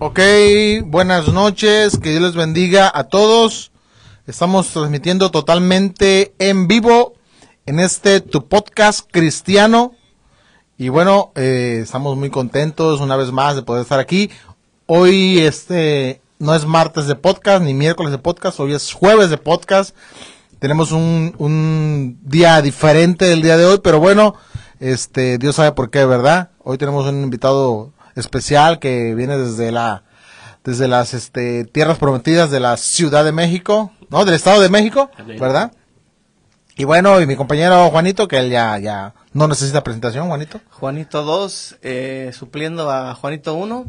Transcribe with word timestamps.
Ok, 0.00 0.20
buenas 0.84 1.26
noches, 1.26 1.98
que 1.98 2.10
Dios 2.10 2.22
les 2.22 2.36
bendiga 2.36 2.88
a 2.94 3.08
todos. 3.08 3.72
Estamos 4.28 4.68
transmitiendo 4.68 5.32
totalmente 5.32 6.36
en 6.38 6.68
vivo 6.68 7.14
en 7.66 7.80
este 7.80 8.20
tu 8.20 8.46
podcast 8.46 9.10
cristiano. 9.10 9.96
Y 10.76 10.88
bueno, 10.88 11.32
eh, 11.34 11.80
estamos 11.82 12.16
muy 12.16 12.30
contentos 12.30 13.00
una 13.00 13.16
vez 13.16 13.32
más 13.32 13.56
de 13.56 13.62
poder 13.62 13.82
estar 13.82 13.98
aquí. 13.98 14.30
Hoy 14.86 15.40
este 15.40 16.20
no 16.38 16.54
es 16.54 16.64
martes 16.64 17.08
de 17.08 17.16
podcast 17.16 17.64
ni 17.64 17.74
miércoles 17.74 18.12
de 18.12 18.18
podcast, 18.18 18.60
hoy 18.60 18.74
es 18.74 18.92
jueves 18.92 19.30
de 19.30 19.38
podcast. 19.38 19.96
Tenemos 20.60 20.92
un, 20.92 21.34
un 21.38 22.20
día 22.22 22.62
diferente 22.62 23.24
del 23.24 23.42
día 23.42 23.56
de 23.56 23.64
hoy, 23.64 23.80
pero 23.82 23.98
bueno, 23.98 24.36
este 24.78 25.38
Dios 25.38 25.56
sabe 25.56 25.72
por 25.72 25.90
qué, 25.90 26.04
¿verdad? 26.04 26.50
Hoy 26.62 26.78
tenemos 26.78 27.04
un 27.06 27.20
invitado 27.20 27.92
especial 28.18 28.78
que 28.78 29.14
viene 29.14 29.36
desde 29.36 29.72
la 29.72 30.04
desde 30.64 30.88
las 30.88 31.14
este, 31.14 31.64
tierras 31.64 31.98
prometidas 31.98 32.50
de 32.50 32.60
la 32.60 32.76
Ciudad 32.76 33.24
de 33.24 33.32
México, 33.32 33.92
¿no? 34.10 34.24
Del 34.24 34.34
Estado 34.34 34.60
de 34.60 34.68
México, 34.68 35.10
¿verdad? 35.38 35.72
Y 36.76 36.84
bueno, 36.84 37.20
y 37.20 37.26
mi 37.26 37.36
compañero 37.36 37.88
Juanito, 37.90 38.28
que 38.28 38.38
él 38.38 38.50
ya, 38.50 38.78
ya 38.78 39.14
no 39.32 39.48
necesita 39.48 39.82
presentación, 39.82 40.28
Juanito. 40.28 40.60
Juanito 40.70 41.22
2, 41.22 41.78
eh, 41.82 42.30
supliendo 42.34 42.90
a 42.90 43.14
Juanito 43.14 43.54
1. 43.54 43.86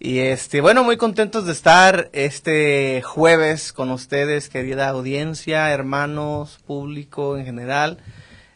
Y 0.00 0.18
este, 0.18 0.60
bueno, 0.60 0.82
muy 0.82 0.96
contentos 0.96 1.46
de 1.46 1.52
estar 1.52 2.10
este 2.12 3.02
jueves 3.02 3.72
con 3.72 3.90
ustedes, 3.90 4.48
querida 4.48 4.88
audiencia, 4.88 5.70
hermanos, 5.70 6.58
público 6.66 7.36
en 7.36 7.44
general. 7.44 7.98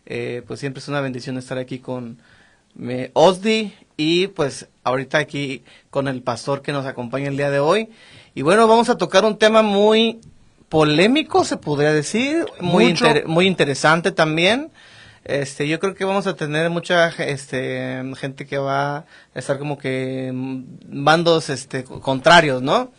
Eh, 0.07 0.43
pues 0.47 0.59
siempre 0.59 0.81
es 0.81 0.89
una 0.89 1.01
bendición 1.01 1.37
estar 1.37 1.59
aquí 1.59 1.79
con 1.79 2.19
me, 2.75 3.11
Osdi 3.15 3.75
y 3.97 4.29
pues 4.29 4.69
ahorita 4.85 5.19
aquí 5.19 5.65
con 5.91 6.09
el 6.09 6.23
pastor 6.23 6.63
que 6.63 6.73
nos 6.73 6.87
acompaña 6.87 7.29
el 7.29 7.37
día 7.37 7.51
de 7.51 7.59
hoy. 7.59 7.89
Y 8.35 8.43
bueno, 8.43 8.69
vamos 8.69 8.89
a 8.91 8.97
tocar 8.97 9.25
un 9.25 9.39
tema 9.39 9.63
muy 9.63 10.21
polémico, 10.69 11.45
se 11.45 11.57
podría 11.57 11.93
decir, 11.93 12.45
muy, 12.61 12.95
muy 13.27 13.47
interesante 13.47 14.13
también. 14.13 14.71
Este, 15.25 15.67
yo 15.67 15.81
creo 15.81 15.95
que 15.95 16.05
vamos 16.05 16.29
a 16.29 16.37
tener 16.37 16.71
mucha 16.71 17.09
este, 17.09 18.01
gente 18.17 18.47
que 18.47 18.59
va 18.59 18.99
a 18.99 19.05
estar 19.35 19.59
como 19.59 19.77
que 19.77 20.31
bandos 20.33 21.51
este, 21.51 21.83
contrarios, 21.83 22.63
¿no? 22.63 22.93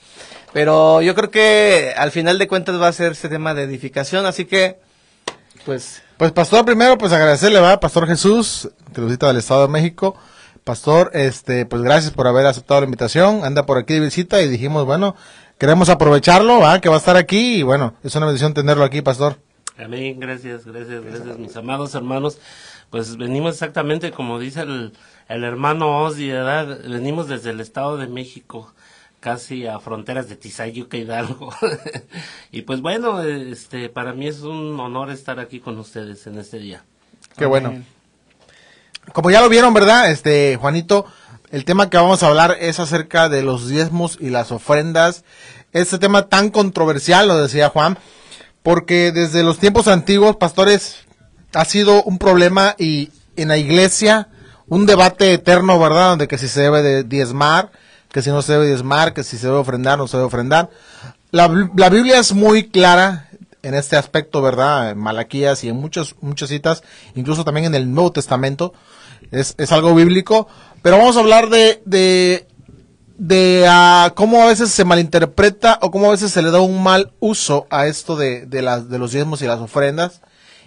Pero 0.52 1.02
yo 1.02 1.16
creo 1.16 1.32
que 1.32 1.94
al 1.95 2.11
final 2.11 2.38
de 2.38 2.48
cuentas 2.48 2.82
va 2.82 2.89
a 2.89 2.94
ser 2.94 3.14
ese 3.14 3.30
tema 3.30 3.54
de 3.54 3.64
edificación, 3.64 4.26
así 4.26 4.45
que, 4.45 4.78
pues... 5.66 6.02
Pues 6.17 6.32
pastor, 6.32 6.66
primero 6.66 6.98
pues 6.98 7.14
agradecerle, 7.14 7.59
va, 7.59 7.80
Pastor 7.80 8.08
Jesús, 8.08 8.70
que 8.94 9.02
visita 9.02 9.28
del 9.28 9.38
Estado 9.38 9.61
de 9.61 9.67
México. 9.67 10.17
Pastor, 10.68 11.12
este, 11.14 11.66
pues 11.66 11.82
gracias 11.82 12.12
por 12.12 12.28
haber 12.28 12.46
aceptado 12.46 12.82
la 12.82 12.86
invitación. 12.86 13.46
Anda 13.46 13.66
por 13.66 13.78
aquí 13.78 13.94
de 13.94 14.02
visita 14.02 14.42
y 14.42 14.50
dijimos, 14.50 14.86
bueno, 14.86 15.16
queremos 15.58 15.88
aprovecharlo, 15.88 16.60
¿va? 16.60 16.82
que 16.82 16.90
va 16.90 16.96
a 16.96 16.98
estar 16.98 17.16
aquí 17.16 17.60
y 17.60 17.64
bueno, 17.64 17.94
es 18.04 18.14
una 18.16 18.26
bendición 18.26 18.54
tenerlo 18.54 18.84
aquí, 18.84 19.02
Pastor. 19.02 19.38
Amén, 19.78 20.20
gracias, 20.20 20.66
gracias, 20.66 21.06
gracias, 21.06 21.38
mis 21.38 21.56
amados 21.56 21.95
hermanos. 21.95 22.40
Pues 22.90 23.16
venimos 23.16 23.54
exactamente 23.54 24.12
como 24.12 24.40
dice 24.40 24.60
el, 24.64 24.92
el 25.30 25.45
hermano 25.45 26.04
Ozzy, 26.04 26.32
¿verdad? 26.32 26.80
Venimos 26.86 27.30
desde 27.30 27.52
el 27.52 27.62
Estado 27.62 27.95
de 27.95 28.08
México, 28.08 28.73
casi 29.22 29.68
a 29.68 29.80
fronteras 29.80 30.28
de 30.28 30.36
Tizayuca 30.36 30.98
Hidalgo. 30.98 31.54
y 32.52 32.64
pues 32.64 32.82
bueno, 32.82 33.23
este, 33.23 33.88
para 33.88 34.12
mí 34.12 34.28
es 34.28 34.42
un 34.42 34.78
honor 34.82 35.12
estar 35.12 35.40
aquí 35.40 35.62
con 35.62 35.78
ustedes 35.78 36.28
en 36.28 36.38
este 36.38 36.60
día. 36.60 36.84
Qué 37.38 37.45
bueno. 37.45 37.73
Como 39.13 39.31
ya 39.31 39.41
lo 39.41 39.50
vieron, 39.50 39.73
¿verdad? 39.73 40.11
Este, 40.11 40.58
Juanito, 40.59 41.05
el 41.50 41.66
tema 41.66 41.89
que 41.89 41.97
vamos 41.97 42.23
a 42.23 42.27
hablar 42.27 42.58
es 42.59 42.80
acerca 42.80 43.30
de 43.30 43.41
los 43.41 43.67
diezmos 43.67 44.17
y 44.19 44.30
las 44.30 44.52
ofrendas. 44.52 45.23
Este 45.72 45.97
tema 45.97 46.23
tan 46.27 46.49
controversial, 46.49 47.27
lo 47.27 47.38
decía 47.38 47.69
Juan, 47.69 47.97
porque 48.64 49.11
desde 49.11 49.44
los 49.44 49.59
tiempos 49.59 49.88
antiguos, 49.88 50.36
pastores, 50.36 50.98
ha 51.54 51.65
sido 51.65 52.04
un 52.04 52.17
problema 52.17 52.76
y 52.77 53.11
en 53.37 53.48
la 53.48 53.58
iglesia 53.58 54.27
un 54.67 54.86
debate 54.86 55.33
eterno, 55.33 55.80
¿verdad? 55.80 56.09
Donde 56.09 56.27
que 56.27 56.37
si 56.37 56.48
se 56.48 56.61
debe 56.61 56.82
de 56.82 57.03
diezmar, 57.03 57.71
que 58.11 58.21
si 58.21 58.30
no 58.30 58.42
se 58.42 58.53
debe 58.53 58.67
diezmar, 58.67 59.14
que 59.14 59.23
si 59.23 59.37
se 59.37 59.48
debe 59.48 59.59
ofrendar, 59.59 59.98
no 59.98 60.08
se 60.08 60.17
debe 60.17 60.27
ofrendar. 60.27 60.70
La, 61.32 61.49
la 61.76 61.89
Biblia 61.89 62.20
es 62.20 62.33
muy 62.33 62.70
clara 62.70 63.30
en 63.64 63.73
este 63.73 63.95
aspecto, 63.95 64.42
¿verdad? 64.42 64.92
En 64.92 64.98
Malaquías 64.98 65.64
y 65.64 65.70
en 65.70 65.77
muchas, 65.77 66.15
muchas 66.21 66.49
citas, 66.49 66.83
incluso 67.15 67.43
también 67.43 67.67
en 67.67 67.76
el 67.76 67.93
Nuevo 67.93 68.11
Testamento, 68.11 68.73
es, 69.32 69.55
es 69.58 69.72
algo 69.72 69.94
bíblico. 69.95 70.48
Pero 70.82 70.98
vamos 70.98 71.17
a 71.17 71.20
hablar 71.20 71.50
de, 71.50 71.82
de 71.86 72.48
de 73.17 73.67
uh, 73.67 74.14
cómo 74.14 74.44
a 74.44 74.45
veces 74.45 74.70
se 74.72 74.86
malinterpreta 74.86 75.80
o 75.82 75.92
cómo 75.92 76.08
a 76.08 76.11
veces 76.11 76.32
se 76.32 76.42
le 76.42 76.52
da 76.52 76.61
un 76.61 76.83
mal 76.83 77.11
uso 77.20 77.66
a 77.70 77.88
esto 77.88 78.16
de, 78.16 78.45
de, 78.45 78.61
las, 78.61 78.89
de 78.89 79.00
los 79.00 79.11
diezmos 79.11 79.42
y 79.42 79.48
las 79.48 79.60
ofrendas. 79.60 80.22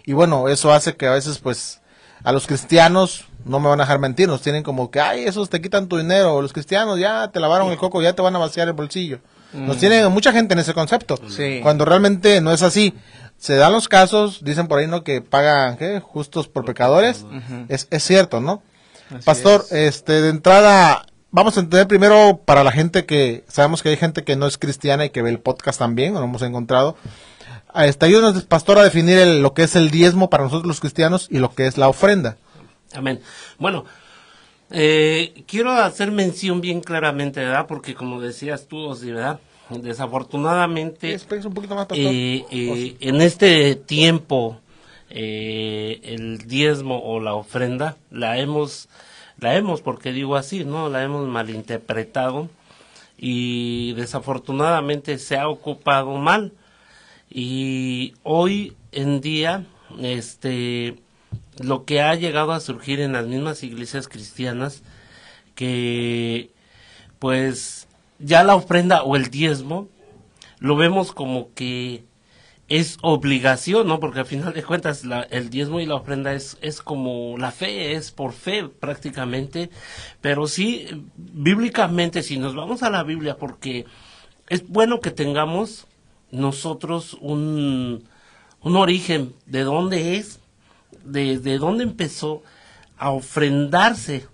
Y 0.05 0.13
bueno, 0.13 0.49
eso 0.49 0.73
hace 0.73 0.97
que 0.97 1.07
a 1.07 1.13
veces 1.13 1.39
pues 1.39 1.81
a 2.25 2.33
los 2.33 2.47
cristianos, 2.47 3.25
no 3.45 3.61
me 3.61 3.69
van 3.69 3.81
a 3.81 3.85
dejar 3.85 3.99
mentir, 3.99 4.29
nos 4.29 4.43
tienen 4.43 4.63
como 4.63 4.91
que, 4.91 5.01
ay, 5.01 5.25
esos 5.25 5.49
te 5.49 5.63
quitan 5.63 5.89
tu 5.89 5.97
dinero, 5.97 6.43
los 6.43 6.53
cristianos 6.53 6.99
ya 6.99 7.29
te 7.29 7.41
lavaron 7.41 7.71
el 7.71 7.79
coco, 7.79 8.03
ya 8.03 8.13
te 8.13 8.21
van 8.21 8.37
a 8.37 8.39
vaciar 8.39 8.69
el 8.69 8.75
bolsillo. 8.75 9.21
Nos 9.53 9.77
mm. 9.77 9.81
tienen 9.81 10.13
mucha 10.13 10.33
gente 10.33 10.53
en 10.53 10.61
ese 10.61 10.75
concepto, 10.75 11.19
sí. 11.29 11.61
cuando 11.63 11.85
realmente 11.85 12.41
no 12.41 12.53
es 12.53 12.63
así. 12.63 12.95
Se 13.41 13.55
dan 13.55 13.73
los 13.73 13.89
casos, 13.89 14.45
dicen 14.45 14.69
por 14.69 14.79
ahí, 14.79 14.87
¿no? 14.87 15.03
Que 15.03 15.23
pagan, 15.23 15.79
¿qué? 15.79 15.99
Justos 15.99 16.47
por 16.47 16.67
pecadores. 16.67 17.25
es, 17.69 17.89
es 17.91 18.05
cierto, 18.05 18.41
¿no? 18.41 18.63
Pastor, 19.25 19.65
este, 19.71 20.21
de 20.21 20.29
entrada, 20.29 21.07
vamos 21.31 21.57
a 21.57 21.61
entender 21.61 21.89
primero 21.89 22.43
para 22.45 22.63
la 22.63 22.71
gente 22.71 23.07
que 23.07 23.43
sabemos 23.49 23.83
que 23.83 23.89
hay 23.89 23.97
gente 23.97 24.25
que 24.25 24.37
no 24.37 24.47
es 24.47 24.59
cristiana 24.59 25.07
y 25.07 25.11
que 25.11 25.23
ve 25.23 25.31
el 25.31 25.41
podcast 25.41 25.79
también, 25.79 26.13
lo 26.13 26.23
hemos 26.23 26.43
encontrado. 26.43 26.97
Este, 27.75 28.05
ayúdanos, 28.05 28.45
pastor, 28.45 28.79
a 28.79 28.85
definir 28.85 29.27
lo 29.27 29.55
que 29.55 29.63
es 29.63 29.75
el 29.75 29.91
diezmo 29.91 30.29
para 30.29 30.45
nosotros 30.45 30.69
los 30.69 30.81
cristianos 30.81 31.27
y 31.31 31.39
lo 31.39 31.55
que 31.55 31.67
es 31.67 31.79
la 31.79 31.89
ofrenda. 31.89 32.37
Amén. 32.93 33.21
Bueno, 33.59 33.87
eh, 34.71 35.45
quiero 35.47 35.73
hacer 35.73 36.11
mención 36.11 36.61
bien 36.61 36.83
claramente, 36.83 37.41
¿verdad? 37.41 37.67
Porque 37.67 37.95
como 37.95 38.21
decías 38.21 38.67
tú, 38.67 38.95
¿verdad? 39.03 39.41
Desafortunadamente, 39.71 41.17
un 41.45 41.55
poquito 41.55 41.75
más, 41.75 41.87
eh, 41.93 42.45
eh, 42.51 42.97
en 43.01 43.21
este 43.21 43.77
tiempo, 43.77 44.61
el 45.09 46.39
diezmo 46.47 47.01
o 47.03 47.21
la 47.21 47.35
ofrenda 47.35 47.97
la 48.11 48.39
hemos 48.39 48.89
la 49.41 49.57
hemos, 49.57 49.81
porque 49.81 50.13
digo 50.13 50.37
así, 50.37 50.65
¿no? 50.65 50.89
La 50.89 51.03
hemos 51.03 51.27
malinterpretado 51.27 52.51
y 53.17 53.95
desafortunadamente 53.95 55.19
se 55.19 55.39
ha 55.39 55.49
ocupado 55.49 56.17
mal. 56.17 56.53
Y 57.31 58.15
hoy 58.23 58.77
en 58.93 59.21
día, 59.21 59.67
este, 59.99 60.97
lo 61.59 61.85
que 61.85 62.03
ha 62.03 62.15
llegado 62.15 62.53
a 62.53 62.61
surgir 62.61 63.01
en 63.01 63.13
las 63.13 63.27
mismas 63.27 63.63
iglesias 63.63 64.09
cristianas, 64.09 64.83
que 65.55 66.51
pues 67.19 67.80
ya 68.21 68.45
la 68.45 68.55
ofrenda 68.55 69.03
o 69.03 69.17
el 69.17 69.31
diezmo, 69.31 69.89
lo 70.59 70.77
vemos 70.77 71.13
como 71.13 71.53
que 71.55 72.05
es 72.69 72.99
obligación, 73.03 73.89
¿no? 73.89 73.99
Porque 73.99 74.21
al 74.21 74.27
final 74.27 74.53
de 74.55 74.63
cuentas 74.63 75.03
el 75.31 75.51
diezmo 75.51 75.81
y 75.81 75.87
la 75.87 75.97
ofrenda 75.97 76.33
es, 76.35 76.57
es 76.63 76.81
como 76.81 77.37
la 77.37 77.51
fe, 77.51 77.95
es 77.95 78.13
por 78.13 78.33
fe 78.33 78.69
prácticamente, 78.69 79.71
pero 80.21 80.47
sí, 80.47 80.87
bíblicamente, 81.17 82.23
si 82.23 82.39
nos 82.39 82.55
vamos 82.55 82.85
a 82.85 82.91
la 82.91 83.03
Biblia, 83.03 83.37
porque 83.37 83.87
es 84.49 84.69
bueno 84.69 85.01
que 85.01 85.11
tengamos 85.11 85.89
nosotros 86.31 87.17
un, 87.21 88.05
un 88.61 88.77
origen 88.77 89.35
de 89.47 89.65
dónde 89.65 90.17
es, 90.17 90.39
de, 91.05 91.41
de 91.41 91.59
dónde 91.59 91.83
empezó 91.83 92.45
a 92.99 93.11
ofrendarse, 93.11 94.29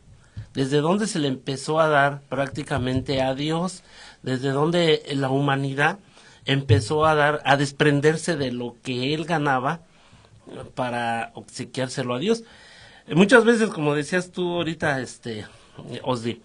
desde 0.56 0.80
dónde 0.80 1.06
se 1.06 1.18
le 1.18 1.28
empezó 1.28 1.80
a 1.80 1.88
dar 1.88 2.22
prácticamente 2.30 3.20
a 3.20 3.34
Dios, 3.34 3.82
desde 4.22 4.52
dónde 4.52 5.02
la 5.14 5.28
humanidad 5.28 5.98
empezó 6.46 7.04
a 7.04 7.14
dar, 7.14 7.42
a 7.44 7.58
desprenderse 7.58 8.36
de 8.36 8.52
lo 8.52 8.74
que 8.82 9.12
él 9.12 9.26
ganaba 9.26 9.82
para 10.74 11.30
obsequiárselo 11.34 12.14
a 12.14 12.18
Dios. 12.18 12.42
Muchas 13.06 13.44
veces, 13.44 13.68
como 13.68 13.94
decías 13.94 14.30
tú 14.30 14.54
ahorita, 14.54 15.02
este, 15.02 15.44
Osdi, 16.02 16.40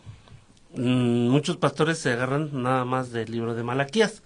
mm, 0.75 1.30
muchos 1.30 1.56
pastores 1.56 1.98
se 1.98 2.12
agarran 2.12 2.50
nada 2.52 2.84
más 2.84 3.14
del 3.14 3.31
libro 3.31 3.56
de 3.56 3.64
Malaquías. 3.64 4.24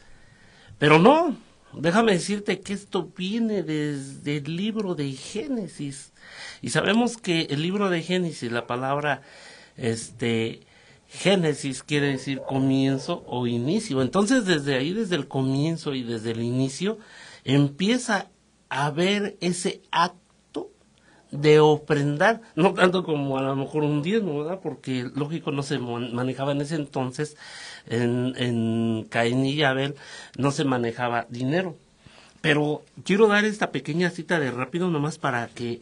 Pero 0.79 0.97
no, 0.97 1.37
déjame 1.73 2.13
decirte 2.13 2.59
que 2.59 2.73
esto 2.73 3.11
viene 3.15 3.61
desde 3.61 4.37
el 4.37 4.55
libro 4.55 4.95
de 4.95 5.11
Génesis. 5.11 6.11
Y 6.63 6.71
sabemos 6.71 7.17
que 7.17 7.41
el 7.51 7.61
libro 7.61 7.91
de 7.91 8.01
Génesis, 8.01 8.51
la 8.51 8.65
palabra, 8.65 9.21
este, 9.77 10.61
Génesis 11.07 11.83
quiere 11.83 12.07
decir 12.07 12.41
comienzo 12.41 13.23
o 13.27 13.47
inicio. 13.47 14.01
Entonces 14.01 14.45
desde 14.45 14.75
ahí, 14.75 14.93
desde 14.93 15.15
el 15.15 15.27
comienzo 15.27 15.93
y 15.93 16.03
desde 16.03 16.31
el 16.31 16.41
inicio, 16.41 16.97
empieza 17.43 18.29
a 18.69 18.89
ver 18.91 19.37
ese 19.39 19.81
acto 19.91 20.69
de 21.31 21.59
ofrendar, 21.59 22.41
no 22.55 22.73
tanto 22.73 23.03
como 23.03 23.37
a 23.37 23.41
lo 23.41 23.55
mejor 23.55 23.83
un 23.83 24.01
diezmo, 24.01 24.39
¿verdad? 24.39 24.59
Porque 24.61 25.09
lógico 25.15 25.51
no 25.51 25.63
se 25.63 25.79
manejaba 25.79 26.51
en 26.51 26.61
ese 26.61 26.75
entonces, 26.75 27.35
en, 27.87 28.33
en 28.37 29.05
Caín 29.09 29.45
y 29.45 29.61
Abel 29.63 29.95
no 30.37 30.51
se 30.51 30.63
manejaba 30.65 31.25
dinero. 31.29 31.75
Pero 32.41 32.83
quiero 33.03 33.27
dar 33.27 33.43
esta 33.43 33.71
pequeña 33.71 34.11
cita 34.11 34.39
de 34.39 34.51
rápido 34.51 34.91
nomás 34.91 35.17
para 35.17 35.47
que 35.47 35.81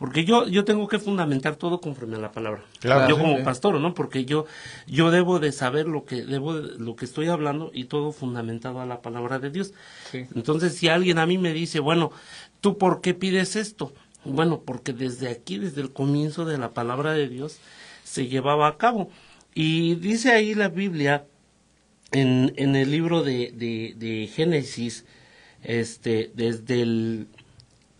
porque 0.00 0.24
yo 0.24 0.48
yo 0.48 0.64
tengo 0.64 0.88
que 0.88 0.98
fundamentar 0.98 1.54
todo 1.54 1.80
conforme 1.80 2.16
a 2.16 2.18
la 2.18 2.32
palabra. 2.32 2.64
Claro, 2.80 3.08
yo 3.08 3.16
como 3.16 3.44
pastor 3.44 3.78
no 3.78 3.94
porque 3.94 4.24
yo 4.24 4.46
yo 4.88 5.12
debo 5.12 5.38
de 5.38 5.52
saber 5.52 5.86
lo 5.86 6.04
que 6.04 6.24
debo 6.24 6.54
lo 6.54 6.96
que 6.96 7.04
estoy 7.04 7.28
hablando 7.28 7.70
y 7.72 7.84
todo 7.84 8.10
fundamentado 8.10 8.80
a 8.80 8.86
la 8.86 9.00
palabra 9.00 9.38
de 9.38 9.50
Dios. 9.50 9.72
Entonces 10.12 10.74
si 10.74 10.88
alguien 10.88 11.18
a 11.18 11.26
mí 11.26 11.38
me 11.38 11.52
dice 11.52 11.78
bueno 11.78 12.10
tú 12.60 12.78
por 12.78 13.00
qué 13.00 13.14
pides 13.14 13.54
esto 13.54 13.92
bueno, 14.24 14.62
porque 14.64 14.92
desde 14.92 15.28
aquí, 15.28 15.58
desde 15.58 15.80
el 15.80 15.92
comienzo 15.92 16.44
de 16.44 16.58
la 16.58 16.70
palabra 16.70 17.12
de 17.12 17.28
Dios, 17.28 17.58
se 18.04 18.26
llevaba 18.26 18.68
a 18.68 18.76
cabo. 18.76 19.10
Y 19.54 19.94
dice 19.96 20.32
ahí 20.32 20.54
la 20.54 20.68
Biblia, 20.68 21.24
en, 22.12 22.52
en 22.56 22.76
el 22.76 22.90
libro 22.90 23.22
de, 23.22 23.52
de, 23.52 23.94
de 23.96 24.26
Génesis, 24.26 25.04
este, 25.62 26.30
desde 26.34 26.82
el 26.82 27.28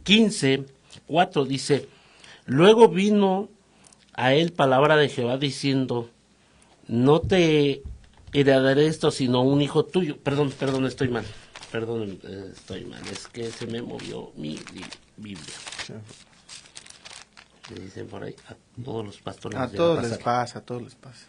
15, 0.04 0.64
4, 1.10 1.44
dice, 1.44 1.88
luego 2.46 2.88
vino 2.88 3.48
a 4.14 4.32
él 4.32 4.52
palabra 4.52 4.96
de 4.96 5.08
Jehová 5.08 5.38
diciendo, 5.38 6.08
no 6.86 7.20
te 7.20 7.82
heredaré 8.32 8.86
esto, 8.86 9.10
sino 9.10 9.42
un 9.42 9.60
hijo 9.60 9.84
tuyo. 9.84 10.18
Perdón, 10.18 10.52
perdón, 10.56 10.86
estoy 10.86 11.08
mal. 11.08 11.24
Perdón, 11.72 12.20
eh, 12.22 12.52
estoy 12.52 12.84
mal. 12.84 13.02
Es 13.10 13.26
que 13.26 13.50
se 13.50 13.66
me 13.66 13.82
movió 13.82 14.30
mi 14.36 14.56
Biblia. 15.16 15.54
dicen 17.74 18.06
por 18.06 18.22
ahí, 18.22 18.36
a 18.48 18.54
todos 18.84 19.04
los 19.04 19.18
pastores. 19.18 19.58
A 19.58 19.68
todos 19.68 20.08
les 20.08 20.18
pasa, 20.18 20.60
a 20.60 20.62
todos 20.62 20.82
les 20.82 20.94
pasa. 20.94 21.26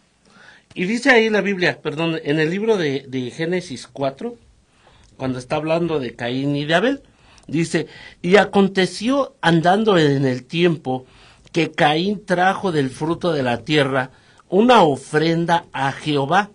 Y 0.74 0.84
dice 0.84 1.10
ahí 1.10 1.28
la 1.28 1.40
Biblia, 1.40 1.82
perdón, 1.82 2.20
en 2.22 2.38
el 2.38 2.50
libro 2.50 2.76
de, 2.76 3.04
de 3.08 3.32
Génesis 3.32 3.88
4, 3.92 4.36
cuando 5.16 5.40
está 5.40 5.56
hablando 5.56 5.98
de 5.98 6.14
Caín 6.14 6.54
y 6.54 6.66
de 6.66 6.74
Abel, 6.74 7.02
dice, 7.52 7.86
y 8.20 8.36
aconteció 8.36 9.36
andando 9.40 9.96
en 9.98 10.26
el 10.26 10.44
tiempo 10.44 11.06
que 11.52 11.70
Caín 11.70 12.24
trajo 12.24 12.72
del 12.72 12.90
fruto 12.90 13.32
de 13.32 13.42
la 13.42 13.58
tierra 13.58 14.10
una 14.48 14.82
ofrenda 14.82 15.66
a 15.72 15.92
Jehová, 15.92 16.50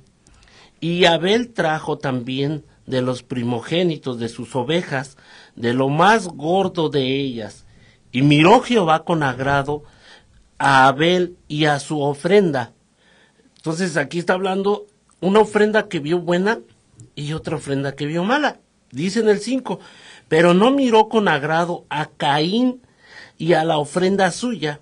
y 0.79 1.05
Abel 1.05 1.53
trajo 1.53 1.97
también 1.97 2.63
de 2.85 3.01
los 3.01 3.23
primogénitos 3.23 4.19
de 4.19 4.29
sus 4.29 4.55
ovejas, 4.55 5.17
de 5.55 5.73
lo 5.73 5.89
más 5.89 6.27
gordo 6.27 6.89
de 6.89 7.19
ellas. 7.19 7.65
Y 8.11 8.21
miró 8.21 8.61
Jehová 8.61 9.03
con 9.03 9.23
agrado 9.23 9.83
a 10.57 10.87
Abel 10.87 11.37
y 11.47 11.65
a 11.65 11.79
su 11.79 12.01
ofrenda. 12.01 12.73
Entonces 13.57 13.97
aquí 13.97 14.19
está 14.19 14.33
hablando 14.33 14.85
una 15.19 15.39
ofrenda 15.39 15.87
que 15.87 15.99
vio 15.99 16.19
buena 16.19 16.59
y 17.15 17.33
otra 17.33 17.57
ofrenda 17.57 17.95
que 17.95 18.05
vio 18.05 18.23
mala. 18.23 18.59
Dice 18.91 19.19
en 19.19 19.29
el 19.29 19.39
5, 19.39 19.79
pero 20.27 20.53
no 20.53 20.71
miró 20.71 21.09
con 21.09 21.27
agrado 21.27 21.85
a 21.89 22.07
Caín 22.09 22.81
y 23.37 23.53
a 23.53 23.63
la 23.63 23.77
ofrenda 23.77 24.31
suya. 24.31 24.81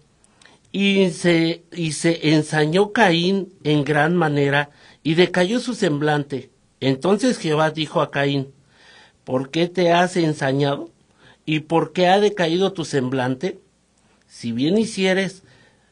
Y 0.71 1.09
se, 1.11 1.63
y 1.71 1.93
se 1.93 2.33
ensañó 2.33 2.91
Caín 2.91 3.53
en 3.63 3.83
gran 3.83 4.15
manera 4.15 4.71
y 5.03 5.13
decayó 5.13 5.59
su 5.59 5.73
semblante. 5.73 6.49
Entonces 6.81 7.37
Jehová 7.37 7.71
dijo 7.71 8.01
a 8.01 8.11
Caín, 8.11 8.53
¿por 9.23 9.49
qué 9.49 9.67
te 9.67 9.91
has 9.91 10.17
ensañado? 10.17 10.89
¿Y 11.45 11.61
por 11.61 11.93
qué 11.93 12.07
ha 12.07 12.19
decaído 12.19 12.73
tu 12.73 12.83
semblante? 12.85 13.59
Si 14.27 14.51
bien 14.51 14.77
hicieres, 14.77 15.43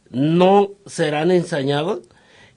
no 0.09 0.71
serán 0.85 1.31
ensañados, 1.31 2.01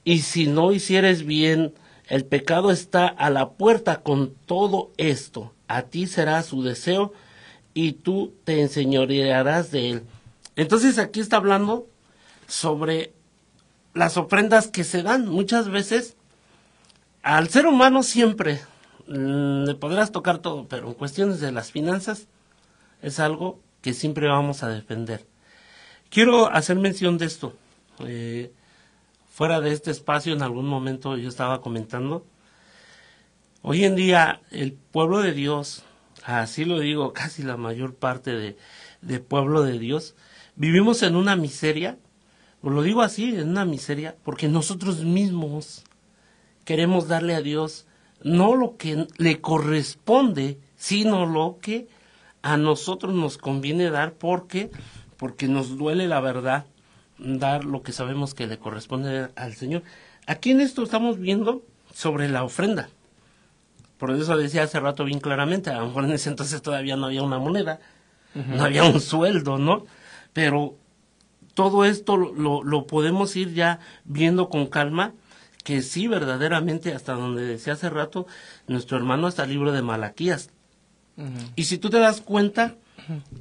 y 0.02 0.20
si 0.20 0.46
no 0.46 0.72
hicieres 0.72 1.26
bien, 1.26 1.74
el 2.08 2.24
pecado 2.24 2.70
está 2.70 3.06
a 3.06 3.30
la 3.30 3.50
puerta 3.50 4.02
con 4.02 4.34
todo 4.46 4.92
esto. 4.96 5.52
A 5.68 5.82
ti 5.82 6.06
será 6.06 6.42
su 6.42 6.62
deseo, 6.62 7.12
y 7.76 7.92
tú 7.92 8.32
te 8.44 8.62
enseñorearás 8.62 9.70
de 9.70 9.90
él. 9.90 10.02
Entonces 10.56 10.98
aquí 10.98 11.20
está 11.20 11.36
hablando 11.36 11.86
sobre 12.48 13.12
las 13.92 14.16
ofrendas 14.16 14.68
que 14.68 14.82
se 14.82 15.02
dan. 15.02 15.28
Muchas 15.28 15.68
veces 15.68 16.16
al 17.22 17.50
ser 17.50 17.66
humano 17.66 18.02
siempre 18.02 18.62
mm, 19.08 19.64
le 19.64 19.74
podrás 19.74 20.10
tocar 20.10 20.38
todo, 20.38 20.66
pero 20.68 20.88
en 20.88 20.94
cuestiones 20.94 21.38
de 21.40 21.52
las 21.52 21.70
finanzas 21.70 22.28
es 23.02 23.20
algo 23.20 23.60
que 23.82 23.92
siempre 23.92 24.26
vamos 24.26 24.62
a 24.62 24.70
defender. 24.70 25.26
Quiero 26.08 26.50
hacer 26.50 26.76
mención 26.76 27.18
de 27.18 27.26
esto. 27.26 27.52
Eh, 27.98 28.52
fuera 29.28 29.60
de 29.60 29.72
este 29.72 29.90
espacio, 29.90 30.32
en 30.32 30.40
algún 30.40 30.66
momento 30.66 31.18
yo 31.18 31.28
estaba 31.28 31.60
comentando, 31.60 32.24
hoy 33.68 33.84
en 33.84 33.96
día 33.96 34.42
el 34.52 34.74
pueblo 34.74 35.22
de 35.22 35.32
Dios, 35.32 35.82
así 36.24 36.64
lo 36.64 36.78
digo, 36.78 37.12
casi 37.12 37.42
la 37.42 37.56
mayor 37.56 37.96
parte 37.96 38.56
de, 39.02 39.18
pueblo 39.18 39.64
de 39.64 39.80
Dios, 39.80 40.14
vivimos 40.54 41.02
en 41.02 41.16
una 41.16 41.34
miseria, 41.34 41.98
lo 42.62 42.80
digo 42.82 43.02
así, 43.02 43.24
en 43.24 43.48
una 43.48 43.64
miseria, 43.64 44.14
porque 44.22 44.46
nosotros 44.46 45.02
mismos 45.02 45.82
queremos 46.64 47.08
darle 47.08 47.34
a 47.34 47.42
Dios 47.42 47.86
no 48.22 48.54
lo 48.54 48.76
que 48.76 49.08
le 49.18 49.40
corresponde, 49.40 50.60
sino 50.76 51.26
lo 51.26 51.58
que 51.60 51.88
a 52.42 52.56
nosotros 52.56 53.14
nos 53.14 53.36
conviene 53.36 53.90
dar 53.90 54.12
porque 54.12 54.70
porque 55.16 55.48
nos 55.48 55.76
duele 55.76 56.06
la 56.06 56.20
verdad 56.20 56.66
dar 57.18 57.64
lo 57.64 57.82
que 57.82 57.92
sabemos 57.92 58.32
que 58.32 58.46
le 58.46 58.58
corresponde 58.58 59.28
al 59.34 59.54
Señor. 59.54 59.82
Aquí 60.26 60.52
en 60.52 60.60
esto 60.60 60.84
estamos 60.84 61.18
viendo 61.18 61.64
sobre 61.92 62.28
la 62.28 62.44
ofrenda. 62.44 62.90
Por 63.98 64.10
eso 64.10 64.36
decía 64.36 64.64
hace 64.64 64.80
rato 64.80 65.04
bien 65.04 65.20
claramente, 65.20 65.70
a 65.70 65.78
lo 65.78 65.86
mejor 65.86 66.04
en 66.04 66.12
ese 66.12 66.28
entonces 66.28 66.60
todavía 66.62 66.96
no 66.96 67.06
había 67.06 67.22
una 67.22 67.38
moneda, 67.38 67.80
no 68.34 68.64
había 68.64 68.84
un 68.84 69.00
sueldo, 69.00 69.58
¿no? 69.58 69.86
Pero 70.32 70.76
todo 71.54 71.84
esto 71.84 72.16
lo, 72.16 72.62
lo 72.62 72.86
podemos 72.86 73.34
ir 73.36 73.54
ya 73.54 73.80
viendo 74.04 74.50
con 74.50 74.66
calma 74.66 75.14
que 75.66 75.82
sí, 75.82 76.06
verdaderamente, 76.06 76.94
hasta 76.94 77.14
donde 77.14 77.44
decía 77.44 77.72
hace 77.72 77.90
rato, 77.90 78.28
nuestro 78.68 78.96
hermano 78.98 79.26
hasta 79.26 79.42
el 79.42 79.50
libro 79.50 79.72
de 79.72 79.82
Malaquías. 79.82 80.50
Y 81.56 81.64
si 81.64 81.76
tú 81.78 81.90
te 81.90 81.98
das 81.98 82.20
cuenta, 82.20 82.76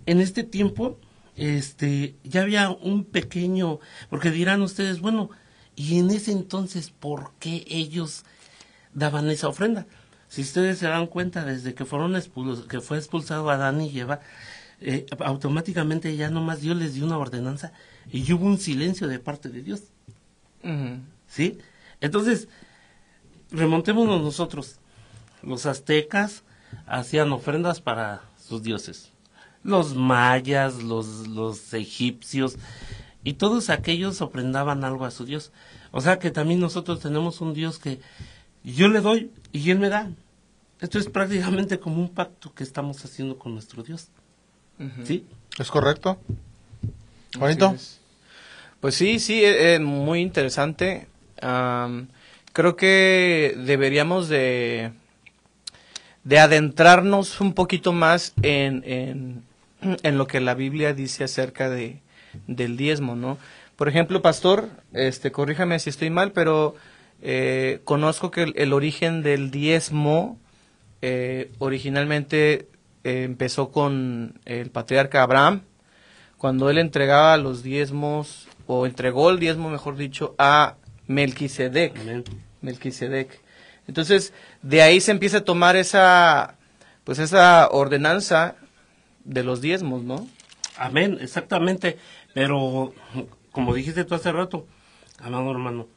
en 0.08 0.22
este 0.22 0.44
tiempo, 0.44 0.98
este, 1.36 2.16
ya 2.24 2.42
había 2.42 2.72
un 2.72 3.04
pequeño, 3.04 3.80
porque 4.10 4.32
dirán 4.32 4.64
ustedes, 4.64 5.02
bueno, 5.02 5.30
y 5.76 6.00
en 6.00 6.10
ese 6.10 6.32
entonces, 6.32 6.90
¿por 6.90 7.34
qué 7.38 7.64
ellos 7.70 8.24
daban 8.96 9.30
esa 9.30 9.48
ofrenda? 9.48 9.86
Si 10.36 10.42
ustedes 10.42 10.80
se 10.80 10.88
dan 10.88 11.08
cuenta, 11.08 11.46
desde 11.46 11.74
que 11.74 11.86
fueron 11.86 12.18
expulsados, 12.18 12.68
que 12.68 12.82
fue 12.82 12.98
expulsado 12.98 13.50
Adán 13.50 13.80
y 13.80 13.98
Eva, 13.98 14.20
eh, 14.82 15.06
automáticamente 15.20 16.14
ya 16.18 16.30
nomás 16.30 16.60
Dios 16.60 16.76
les 16.76 16.94
dio 16.94 17.06
una 17.06 17.18
ordenanza 17.18 17.72
y 18.12 18.34
hubo 18.34 18.46
un 18.46 18.58
silencio 18.58 19.08
de 19.08 19.20
parte 19.20 19.48
de 19.48 19.62
Dios. 19.62 19.84
¿Sí? 21.30 21.58
Entonces, 22.02 22.50
remontémonos 23.50 24.22
nosotros. 24.22 24.80
Los 25.42 25.66
aztecas 25.66 26.44
hacían 26.86 27.32
ofrendas 27.32 27.80
para 27.80 28.24
sus 28.38 28.62
dioses. 28.62 29.14
Los 29.64 29.96
mayas, 29.96 30.84
los, 30.84 31.30
los 31.30 31.74
egipcios, 31.74 32.58
y 33.24 33.36
todos 33.36 33.70
aquellos 33.70 34.20
ofrendaban 34.20 34.84
algo 34.84 35.06
a 35.06 35.12
su 35.12 35.24
dios. 35.24 35.54
O 35.92 36.02
sea 36.02 36.20
que 36.20 36.30
también 36.30 36.60
nosotros 36.60 37.00
tenemos 37.00 37.40
un 37.40 37.54
dios 37.54 37.80
que 37.80 38.02
yo 38.66 38.90
le 38.90 39.00
doy 39.00 39.32
y 39.54 39.72
él 39.72 39.80
me 39.80 39.88
da. 39.88 40.12
Esto 40.86 41.00
es 41.00 41.10
prácticamente 41.10 41.80
como 41.80 42.00
un 42.00 42.10
pacto 42.10 42.54
que 42.54 42.64
estamos 42.64 43.04
haciendo 43.04 43.40
con 43.40 43.54
nuestro 43.54 43.82
dios. 43.82 44.10
¿Sí? 45.04 45.26
¿Es 45.58 45.72
correcto? 45.72 46.20
¿Bonito? 47.40 47.76
Pues 48.80 48.94
sí, 48.94 49.20
sí, 49.20 49.44
es, 49.44 49.82
muy 49.82 50.22
interesante 50.22 51.08
creo 52.54 52.76
que 52.76 53.58
deberíamos 53.66 54.30
de, 54.30 54.92
de 56.24 56.40
adentrarnos 56.40 57.42
un 57.42 57.54
poquito 57.54 57.92
más 57.92 58.34
en, 58.44 58.84
en, 58.86 59.44
en, 59.82 60.18
lo 60.20 60.28
que 60.28 60.40
la 60.40 60.54
Biblia 60.54 60.94
dice 60.94 61.24
acerca 61.24 61.70
de, 61.70 62.00
del 62.48 62.78
diezmo, 62.78 63.16
¿no? 63.16 63.38
Por 63.76 63.90
ejemplo, 63.90 64.22
pastor, 64.22 64.70
este, 64.94 65.32
corríjame 65.32 65.80
si 65.80 65.90
estoy 65.90 66.10
mal, 66.10 66.32
pero 66.32 66.76
eh, 67.22 67.82
conozco 67.84 68.32
que 68.32 68.54
el, 68.56 68.72
origen 68.72 69.24
del 69.24 69.52
diezmo 69.52 70.40
eh, 71.08 71.52
originalmente 71.60 72.68
eh, 73.04 73.26
empezó 73.26 73.70
con 73.70 74.40
el 74.46 74.72
patriarca 74.72 75.22
Abraham, 75.22 75.62
cuando 76.40 76.72
él 76.72 76.80
entregaba 76.80 77.38
los 77.38 77.62
diezmos, 77.62 78.48
o 78.66 78.88
entregó 78.88 79.30
el 79.30 79.38
diezmo, 79.38 79.70
mejor 79.70 79.98
dicho, 79.98 80.34
a 80.40 80.78
Melquisedec. 81.06 81.94
Melquisedec. 82.62 83.40
Entonces, 83.88 84.34
de 84.64 84.82
ahí 84.82 85.00
se 85.00 85.12
empieza 85.12 85.38
a 85.38 85.44
tomar 85.44 85.76
esa, 85.76 86.56
pues 87.04 87.20
esa 87.20 87.70
ordenanza 87.70 88.56
de 89.26 89.44
los 89.44 89.62
diezmos, 89.62 90.02
¿no? 90.02 90.28
Amén, 90.76 91.20
exactamente. 91.22 92.00
Pero, 92.34 92.96
como 93.52 93.76
dijiste 93.76 94.06
tú 94.06 94.16
hace 94.16 94.32
rato, 94.32 94.66
amado 95.20 95.52
hermano, 95.52 95.88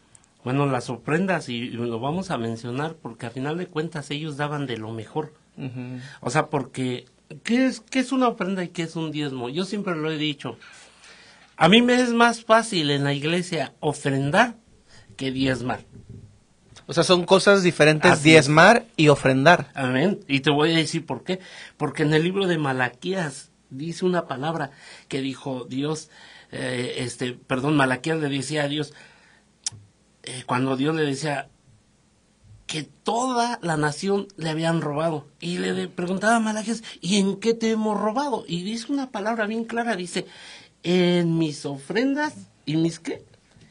bueno, 0.44 0.66
las 0.66 0.88
ofrendas, 0.90 1.48
y, 1.48 1.56
y 1.56 1.70
lo 1.70 2.00
vamos 2.00 2.30
a 2.30 2.38
mencionar, 2.38 2.94
porque 2.94 3.26
a 3.26 3.30
final 3.30 3.58
de 3.58 3.66
cuentas 3.66 4.10
ellos 4.10 4.36
daban 4.36 4.66
de 4.66 4.76
lo 4.76 4.90
mejor. 4.92 5.34
O 6.20 6.30
sea, 6.30 6.46
porque, 6.46 7.06
¿qué 7.42 7.66
es, 7.66 7.80
¿qué 7.80 7.98
es 7.98 8.12
una 8.12 8.28
ofrenda 8.28 8.62
y 8.62 8.68
qué 8.68 8.84
es 8.84 8.94
un 8.94 9.10
diezmo? 9.10 9.48
Yo 9.48 9.64
siempre 9.64 9.96
lo 9.96 10.10
he 10.10 10.16
dicho. 10.16 10.56
A 11.56 11.68
mí 11.68 11.82
me 11.82 12.00
es 12.00 12.10
más 12.10 12.44
fácil 12.44 12.90
en 12.90 13.02
la 13.02 13.12
iglesia 13.12 13.74
ofrendar 13.80 14.54
que 15.16 15.32
diezmar. 15.32 15.80
O 16.86 16.94
sea, 16.94 17.02
son 17.02 17.24
cosas 17.24 17.64
diferentes, 17.64 18.10
Así 18.12 18.20
es. 18.20 18.24
diezmar 18.24 18.86
y 18.96 19.08
ofrendar. 19.08 19.70
Amén. 19.74 20.20
Y 20.28 20.40
te 20.40 20.50
voy 20.50 20.72
a 20.72 20.76
decir 20.76 21.04
por 21.04 21.24
qué. 21.24 21.40
Porque 21.76 22.04
en 22.04 22.14
el 22.14 22.22
libro 22.22 22.46
de 22.46 22.56
Malaquías 22.56 23.50
dice 23.68 24.06
una 24.06 24.28
palabra 24.28 24.70
que 25.08 25.20
dijo 25.20 25.66
Dios, 25.68 26.08
eh, 26.52 26.94
este, 26.98 27.32
perdón, 27.32 27.76
Malaquías 27.76 28.20
le 28.20 28.28
decía 28.28 28.62
a 28.62 28.68
Dios, 28.68 28.94
eh, 30.28 30.44
cuando 30.44 30.76
Dios 30.76 30.94
le 30.94 31.04
decía 31.04 31.48
que 32.66 32.82
toda 32.82 33.58
la 33.62 33.78
nación 33.78 34.28
le 34.36 34.50
habían 34.50 34.82
robado. 34.82 35.26
Y 35.40 35.56
le 35.56 35.88
preguntaba 35.88 36.36
a 36.36 36.40
Malaquías, 36.40 36.82
¿y 37.00 37.16
en 37.16 37.36
qué 37.36 37.54
te 37.54 37.70
hemos 37.70 37.98
robado? 37.98 38.44
Y 38.46 38.62
dice 38.62 38.92
una 38.92 39.10
palabra 39.10 39.46
bien 39.46 39.64
clara, 39.64 39.96
dice, 39.96 40.26
en 40.82 41.38
mis 41.38 41.64
ofrendas 41.64 42.34
y 42.66 42.76
mis 42.76 42.98
qué? 42.98 43.24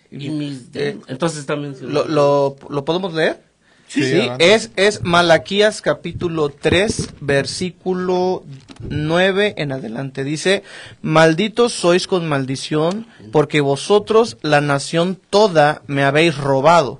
Y 0.09 0.29
mis... 0.29 0.69
Eh, 0.73 0.99
Entonces 1.07 1.47
mencionando. 1.47 2.05
¿Lo, 2.05 2.07
lo, 2.07 2.55
lo 2.69 2.85
podemos 2.85 3.13
leer? 3.13 3.43
Sí, 3.87 4.29
es, 4.39 4.71
es 4.75 5.03
Malaquías 5.03 5.81
capítulo 5.81 6.49
3, 6.49 7.13
versículo 7.21 8.43
9 8.81 9.55
en 9.57 9.71
adelante. 9.71 10.25
Dice, 10.25 10.63
malditos 11.01 11.71
sois 11.71 12.05
con 12.05 12.27
maldición, 12.27 13.07
porque 13.31 13.61
vosotros, 13.61 14.37
la 14.41 14.59
nación 14.59 15.17
toda, 15.29 15.83
me 15.87 16.03
habéis 16.03 16.35
robado. 16.37 16.99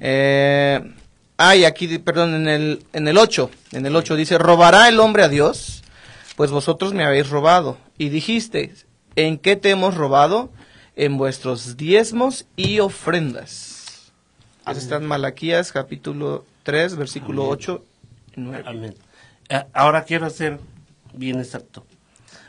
Eh, 0.00 0.80
ay, 1.36 1.64
aquí, 1.64 1.98
perdón, 1.98 2.34
en 2.34 2.48
el, 2.48 2.82
en 2.92 3.06
el 3.06 3.16
8, 3.16 3.50
en 3.72 3.86
el 3.86 3.94
8 3.94 4.16
dice, 4.16 4.38
¿robará 4.38 4.88
el 4.88 4.98
hombre 4.98 5.22
a 5.22 5.28
Dios? 5.28 5.84
Pues 6.34 6.50
vosotros 6.50 6.94
me 6.94 7.04
habéis 7.04 7.28
robado. 7.28 7.78
Y 7.96 8.08
dijisteis, 8.08 8.86
¿en 9.14 9.38
qué 9.38 9.54
te 9.54 9.70
hemos 9.70 9.94
robado? 9.94 10.50
En 10.96 11.16
vuestros 11.16 11.76
diezmos 11.76 12.46
y 12.56 12.80
ofrendas. 12.80 13.71
Eso 14.66 14.78
está 14.78 14.96
en 14.96 15.06
Malaquías 15.06 15.72
capítulo 15.72 16.44
3, 16.62 16.96
versículo 16.96 17.42
Amén. 17.42 17.52
8 17.54 17.84
y 18.36 18.40
9. 18.40 18.64
Amén. 18.66 18.94
Eh, 19.48 19.64
Ahora 19.72 20.04
quiero 20.04 20.30
ser 20.30 20.60
bien 21.14 21.38
exacto. 21.38 21.84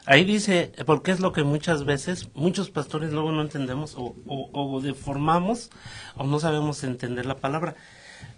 Ahí 0.06 0.26
dice, 0.26 0.72
porque 0.86 1.12
es 1.12 1.20
lo 1.20 1.32
que 1.32 1.44
muchas 1.44 1.86
veces, 1.86 2.30
muchos 2.36 2.70
pastores 2.70 3.14
luego 3.14 3.32
no 3.32 3.42
entendemos 3.42 3.96
o, 3.96 4.16
o, 4.28 4.50
o 4.54 4.82
deformamos 4.82 5.70
o 6.16 6.26
no 6.26 6.40
sabemos 6.40 6.84
entender 6.84 7.26
la 7.26 7.38
palabra. 7.38 7.76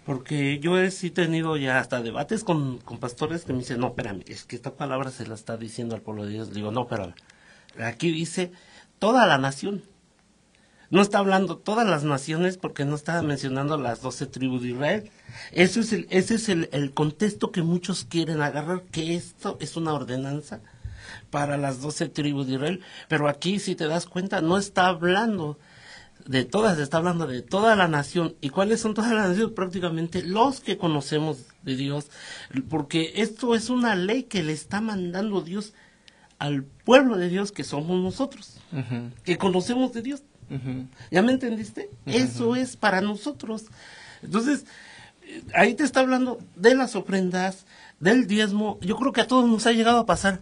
Porque 0.04 0.60
yo 0.60 0.78
he 0.78 0.90
sí 0.92 1.10
tenido 1.10 1.56
ya 1.56 1.80
hasta 1.80 2.00
debates 2.00 2.44
con, 2.44 2.78
con 2.78 2.98
pastores 2.98 3.44
que 3.44 3.52
me 3.52 3.58
dicen, 3.58 3.80
no, 3.80 3.88
espérame, 3.88 4.22
es 4.28 4.44
que 4.44 4.54
esta 4.54 4.74
palabra 4.74 5.10
se 5.10 5.26
la 5.26 5.34
está 5.34 5.56
diciendo 5.56 5.96
al 5.96 6.00
pueblo 6.02 6.24
de 6.24 6.32
Dios. 6.32 6.52
Digo, 6.52 6.70
no, 6.70 6.82
espérame. 6.82 7.14
Aquí 7.82 8.12
dice 8.12 8.52
toda 9.00 9.26
la 9.26 9.36
nación. 9.38 9.82
No 10.90 11.02
está 11.02 11.18
hablando 11.18 11.58
todas 11.58 11.86
las 11.86 12.04
naciones 12.04 12.58
porque 12.58 12.84
no 12.84 12.94
está 12.94 13.20
mencionando 13.22 13.76
las 13.76 14.02
doce 14.02 14.26
tribus 14.26 14.62
de 14.62 14.68
Israel. 14.68 15.10
Ese 15.52 15.80
es, 15.80 15.92
el, 15.92 16.06
ese 16.10 16.36
es 16.36 16.48
el, 16.48 16.68
el 16.72 16.92
contexto 16.92 17.50
que 17.50 17.62
muchos 17.62 18.04
quieren 18.04 18.40
agarrar, 18.40 18.82
que 18.84 19.16
esto 19.16 19.56
es 19.60 19.76
una 19.76 19.92
ordenanza 19.94 20.60
para 21.30 21.56
las 21.56 21.80
doce 21.80 22.08
tribus 22.08 22.46
de 22.46 22.54
Israel. 22.54 22.80
Pero 23.08 23.28
aquí, 23.28 23.58
si 23.58 23.74
te 23.74 23.86
das 23.88 24.06
cuenta, 24.06 24.40
no 24.40 24.58
está 24.58 24.86
hablando 24.86 25.58
de 26.24 26.44
todas, 26.44 26.78
está 26.78 26.98
hablando 26.98 27.26
de 27.26 27.42
toda 27.42 27.76
la 27.76 27.88
nación. 27.88 28.34
¿Y 28.40 28.50
cuáles 28.50 28.80
son 28.80 28.94
todas 28.94 29.12
las 29.12 29.28
naciones? 29.28 29.54
Prácticamente 29.54 30.22
los 30.22 30.60
que 30.60 30.76
conocemos 30.78 31.38
de 31.62 31.76
Dios. 31.76 32.06
Porque 32.68 33.12
esto 33.16 33.54
es 33.54 33.70
una 33.70 33.94
ley 33.94 34.24
que 34.24 34.42
le 34.42 34.52
está 34.52 34.80
mandando 34.80 35.40
Dios 35.40 35.74
al 36.38 36.64
pueblo 36.64 37.16
de 37.16 37.28
Dios 37.28 37.50
que 37.50 37.64
somos 37.64 38.02
nosotros, 38.02 38.58
que 39.24 39.38
conocemos 39.38 39.92
de 39.92 40.02
Dios. 40.02 40.22
¿Ya 41.10 41.22
me 41.22 41.32
entendiste? 41.32 41.90
Eso 42.06 42.56
es 42.56 42.76
para 42.76 43.00
nosotros. 43.00 43.64
Entonces, 44.22 44.64
eh, 45.22 45.42
ahí 45.54 45.74
te 45.74 45.84
está 45.84 46.00
hablando 46.00 46.38
de 46.54 46.74
las 46.74 46.94
ofrendas, 46.96 47.66
del 48.00 48.26
diezmo. 48.26 48.78
Yo 48.80 48.96
creo 48.96 49.12
que 49.12 49.22
a 49.22 49.26
todos 49.26 49.48
nos 49.48 49.66
ha 49.66 49.72
llegado 49.72 49.98
a 49.98 50.06
pasar. 50.06 50.40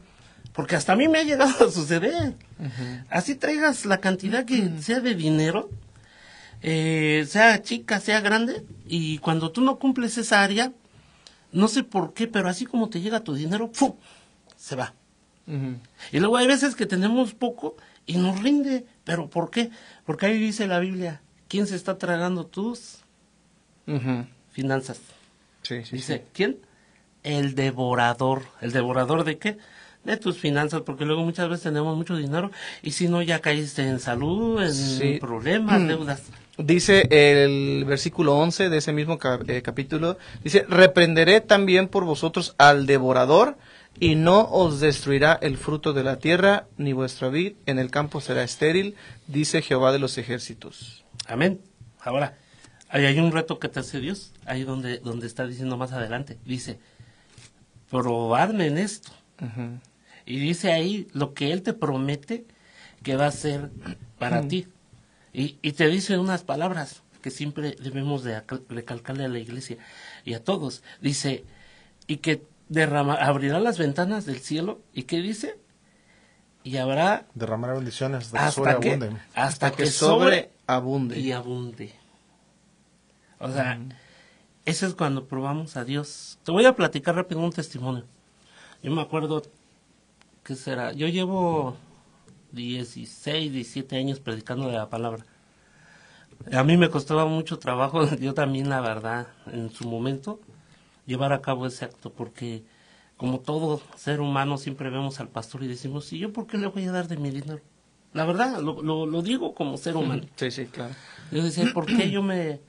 Porque 0.52 0.76
hasta 0.76 0.92
a 0.92 0.96
mí 0.96 1.08
me 1.08 1.18
ha 1.18 1.24
llegado 1.24 1.66
a 1.66 1.70
suceder. 1.70 2.36
Así 3.10 3.34
traigas 3.34 3.86
la 3.86 3.98
cantidad 3.98 4.44
que 4.44 4.70
sea 4.80 5.00
de 5.00 5.16
dinero, 5.16 5.68
eh, 6.62 7.24
sea 7.28 7.60
chica, 7.60 7.98
sea 7.98 8.20
grande, 8.20 8.64
y 8.86 9.18
cuando 9.18 9.50
tú 9.50 9.62
no 9.62 9.80
cumples 9.80 10.16
esa 10.16 10.44
área, 10.44 10.72
no 11.50 11.66
sé 11.66 11.82
por 11.82 12.14
qué, 12.14 12.28
pero 12.28 12.48
así 12.48 12.66
como 12.66 12.88
te 12.88 13.00
llega 13.00 13.24
tu 13.24 13.34
dinero, 13.34 13.70
se 14.56 14.76
va. 14.76 14.94
Y 16.12 16.20
luego 16.20 16.36
hay 16.36 16.46
veces 16.46 16.74
que 16.74 16.86
tenemos 16.86 17.34
poco 17.34 17.76
y 18.06 18.16
nos 18.16 18.40
rinde. 18.40 18.86
¿Pero 19.04 19.28
por 19.28 19.50
qué? 19.50 19.70
Porque 20.06 20.26
ahí 20.26 20.38
dice 20.38 20.66
la 20.66 20.78
Biblia, 20.80 21.20
¿quién 21.48 21.66
se 21.66 21.76
está 21.76 21.98
tragando 21.98 22.46
tus 22.46 22.98
finanzas? 24.50 24.98
Sí, 25.62 25.84
sí, 25.84 25.96
dice, 25.96 26.18
sí. 26.18 26.22
¿quién? 26.32 26.56
El 27.22 27.54
devorador. 27.54 28.42
¿El 28.60 28.72
devorador 28.72 29.24
de 29.24 29.38
qué? 29.38 29.58
De 30.04 30.16
tus 30.18 30.38
finanzas, 30.38 30.82
porque 30.82 31.06
luego 31.06 31.22
muchas 31.24 31.48
veces 31.48 31.64
tenemos 31.64 31.96
mucho 31.96 32.16
dinero 32.16 32.50
y 32.82 32.90
si 32.90 33.08
no 33.08 33.22
ya 33.22 33.40
caíste 33.40 33.82
en 33.88 34.00
salud, 34.00 34.62
en 34.62 34.72
Sí. 34.74 35.16
problemas, 35.18 35.86
deudas. 35.88 36.22
Dice 36.58 37.08
el 37.10 37.84
versículo 37.86 38.36
11 38.36 38.68
de 38.68 38.76
ese 38.76 38.92
mismo 38.92 39.18
eh, 39.48 39.62
capítulo, 39.62 40.18
dice, 40.42 40.64
reprenderé 40.68 41.40
también 41.40 41.88
por 41.88 42.04
vosotros 42.04 42.54
al 42.58 42.86
devorador 42.86 43.56
y 44.00 44.16
no 44.16 44.48
os 44.50 44.80
destruirá 44.80 45.38
el 45.40 45.56
fruto 45.56 45.92
de 45.92 46.02
la 46.02 46.18
tierra, 46.18 46.66
ni 46.76 46.92
vuestra 46.92 47.28
vid 47.28 47.54
en 47.66 47.78
el 47.78 47.90
campo 47.90 48.20
será 48.20 48.42
estéril, 48.42 48.96
dice 49.26 49.62
Jehová 49.62 49.92
de 49.92 49.98
los 49.98 50.18
ejércitos. 50.18 51.04
Amén. 51.26 51.60
Ahora, 52.00 52.36
ahí 52.88 53.04
hay 53.06 53.18
un 53.18 53.32
reto 53.32 53.58
que 53.58 53.68
te 53.68 53.80
hace 53.80 54.00
Dios, 54.00 54.32
ahí 54.46 54.64
donde, 54.64 54.98
donde 54.98 55.26
está 55.26 55.46
diciendo 55.46 55.76
más 55.76 55.92
adelante. 55.92 56.38
Dice, 56.44 56.78
probadme 57.90 58.66
en 58.66 58.78
esto. 58.78 59.10
Y 60.26 60.38
dice 60.38 60.72
ahí 60.72 61.06
lo 61.12 61.34
que 61.34 61.52
Él 61.52 61.62
te 61.62 61.72
promete 61.72 62.44
que 63.02 63.16
va 63.16 63.26
a 63.26 63.32
ser 63.32 63.70
para 64.18 64.46
ti. 64.48 64.66
Y, 65.32 65.58
y 65.62 65.72
te 65.72 65.88
dice 65.88 66.18
unas 66.18 66.42
palabras 66.42 67.02
que 67.22 67.30
siempre 67.30 67.76
debemos 67.80 68.22
de 68.24 68.42
recalcarle 68.68 69.24
a 69.24 69.28
la 69.28 69.38
iglesia 69.38 69.78
y 70.24 70.34
a 70.34 70.42
todos. 70.42 70.82
Dice, 71.00 71.44
y 72.06 72.18
que 72.18 72.42
derrama, 72.68 73.14
abrirá 73.14 73.60
las 73.60 73.78
ventanas 73.78 74.26
del 74.26 74.40
cielo. 74.40 74.80
¿Y 74.92 75.04
qué 75.04 75.18
dice? 75.20 75.58
Y 76.62 76.78
habrá 76.78 77.26
Derramar 77.34 77.74
bendiciones 77.74 78.32
hasta 78.34 78.46
que, 78.46 78.52
sobreabunden. 78.52 79.20
hasta 79.34 79.70
que 79.72 79.86
sobre 79.86 80.50
abunde. 80.66 81.18
y 81.18 81.32
abunde. 81.32 81.92
O 83.38 83.50
sea, 83.50 83.78
eso 84.64 84.86
es 84.86 84.94
cuando 84.94 85.26
probamos 85.26 85.76
a 85.76 85.84
Dios. 85.84 86.38
Te 86.42 86.52
voy 86.52 86.64
a 86.64 86.74
platicar 86.74 87.16
rápido 87.16 87.40
un 87.40 87.52
testimonio. 87.52 88.04
Yo 88.82 88.90
me 88.92 89.02
acuerdo, 89.02 89.42
¿qué 90.42 90.54
será? 90.54 90.92
Yo 90.92 91.06
llevo 91.08 91.76
16, 92.52 93.52
17 93.52 93.96
años 93.96 94.20
predicando 94.20 94.68
de 94.68 94.74
la 94.74 94.88
palabra. 94.88 95.24
A 96.52 96.64
mí 96.64 96.76
me 96.76 96.88
costaba 96.88 97.26
mucho 97.26 97.58
trabajo, 97.58 98.08
yo 98.16 98.32
también 98.32 98.68
la 98.70 98.80
verdad, 98.80 99.28
en 99.52 99.70
su 99.70 99.88
momento, 99.88 100.40
llevar 101.06 101.32
a 101.32 101.40
cabo 101.42 101.66
ese 101.66 101.84
acto, 101.84 102.12
porque 102.12 102.64
como 103.16 103.40
todo 103.40 103.80
ser 103.96 104.20
humano 104.20 104.58
siempre 104.58 104.90
vemos 104.90 105.20
al 105.20 105.28
pastor 105.28 105.62
y 105.62 105.68
decimos, 105.68 106.12
¿y 106.12 106.18
yo 106.18 106.32
por 106.32 106.46
qué 106.46 106.58
le 106.58 106.66
voy 106.66 106.84
a 106.84 106.92
dar 106.92 107.08
de 107.08 107.16
mi 107.16 107.30
dinero? 107.30 107.60
La 108.12 108.24
verdad, 108.24 108.60
lo, 108.60 108.80
lo, 108.82 109.06
lo 109.06 109.22
digo 109.22 109.54
como 109.54 109.76
ser 109.76 109.96
humano. 109.96 110.24
Sí, 110.36 110.50
sí, 110.50 110.66
claro. 110.66 110.94
Yo 111.32 111.42
decía, 111.42 111.70
¿por 111.74 111.86
qué 111.86 112.10
yo 112.10 112.22
me 112.22 112.60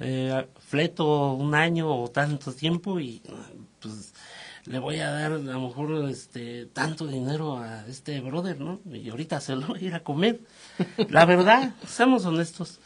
eh, 0.00 0.46
fleto 0.58 1.34
un 1.34 1.54
año 1.54 1.94
o 1.94 2.08
tanto 2.08 2.52
tiempo 2.52 2.98
y 2.98 3.22
pues 3.80 4.12
le 4.64 4.78
voy 4.78 4.98
a 4.98 5.10
dar 5.10 5.32
a 5.32 5.38
lo 5.38 5.60
mejor 5.60 6.08
este 6.08 6.66
tanto 6.66 7.06
dinero 7.06 7.58
a 7.58 7.86
este 7.86 8.20
brother, 8.20 8.60
¿no? 8.60 8.80
Y 8.90 9.10
ahorita 9.10 9.40
se 9.40 9.54
lo 9.54 9.66
voy 9.68 9.80
a 9.80 9.86
ir 9.88 9.94
a 9.94 10.02
comer. 10.02 10.40
La 11.10 11.26
verdad, 11.26 11.74
seamos 11.86 12.24
honestos. 12.24 12.80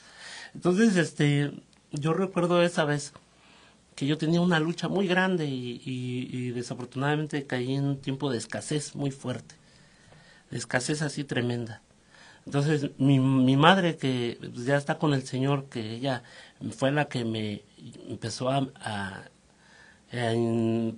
Entonces, 0.54 0.96
este, 0.96 1.52
yo 1.92 2.12
recuerdo 2.12 2.62
esa 2.62 2.84
vez 2.84 3.12
que 3.98 4.06
yo 4.06 4.16
tenía 4.16 4.40
una 4.40 4.60
lucha 4.60 4.86
muy 4.86 5.08
grande 5.08 5.46
y, 5.48 6.50
desafortunadamente 6.52 7.48
caí 7.48 7.74
en 7.74 7.84
un 7.84 8.00
tiempo 8.00 8.30
de 8.30 8.38
escasez 8.38 8.94
muy 8.94 9.10
fuerte, 9.10 9.56
de 10.52 10.58
escasez 10.58 11.02
así 11.02 11.24
tremenda. 11.24 11.82
Entonces, 12.46 12.92
mi, 12.98 13.18
madre, 13.56 13.96
que 13.96 14.38
pues, 14.40 14.66
ya 14.66 14.76
está 14.76 14.98
con 14.98 15.14
el 15.14 15.24
Señor, 15.24 15.64
que 15.68 15.96
ella 15.96 16.22
fue 16.70 16.92
la 16.92 17.06
que 17.06 17.24
me 17.24 17.64
empezó 18.08 18.50
a, 18.50 18.68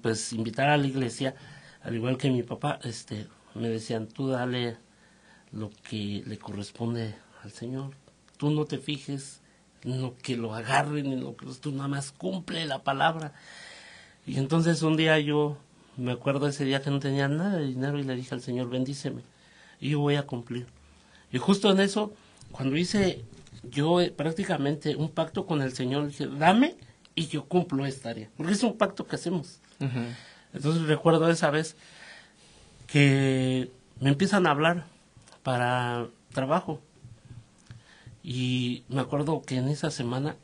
pues, 0.03 0.35
invitar 0.35 0.69
a 0.69 0.77
la 0.77 0.87
iglesia, 0.87 1.35
al 1.83 1.95
igual 1.95 2.19
que 2.19 2.29
mi 2.29 2.43
papá, 2.43 2.81
este, 2.85 3.29
me 3.55 3.71
decían, 3.71 4.09
tú 4.09 4.29
dale 4.29 4.77
lo 5.53 5.71
que 5.89 6.23
le 6.27 6.39
corresponde 6.39 7.15
al 7.43 7.51
Señor. 7.51 7.93
Tú 8.37 8.51
no 8.51 8.67
te 8.67 8.77
fijes 8.77 9.40
en 9.85 10.01
lo 10.01 10.17
que 10.19 10.37
lo 10.37 10.55
agarren, 10.55 11.07
en 11.07 11.21
lo 11.21 11.37
que 11.37 11.47
tú 11.61 11.73
nada 11.73 11.89
más 11.89 12.13
cumple 12.13 12.65
la 12.67 12.81
palabra. 12.81 13.33
Y 14.27 14.39
entonces 14.39 14.83
un 14.83 14.97
día 14.97 15.19
yo 15.19 15.57
me 15.97 16.13
acuerdo 16.13 16.47
ese 16.47 16.65
día 16.65 16.83
que 16.83 16.91
no 16.91 17.01
tenía 17.01 17.29
nada 17.29 17.57
de 17.57 17.67
dinero 17.67 17.99
y 17.99 18.03
le 18.03 18.17
dije 18.17 18.35
al 18.35 18.41
Señor, 18.41 18.69
bendíceme, 18.71 19.23
y 19.81 19.91
yo 19.91 20.01
voy 20.01 20.17
a 20.17 20.27
cumplir. 20.27 20.67
Y 21.33 21.39
justo 21.39 21.71
en 21.71 21.81
eso, 21.81 22.13
cuando 22.53 22.77
hice 22.77 23.25
yo 23.63 24.01
eh, 24.01 24.11
prácticamente 24.11 24.97
un 24.97 25.11
pacto 25.11 25.47
con 25.47 25.63
el 25.63 25.73
Señor, 25.73 26.07
dije, 26.07 26.27
dame 26.27 26.77
y 27.15 27.27
yo 27.27 27.45
cumplo 27.45 27.87
esta 27.87 28.11
área, 28.11 28.31
porque 28.37 28.53
es 28.53 28.63
un 28.63 28.77
pacto 28.77 29.07
que 29.07 29.17
hacemos. 29.17 29.61
Entonces 30.53 30.83
recuerdo 30.83 31.31
esa 31.31 31.51
vez 31.51 31.77
que 32.87 33.71
me 34.01 34.11
empiezan 34.11 34.47
a 34.47 34.51
hablar 34.51 34.85
para 35.43 36.09
trabajo. 36.33 36.81
Y 38.23 38.85
me 38.89 39.01
acuerdo 39.01 39.43
que 39.43 39.57
en 39.57 39.69
esa 39.69 39.91
semana 39.91 40.37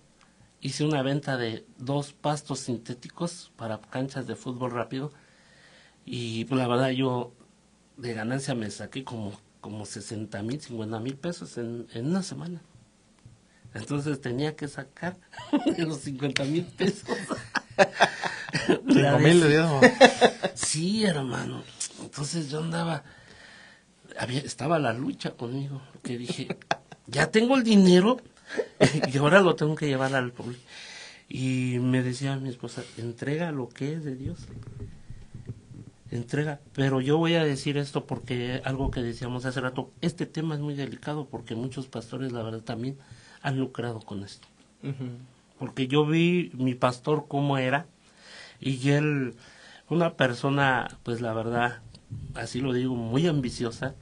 hice 0.61 0.85
una 0.85 1.03
venta 1.03 1.37
de 1.37 1.65
dos 1.79 2.13
pastos 2.13 2.61
sintéticos 2.61 3.53
para 3.57 3.81
canchas 3.81 4.27
de 4.27 4.37
fútbol 4.37 4.71
rápido. 4.71 5.13
Y 6.05 6.45
pues, 6.47 6.59
la 6.59 6.69
verdad 6.69 6.91
yo 6.91 7.33
de 7.97 8.15
ganancia 8.15 8.55
me 8.55 8.71
saqué 8.71 9.05
como, 9.05 9.33
como 9.61 9.85
60 9.85 10.43
mil, 10.43 10.61
50 10.61 11.01
mil 11.01 11.17
pesos 11.17 11.59
en, 11.59 11.87
en 11.93 12.07
una 12.07 12.23
semana. 12.23 12.61
Entonces 13.75 14.21
tenía 14.21 14.57
que 14.57 14.69
sacar 14.69 15.17
los 15.79 15.99
50 15.99 16.45
mil 16.45 16.65
pesos. 16.65 17.09
Cinco 18.67 19.19
mil 19.19 19.41
de. 19.41 19.93
Sí, 20.55 21.05
hermano. 21.05 21.63
Entonces 22.01 22.51
yo 22.51 22.61
andaba, 22.61 23.05
había, 24.19 24.41
estaba 24.41 24.79
la 24.79 24.93
lucha 24.93 25.33
conmigo, 25.33 25.83
que 26.03 26.19
dije, 26.19 26.49
ya 27.07 27.31
tengo 27.31 27.57
el 27.57 27.65
dinero 27.65 28.19
y 29.13 29.17
ahora 29.19 29.41
lo 29.41 29.57
tengo 29.57 29.75
que 29.75 29.87
llevar 29.87 30.15
al 30.15 30.33
pueblo. 30.33 30.57
Y 31.29 31.79
me 31.81 32.03
decía 32.03 32.37
mi 32.37 32.49
esposa, 32.49 32.85
entrega 32.99 33.51
lo 33.51 33.69
que 33.69 33.95
es 33.95 34.05
de 34.05 34.15
Dios. 34.15 34.47
Entrega. 36.11 36.61
Pero 36.73 37.01
yo 37.01 37.19
voy 37.19 37.35
a 37.35 37.45
decir 37.45 37.77
esto 37.79 38.07
porque 38.07 38.61
algo 38.65 38.91
que 38.91 39.03
decíamos 39.03 39.45
hace 39.45 39.61
rato, 39.61 39.91
este 40.01 40.27
tema 40.27 40.55
es 40.55 40.61
muy 40.61 40.75
delicado 40.75 41.27
porque 41.27 41.57
muchos 41.57 41.89
pastores, 41.89 42.33
la 42.33 42.43
verdad, 42.43 42.61
también 42.61 42.97
han 43.43 43.59
lucrado 43.59 44.01
con 44.01 44.23
esto. 44.23 44.47
Porque 45.59 45.89
yo 45.89 46.07
vi 46.07 46.53
mi 46.55 46.75
pastor 46.75 47.27
cómo 47.27 47.59
era 47.59 47.87
y 48.61 48.91
él, 48.91 49.35
una 49.89 50.15
persona, 50.15 50.99
pues 51.03 51.21
la 51.21 51.33
verdad, 51.33 51.81
así 52.35 52.61
lo 52.61 52.73
digo, 52.73 52.95
muy 52.95 53.27
ambiciosa, 53.27 53.95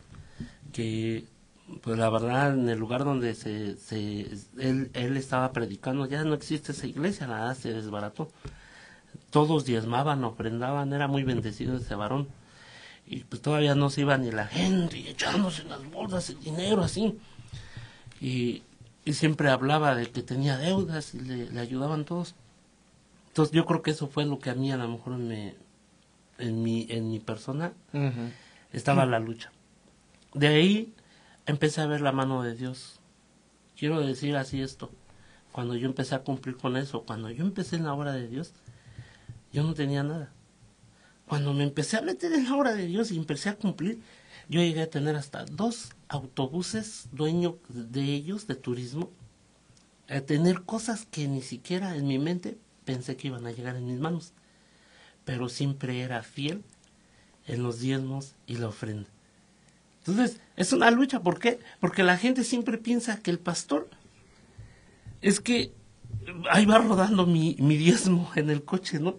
que 0.73 1.25
pues 1.83 1.99
la 1.99 2.11
verdad 2.11 2.55
en 2.55 2.69
el 2.69 2.79
lugar 2.79 3.05
donde 3.05 3.35
se, 3.35 3.77
se 3.77 4.31
él, 4.59 4.91
él 4.93 5.17
estaba 5.17 5.53
predicando 5.53 6.07
ya 6.07 6.25
no 6.25 6.35
existe 6.35 6.73
esa 6.73 6.87
iglesia, 6.87 7.27
nada 7.27 7.55
se 7.55 7.73
desbarató. 7.73 8.29
Todos 9.31 9.65
diezmaban, 9.65 10.25
ofrendaban, 10.25 10.93
era 10.93 11.09
muy 11.09 11.25
bendecido 11.25 11.77
ese 11.77 11.95
varón. 11.95 12.29
Y 13.07 13.25
pues 13.25 13.43
todavía 13.43 13.75
no 13.75 13.91
se 13.91 14.03
iba 14.03 14.17
ni 14.17 14.31
la 14.31 14.47
gente 14.47 14.99
y 14.99 15.09
echándose 15.09 15.63
en 15.63 15.71
las 15.71 15.91
bolsas 15.91 16.31
el 16.31 16.41
dinero 16.41 16.83
así. 16.83 17.19
Y, 18.21 18.63
y 19.05 19.13
siempre 19.13 19.51
hablaba 19.51 19.95
de 19.95 20.11
que 20.11 20.23
tenía 20.23 20.57
deudas 20.57 21.15
y 21.15 21.21
le, 21.21 21.51
le 21.51 21.61
ayudaban 21.61 22.05
todos. 22.05 22.35
Entonces 23.29 23.53
yo 23.55 23.67
creo 23.67 23.83
que 23.83 23.91
eso 23.91 24.07
fue 24.07 24.25
lo 24.25 24.39
que 24.39 24.51
a 24.51 24.55
mí 24.55 24.71
a 24.73 24.77
lo 24.77 24.89
mejor 24.89 25.19
me, 25.19 25.55
en 26.39 26.63
mi, 26.63 26.87
en 26.89 27.11
mi 27.11 27.19
persona 27.19 27.73
estaba 28.73 29.07
la 29.07 29.19
lucha. 29.19 29.51
De 30.35 30.49
ahí 30.49 30.93
empecé 31.47 31.81
a 31.81 31.87
ver 31.87 32.01
la 32.01 32.13
mano 32.13 32.43
de 32.43 32.55
Dios. 32.55 33.01
Quiero 33.77 34.01
decir 34.01 34.37
así 34.37 34.61
esto. 34.63 34.91
Cuando 35.53 35.77
yo 35.77 35.87
empecé 35.87 36.15
a 36.15 36.23
cumplir 36.23 36.57
con 36.57 36.77
eso, 36.77 37.03
cuando 37.05 37.31
yo 37.31 37.45
empecé 37.45 37.77
en 37.77 37.85
la 37.85 37.95
obra 37.95 38.13
de 38.13 38.29
Dios, 38.29 38.53
yo 39.53 39.63
no 39.63 39.75
tenía 39.75 40.03
nada. 40.03 40.33
Cuando 41.29 41.55
me 41.55 41.65
empecé 41.65 41.97
a 41.97 42.03
meter 42.03 42.33
en 42.33 42.45
la 42.45 42.57
obra 42.57 42.75
de 42.75 42.87
Dios 42.87 43.11
y 43.11 43.17
empecé 43.17 43.49
a 43.49 43.57
cumplir, 43.57 44.03
yo 44.49 44.61
llegué 44.61 44.83
a 44.83 44.91
tener 44.91 45.17
hasta 45.17 45.45
dos 45.45 45.91
autobuses 46.09 47.09
dueño 47.13 47.59
de 47.69 48.03
ellos, 48.03 48.47
de 48.47 48.57
turismo, 48.57 49.11
a 50.09 50.21
tener 50.21 50.63
cosas 50.63 51.07
que 51.07 51.29
ni 51.29 51.41
siquiera 51.41 51.97
en 51.97 52.07
mi 52.07 52.19
mente 52.19 52.59
pensé 52.85 53.17
que 53.17 53.29
iban 53.29 53.47
a 53.47 53.53
llegar 53.53 53.77
en 53.77 53.87
mis 53.87 54.01
manos. 54.01 54.33
Pero 55.25 55.49
siempre 55.49 56.01
era 56.01 56.23
fiel 56.23 56.63
en 57.47 57.63
los 57.63 57.81
diezmos 57.81 58.35
y 58.47 58.57
la 58.57 58.69
ofrenda. 58.69 59.14
Entonces, 60.07 60.41
es 60.57 60.73
una 60.73 60.91
lucha. 60.91 61.21
¿Por 61.21 61.39
qué? 61.39 61.61
Porque 61.81 62.03
la 62.03 62.17
gente 62.19 62.45
siempre 62.45 62.77
piensa 62.77 63.21
que 63.21 63.31
el 63.31 63.39
pastor 63.39 63.89
es 65.23 65.41
que 65.41 65.73
ahí 66.51 66.67
va 66.67 66.79
rodando 66.79 67.27
mi, 67.27 67.57
mi 67.59 67.77
diezmo 67.77 68.31
en 68.37 68.51
el 68.51 68.65
coche, 68.65 69.01
¿no? 69.01 69.17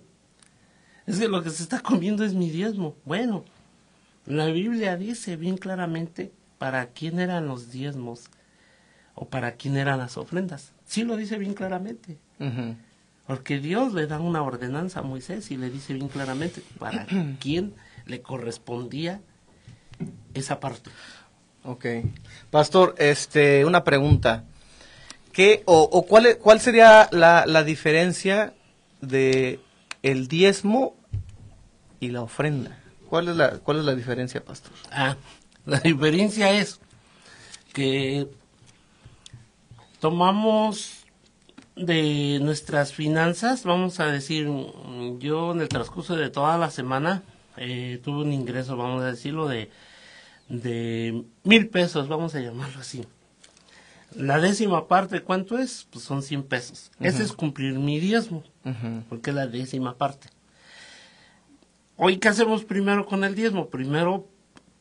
Es 1.08 1.20
que 1.20 1.28
lo 1.28 1.44
que 1.44 1.50
se 1.50 1.64
está 1.64 1.82
comiendo 1.82 2.24
es 2.24 2.34
mi 2.34 2.50
diezmo. 2.50 2.96
Bueno, 3.06 3.46
la 4.26 4.48
Biblia 4.48 4.98
dice 4.98 5.36
bien 5.38 5.58
claramente 5.58 6.32
para 6.58 6.88
quién 6.88 7.20
eran 7.20 7.48
los 7.48 7.72
diezmos 7.72 8.26
o 9.14 9.28
para 9.28 9.54
quién 9.54 9.78
eran 9.78 10.00
las 10.00 10.18
ofrendas. 10.18 10.72
Sí 10.86 11.04
lo 11.04 11.16
dice 11.16 11.38
bien 11.38 11.54
claramente. 11.54 12.18
Porque 13.28 13.60
Dios 13.60 13.94
le 13.94 14.08
da 14.08 14.20
una 14.20 14.44
ordenanza 14.44 15.00
a 15.00 15.04
Moisés 15.04 15.50
y 15.52 15.58
le 15.58 15.70
dice 15.70 15.94
bien 15.94 16.10
claramente 16.10 16.62
para 16.80 17.08
quién 17.40 17.74
le 18.06 18.22
correspondía 18.22 19.22
esa 20.34 20.60
parte. 20.60 20.90
Ok. 21.64 21.86
Pastor, 22.52 22.96
este, 22.98 23.66
una 23.66 23.84
pregunta. 23.84 24.44
¿Qué 25.32 25.64
o, 25.66 25.82
o 25.82 26.06
cuál, 26.06 26.28
e- 26.28 26.38
cuál 26.38 26.62
sería 26.62 27.10
la, 27.12 27.46
la 27.46 27.64
diferencia 27.64 28.54
de 29.02 29.60
el 30.04 30.28
diezmo 30.28 30.96
y 32.00 32.10
la 32.10 32.22
ofrenda? 32.22 32.78
¿Cuál 33.10 33.30
es 33.30 33.36
la, 33.36 33.52
cuál 33.60 33.80
es 33.80 33.86
la 33.86 33.96
diferencia, 33.96 34.44
pastor? 34.44 34.72
Ah, 34.92 35.18
la 35.66 35.80
diferencia 35.80 36.52
es 36.52 36.80
que 37.74 38.28
tomamos 40.00 41.06
de 41.76 42.40
nuestras 42.42 42.94
finanzas, 42.94 43.64
vamos 43.64 44.00
a 44.00 44.06
decir, 44.06 44.48
yo 45.20 45.52
en 45.52 45.62
el 45.62 45.68
transcurso 45.68 46.16
de 46.16 46.30
toda 46.30 46.58
la 46.58 46.72
semana 46.72 47.24
eh, 47.58 48.00
tuve 48.04 48.24
un 48.24 48.34
ingreso, 48.34 48.78
vamos 48.78 49.04
a 49.04 49.08
decirlo, 49.08 49.48
de, 49.48 49.70
de 50.50 51.24
mil 51.44 51.70
pesos, 51.70 52.08
vamos 52.08 52.36
a 52.36 52.40
llamarlo 52.40 52.80
así. 52.80 53.06
La 54.16 54.40
décima 54.40 54.88
parte, 54.88 55.22
¿cuánto 55.22 55.58
es? 55.58 55.88
Pues 55.92 56.06
son 56.06 56.22
100 56.22 56.44
pesos. 56.44 56.92
Ese 57.00 57.24
es 57.24 57.34
cumplir 57.34 57.74
mi 57.80 58.00
diezmo, 58.00 58.44
porque 59.10 59.32
es 59.32 59.36
la 59.36 59.48
décima 59.48 59.98
parte. 59.98 60.30
Hoy, 61.98 62.18
¿qué 62.18 62.30
hacemos 62.30 62.64
primero 62.64 63.06
con 63.06 63.24
el 63.24 63.36
diezmo? 63.36 63.70
Primero 63.70 64.28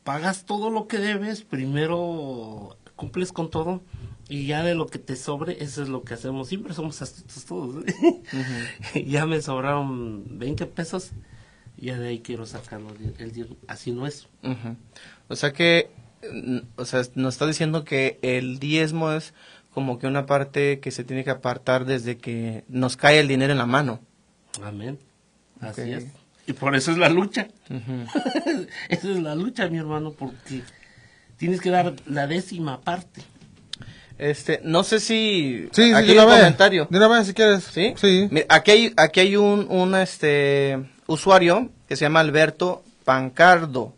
pagas 0.05 0.45
todo 0.45 0.71
lo 0.71 0.87
que 0.87 0.99
debes, 0.99 1.43
primero 1.43 2.77
cumples 2.97 3.33
con 3.33 3.51
todo 3.51 3.83
y 4.29 4.47
ya 4.47 4.63
de 4.63 4.75
lo 4.75 4.87
que 4.87 4.99
te 4.99 5.17
sobre, 5.17 5.63
eso 5.63 5.83
es 5.83 5.89
lo 5.89 6.03
que 6.03 6.15
hacemos. 6.15 6.49
Siempre 6.49 6.75
somos 6.75 7.01
astutos 7.03 7.45
todos. 7.45 7.85
¿eh? 7.87 9.05
ya 9.07 9.27
me 9.27 9.41
sobraron 9.43 10.39
20 10.39 10.67
pesos, 10.67 11.13
ya 11.85 11.99
de 11.99 12.09
ahí 12.09 12.21
quiero 12.21 12.47
sacarlo 12.47 12.95
el 13.19 13.33
diezmo. 13.33 13.57
Así 13.69 13.93
no 13.93 14.07
es. 14.07 14.27
Ujú. 14.43 14.77
O 15.29 15.37
sea 15.37 15.53
que, 15.53 15.91
o 16.77 16.85
sea, 16.85 17.03
nos 17.15 17.35
está 17.35 17.47
diciendo 17.47 17.85
que 17.85 18.19
el 18.23 18.59
diezmo 18.59 19.13
es 19.13 19.35
como 19.73 19.99
que 19.99 20.07
una 20.07 20.27
parte 20.27 20.81
que 20.81 20.91
se 20.91 21.05
tiene 21.05 21.25
que 21.25 21.31
apartar 21.31 21.85
desde 21.85 22.17
que 22.17 22.65
nos 22.69 22.97
cae 22.97 23.19
el 23.21 23.29
dinero 23.29 23.53
en 23.53 23.59
la 23.59 23.67
mano. 23.67 24.01
Amén. 24.63 24.99
Así 25.61 25.83
es. 25.93 26.07
Y 26.47 26.53
por 26.53 26.77
eso 26.77 26.93
es 26.93 26.99
la 26.99 27.09
lucha. 27.09 27.49
Ujú. 27.71 28.05
Esa 28.89 29.11
es 29.11 29.23
la 29.23 29.35
lucha, 29.35 29.67
mi 29.69 29.79
hermano, 29.79 30.13
porque 30.13 30.63
tienes 31.39 31.61
que 31.61 31.71
dar 31.71 31.95
la 32.07 32.27
décima 32.27 32.81
parte. 32.83 33.23
Este, 34.17 34.61
no 34.63 34.85
sé 34.85 35.01
si 35.01 35.69
Sí, 35.73 35.87
sí, 35.87 35.93
aquí 35.93 36.09
de 36.09 36.13
una 36.15 36.25
un 36.25 36.31
vez. 36.31 36.39
comentario. 36.41 36.87
De 36.89 36.99
una 36.99 37.09
vez, 37.09 37.27
si 37.27 37.35
quieres. 37.35 37.65
¿Sí? 37.65 37.95
Sí. 37.97 38.29
Mira, 38.31 38.47
Aquí 38.49 38.71
hay, 38.71 38.93
aquí 38.97 39.21
hay 39.21 39.37
un, 39.37 39.67
un, 39.69 39.95
este, 39.97 40.85
usuario 41.07 41.71
que 41.89 41.97
se 41.97 42.05
llama 42.05 42.21
Alberto 42.21 42.83
Pancardo. 43.05 43.95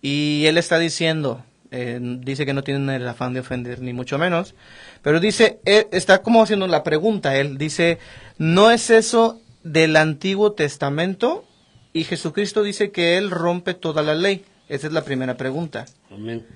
Y 0.00 0.44
él 0.46 0.58
está 0.58 0.78
diciendo, 0.78 1.44
eh, 1.70 1.98
dice 2.00 2.46
que 2.46 2.52
no 2.52 2.62
tiene 2.62 2.96
el 2.96 3.08
afán 3.08 3.34
de 3.34 3.40
ofender, 3.40 3.80
ni 3.80 3.92
mucho 3.92 4.18
menos. 4.18 4.54
Pero 5.02 5.20
dice, 5.20 5.58
él 5.64 5.86
está 5.92 6.22
como 6.22 6.42
haciendo 6.42 6.66
la 6.66 6.82
pregunta. 6.82 7.36
Él 7.36 7.58
dice, 7.58 7.98
¿no 8.38 8.70
es 8.70 8.90
eso 8.90 9.40
del 9.62 9.96
Antiguo 9.96 10.52
Testamento? 10.52 11.44
Y 11.92 12.04
Jesucristo 12.04 12.62
dice 12.62 12.90
que 12.90 13.16
él 13.16 13.30
rompe 13.30 13.74
toda 13.74 14.02
la 14.02 14.14
ley. 14.14 14.44
Esa 14.68 14.86
es 14.86 14.92
la 14.92 15.04
primera 15.04 15.36
pregunta. 15.36 15.86
Amén. 16.10 16.46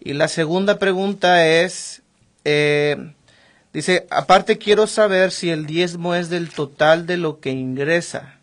Y 0.00 0.12
la 0.12 0.28
segunda 0.28 0.78
pregunta 0.78 1.46
es, 1.46 2.02
eh, 2.44 3.12
dice, 3.72 4.06
aparte 4.10 4.58
quiero 4.58 4.86
saber 4.86 5.32
si 5.32 5.50
el 5.50 5.66
diezmo 5.66 6.14
es 6.14 6.28
del 6.28 6.50
total 6.50 7.06
de 7.06 7.16
lo 7.16 7.40
que 7.40 7.50
ingresa. 7.50 8.35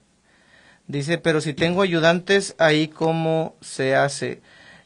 Dice, 0.94 1.18
pero 1.18 1.42
si 1.42 1.56
tengo 1.56 1.82
ayudantes, 1.82 2.54
ahí 2.60 2.88
cómo 2.88 3.56
se 3.62 3.96
hace. 3.96 4.44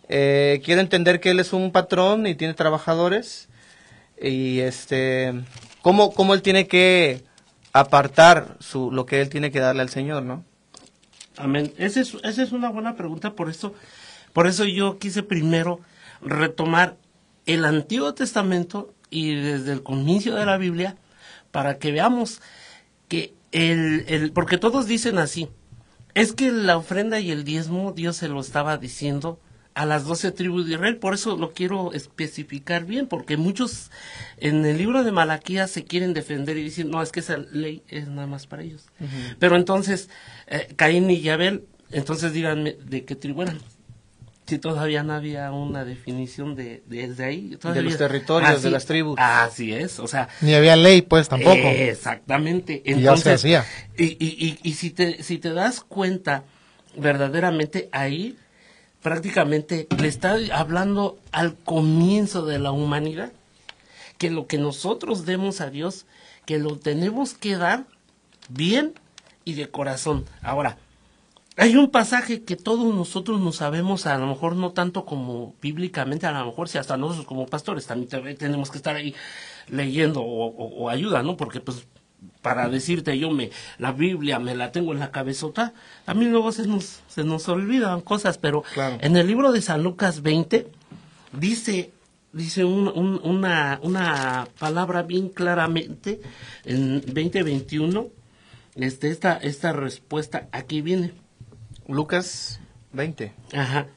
Eh, 0.08 0.62
quiero 0.64 0.80
entender 0.80 1.20
que 1.20 1.32
él 1.32 1.42
es 1.42 1.52
un 1.52 1.74
patrón 1.74 2.28
y 2.28 2.36
tiene 2.36 2.54
trabajadores 2.54 3.50
y 4.18 4.60
este, 4.60 5.34
cómo, 5.82 6.14
cómo 6.14 6.34
él 6.34 6.42
tiene 6.42 6.66
que 6.66 7.26
apartar 7.74 8.56
su, 8.62 8.90
lo 8.90 9.06
que 9.06 9.20
él 9.20 9.28
tiene 9.28 9.52
que 9.52 9.60
darle 9.60 9.82
al 9.82 9.90
Señor, 9.90 10.24
¿no? 10.24 10.46
Amén. 11.36 11.74
Esa 11.78 12.00
es, 12.00 12.16
esa 12.24 12.42
es 12.42 12.54
una 12.54 12.70
buena 12.70 12.96
pregunta, 12.96 13.34
por 13.34 13.50
eso, 13.50 13.76
por 14.32 14.48
eso 14.48 14.64
yo 14.64 15.00
quise 15.00 15.24
primero 15.24 15.82
retomar 16.22 16.96
el 17.46 17.66
Antiguo 17.66 18.14
Testamento 18.14 18.94
y 19.10 19.36
desde 19.36 19.74
el 19.74 19.84
comienzo 19.84 20.34
de 20.36 20.46
la 20.46 20.58
Biblia 20.58 20.96
para 21.52 21.80
que 21.80 21.92
veamos 21.92 22.42
que 23.10 23.34
el, 23.52 24.06
el, 24.08 24.32
porque 24.32 24.58
todos 24.58 24.88
dicen 24.88 25.18
así, 25.18 25.50
es 26.22 26.34
que 26.34 26.52
la 26.52 26.78
ofrenda 26.78 27.20
y 27.20 27.32
el 27.32 27.44
diezmo 27.44 27.92
Dios 27.92 28.18
se 28.18 28.28
lo 28.28 28.40
estaba 28.40 28.78
diciendo 28.78 29.40
a 29.78 29.86
las 29.86 30.06
doce 30.06 30.32
tribus 30.32 30.66
de 30.66 30.74
Israel, 30.74 30.98
por 30.98 31.14
eso 31.14 31.38
lo 31.38 31.54
quiero 31.54 31.94
especificar 31.94 32.86
bien, 32.86 33.06
porque 33.08 33.38
muchos 33.38 33.92
en 34.38 34.66
el 34.66 34.80
libro 34.80 35.04
de 35.04 35.12
Malaquías 35.12 35.70
se 35.70 35.84
quieren 35.84 36.16
defender 36.16 36.58
y 36.58 36.64
dicen, 36.64 36.90
no, 36.90 37.00
es 37.04 37.12
que 37.12 37.20
esa 37.20 37.38
ley 37.38 37.84
es 37.88 38.08
nada 38.08 38.26
más 38.26 38.48
para 38.48 38.64
ellos. 38.64 38.88
Pero 39.38 39.56
entonces, 39.56 40.10
eh, 40.48 40.68
Caín 40.76 41.12
y 41.12 41.22
Yabel, 41.22 41.66
entonces 41.92 42.34
díganme, 42.34 42.76
¿de 42.84 43.06
qué 43.06 43.16
tribu 43.16 43.44
eran? 43.44 43.60
Si 44.48 44.60
todavía 44.60 45.04
no 45.04 45.14
había 45.14 45.52
una 45.52 45.84
definición 45.84 46.56
de 46.56 46.82
desde 46.88 47.26
ahí. 47.26 47.58
De 47.62 47.82
los 47.82 47.98
territorios, 47.98 48.64
de 48.64 48.72
las 48.72 48.86
tribus. 48.86 49.20
Así 49.20 49.74
es, 49.74 50.00
o 50.00 50.08
sea. 50.08 50.30
Ni 50.40 50.54
había 50.54 50.78
ley, 50.78 51.02
pues, 51.02 51.28
tampoco. 51.28 51.68
exactamente. 51.68 52.82
Entonces, 52.86 52.96
y 52.98 53.04
ya 53.04 53.18
se 53.18 53.34
hacía. 53.34 53.66
Y, 53.98 54.06
y, 54.06 54.38
y, 54.38 54.60
y 54.64 54.74
si, 54.74 54.92
te, 54.92 55.22
si 55.22 55.38
te 55.38 55.52
das 55.52 55.82
cuenta, 55.82 56.46
verdaderamente 56.96 57.90
ahí 57.92 58.38
prácticamente 59.02 59.88
le 60.00 60.08
está 60.08 60.38
hablando 60.54 61.18
al 61.32 61.56
comienzo 61.56 62.46
de 62.46 62.60
la 62.60 62.72
humanidad, 62.72 63.32
que 64.18 64.30
lo 64.30 64.48
que 64.48 64.58
nosotros 64.58 65.26
demos 65.26 65.62
a 65.62 65.70
Dios, 65.70 66.06
que 66.46 66.58
lo 66.58 66.78
tenemos 66.78 67.34
que 67.34 67.58
dar 67.58 67.86
bien 68.50 68.94
y 69.46 69.54
de 69.54 69.70
corazón. 69.70 70.26
Ahora, 70.42 70.78
hay 71.58 71.76
un 71.76 71.90
pasaje 71.90 72.44
que 72.44 72.56
todos 72.56 72.94
nosotros 72.94 73.42
no 73.42 73.52
sabemos, 73.52 74.06
a 74.06 74.18
lo 74.18 74.28
mejor 74.28 74.56
no 74.56 74.72
tanto 74.72 75.06
como 75.06 75.56
bíblicamente, 75.62 76.28
a 76.28 76.32
lo 76.32 76.46
mejor 76.46 76.70
si 76.70 76.78
hasta 76.78 76.98
nosotros 76.98 77.26
como 77.26 77.48
pastores 77.48 77.88
también 77.88 78.38
tenemos 78.38 78.70
que 78.70 78.78
estar 78.78 78.96
ahí 78.96 79.16
leyendo 79.68 80.22
o, 80.22 80.46
o, 80.46 80.84
o 80.84 80.90
ayuda, 80.90 81.24
¿no? 81.24 81.36
Porque 81.36 81.60
pues 81.60 81.88
para 82.42 82.70
decirte 82.70 83.18
yo 83.18 83.32
me 83.32 83.52
la 83.80 83.92
Biblia 83.92 84.40
me 84.40 84.56
la 84.56 84.72
tengo 84.72 84.94
en 84.94 85.00
la 85.00 85.12
cabezota, 85.12 85.74
a 86.06 86.14
mí 86.14 86.26
luego 86.26 86.52
se 86.52 86.68
nos, 86.68 87.02
se 87.08 87.24
nos 87.24 87.50
olvidan 87.50 88.02
cosas, 88.02 88.38
pero 88.38 88.64
claro. 88.74 88.98
en 89.02 89.18
el 89.18 89.28
libro 89.28 89.52
de 89.52 89.62
San 89.62 89.84
Lucas 89.84 90.22
20 90.22 90.68
dice 91.34 91.92
dice 92.34 92.66
un, 92.66 92.88
un, 92.88 93.20
una, 93.24 93.80
una 93.82 94.48
palabra 94.60 95.02
bien 95.02 95.30
claramente 95.30 96.22
en 96.66 97.02
2021 97.02 98.08
este, 98.76 99.10
esta, 99.10 99.38
esta 99.38 99.74
respuesta 99.74 100.48
aquí 100.52 100.82
viene. 100.82 101.14
Lucas 101.88 102.60
20. 102.94 103.34
Ajá. 103.54 103.88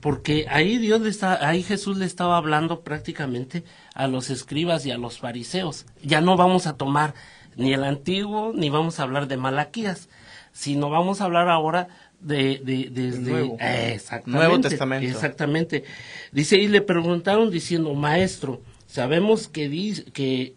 Porque 0.00 0.46
ahí 0.48 0.78
Dios 0.78 1.00
le 1.00 1.10
está, 1.10 1.46
ahí 1.46 1.62
Jesús 1.62 1.96
le 1.96 2.04
estaba 2.06 2.36
hablando 2.36 2.82
prácticamente 2.82 3.64
a 3.94 4.08
los 4.08 4.30
escribas 4.30 4.84
y 4.84 4.90
a 4.90 4.98
los 4.98 5.18
fariseos. 5.18 5.86
Ya 6.02 6.20
no 6.20 6.36
vamos 6.36 6.66
a 6.66 6.76
tomar 6.76 7.14
ni 7.56 7.72
el 7.72 7.84
antiguo, 7.84 8.52
ni 8.54 8.68
vamos 8.68 8.98
a 9.00 9.04
hablar 9.04 9.28
de 9.28 9.36
Malaquías, 9.36 10.08
sino 10.52 10.90
vamos 10.90 11.20
a 11.20 11.24
hablar 11.24 11.48
ahora 11.48 11.88
de, 12.20 12.60
de, 12.64 12.90
de, 12.90 13.12
de 13.12 13.18
Nuevo. 13.20 13.56
eh, 13.60 13.92
exactamente, 13.94 14.46
Nuevo 14.46 14.60
Testamento. 14.60 15.06
Exactamente. 15.08 15.84
Dice, 16.32 16.56
y 16.56 16.68
le 16.68 16.82
preguntaron 16.82 17.50
diciendo, 17.50 17.94
maestro, 17.94 18.60
sabemos 18.86 19.48
que, 19.48 19.68
di 19.68 20.02
que, 20.12 20.54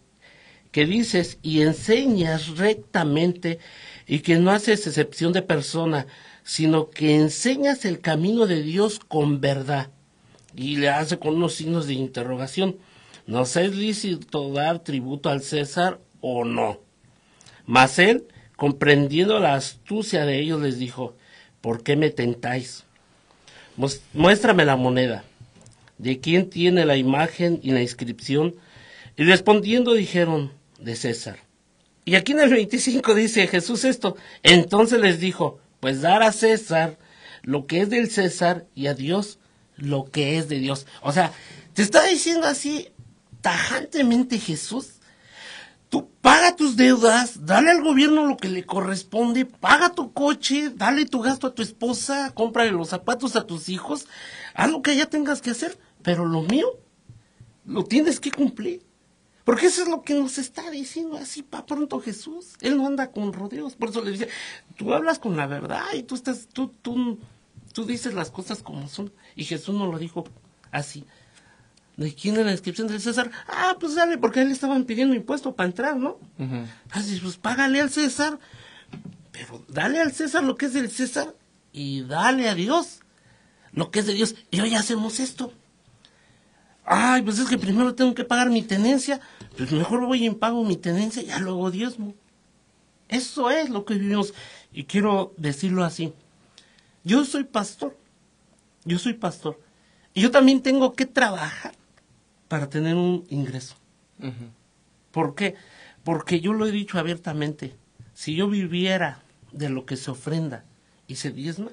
que 0.71 0.85
dices 0.85 1.37
y 1.41 1.61
enseñas 1.61 2.57
rectamente 2.57 3.59
y 4.09 4.21
que 4.21 4.39
no 4.39 4.49
haces 4.49 4.87
excepción 4.87 5.33
de 5.33 5.43
persona, 5.43 6.07
sino 6.43 6.89
que 6.89 7.15
enseñas 7.15 7.85
el 7.85 8.01
camino 8.01 8.47
de 8.47 8.63
Dios 8.63 8.99
con 8.99 9.39
verdad. 9.39 9.91
Y 10.55 10.77
le 10.77 10.89
hace 10.89 11.19
con 11.19 11.35
unos 11.35 11.53
signos 11.53 11.85
de 11.85 11.93
interrogación. 11.93 12.77
¿Nos 13.27 13.55
es 13.55 13.75
lícito 13.75 14.51
dar 14.51 14.79
tributo 14.79 15.29
al 15.29 15.43
César 15.43 15.99
o 16.21 16.43
no? 16.43 16.79
Mas 17.67 17.99
él, 17.99 18.25
comprendiendo 18.55 19.39
la 19.39 19.53
astucia 19.53 20.25
de 20.25 20.39
ellos, 20.39 20.59
les 20.59 20.79
dijo, 20.79 21.13
¿por 21.61 21.83
qué 21.83 21.95
me 21.95 22.09
tentáis? 22.09 22.85
Muéstrame 24.13 24.65
la 24.65 24.75
moneda. 24.75 25.23
¿De 25.99 26.19
quién 26.19 26.49
tiene 26.49 26.83
la 26.83 26.97
imagen 26.97 27.59
y 27.61 27.73
la 27.73 27.83
inscripción? 27.83 28.55
Y 29.17 29.23
respondiendo 29.23 29.93
dijeron, 29.93 30.51
de 30.79 30.95
César. 30.95 31.48
Y 32.09 32.15
aquí 32.15 32.31
en 32.31 32.39
el 32.39 32.49
25 32.49 33.13
dice 33.13 33.45
Jesús 33.45 33.85
esto. 33.85 34.17
Entonces 34.41 34.99
les 34.99 35.19
dijo, 35.19 35.59
pues 35.79 36.01
dar 36.01 36.23
a 36.23 36.31
César 36.31 36.97
lo 37.43 37.67
que 37.67 37.81
es 37.81 37.91
del 37.91 38.09
César 38.09 38.65
y 38.73 38.87
a 38.87 38.95
Dios 38.95 39.37
lo 39.75 40.05
que 40.05 40.39
es 40.39 40.49
de 40.49 40.57
Dios. 40.57 40.87
O 41.03 41.11
sea, 41.11 41.31
te 41.75 41.83
está 41.83 42.03
diciendo 42.05 42.47
así 42.47 42.89
tajantemente 43.41 44.39
Jesús. 44.39 44.93
Tú 45.89 46.09
paga 46.19 46.55
tus 46.55 46.75
deudas, 46.77 47.45
dale 47.45 47.69
al 47.69 47.83
gobierno 47.83 48.25
lo 48.25 48.37
que 48.37 48.49
le 48.49 48.65
corresponde, 48.65 49.45
paga 49.45 49.93
tu 49.93 50.11
coche, 50.11 50.71
dale 50.75 51.05
tu 51.05 51.21
gasto 51.21 51.45
a 51.45 51.53
tu 51.53 51.61
esposa, 51.61 52.31
cómprale 52.33 52.71
los 52.71 52.89
zapatos 52.89 53.35
a 53.35 53.45
tus 53.45 53.69
hijos, 53.69 54.07
haz 54.55 54.71
lo 54.71 54.81
que 54.81 54.95
ya 54.95 55.05
tengas 55.05 55.43
que 55.43 55.51
hacer, 55.51 55.77
pero 56.01 56.25
lo 56.25 56.41
mío 56.41 56.79
lo 57.65 57.83
tienes 57.83 58.19
que 58.19 58.31
cumplir. 58.31 58.88
Porque 59.43 59.67
eso 59.67 59.81
es 59.83 59.87
lo 59.87 60.01
que 60.03 60.13
nos 60.13 60.37
está 60.37 60.69
diciendo 60.69 61.17
así 61.17 61.41
para 61.43 61.65
pronto 61.65 61.99
Jesús. 61.99 62.53
Él 62.61 62.77
no 62.77 62.85
anda 62.85 63.11
con 63.11 63.33
rodeos. 63.33 63.75
Por 63.75 63.89
eso 63.89 64.03
le 64.03 64.11
dice, 64.11 64.27
tú 64.77 64.93
hablas 64.93 65.19
con 65.19 65.37
la 65.37 65.47
verdad 65.47 65.85
y 65.95 66.03
tú 66.03 66.15
estás, 66.15 66.47
tú, 66.51 66.67
tú, 66.81 67.17
tú 67.73 67.85
dices 67.85 68.13
las 68.13 68.31
cosas 68.31 68.61
como 68.61 68.87
son. 68.87 69.11
Y 69.35 69.45
Jesús 69.45 69.73
no 69.75 69.91
lo 69.91 69.97
dijo 69.97 70.25
así. 70.71 71.05
¿De 71.97 72.13
quién 72.13 72.37
es 72.37 72.45
la 72.45 72.51
inscripción 72.53 72.87
del 72.87 73.01
César? 73.01 73.29
Ah, 73.47 73.75
pues 73.79 73.95
dale, 73.95 74.17
porque 74.17 74.39
a 74.39 74.43
él 74.43 74.51
estaban 74.51 74.85
pidiendo 74.85 75.15
impuesto 75.15 75.53
para 75.55 75.67
entrar, 75.67 75.97
¿no? 75.97 76.17
Uh 76.37 76.43
-huh. 76.43 76.65
Así, 76.91 77.19
pues 77.19 77.35
págale 77.35 77.81
al 77.81 77.89
César, 77.89 78.39
pero 79.31 79.65
dale 79.67 79.99
al 79.99 80.13
César 80.13 80.43
lo 80.43 80.55
que 80.55 80.67
es 80.67 80.73
del 80.73 80.89
César 80.89 81.35
y 81.73 82.03
dale 82.03 82.47
a 82.47 82.55
Dios 82.55 83.01
lo 83.71 83.91
que 83.91 83.99
es 83.99 84.05
de 84.05 84.13
Dios. 84.13 84.35
Y 84.51 84.61
hoy 84.61 84.75
hacemos 84.75 85.19
esto. 85.19 85.53
Ay, 86.91 87.21
pues 87.21 87.37
es 87.37 87.47
que 87.47 87.59
primero 87.59 87.93
tengo 87.93 88.15
que 88.15 88.23
pagar 88.23 88.49
mi 88.49 88.63
tenencia, 88.63 89.21
pues 89.55 89.71
mejor 89.71 90.03
voy 90.07 90.25
y 90.25 90.29
pago 90.31 90.63
mi 90.63 90.75
tenencia 90.75 91.21
y 91.21 91.27
ya 91.27 91.37
luego 91.37 91.69
diezmo. 91.69 92.15
Eso 93.07 93.51
es 93.51 93.69
lo 93.69 93.85
que 93.85 93.93
vivimos. 93.93 94.33
Y 94.73 94.85
quiero 94.85 95.31
decirlo 95.37 95.83
así. 95.83 96.13
Yo 97.03 97.25
soy 97.25 97.43
pastor. 97.43 97.95
Yo 98.85 98.97
soy 98.97 99.13
pastor. 99.13 99.59
Y 100.15 100.21
yo 100.21 100.31
también 100.31 100.63
tengo 100.63 100.93
que 100.93 101.05
trabajar 101.05 101.75
para 102.47 102.71
tener 102.71 102.95
un 102.95 103.23
ingreso. 103.29 103.75
Uh 104.17 104.25
-huh. 104.25 104.49
¿Por 105.11 105.35
qué? 105.35 105.55
Porque 106.03 106.41
yo 106.41 106.53
lo 106.53 106.65
he 106.65 106.71
dicho 106.71 106.97
abiertamente. 106.97 107.75
Si 108.15 108.33
yo 108.33 108.49
viviera 108.49 109.21
de 109.51 109.69
lo 109.69 109.85
que 109.85 109.95
se 109.95 110.09
ofrenda 110.09 110.65
y 111.05 111.17
se 111.17 111.29
diezma, 111.29 111.69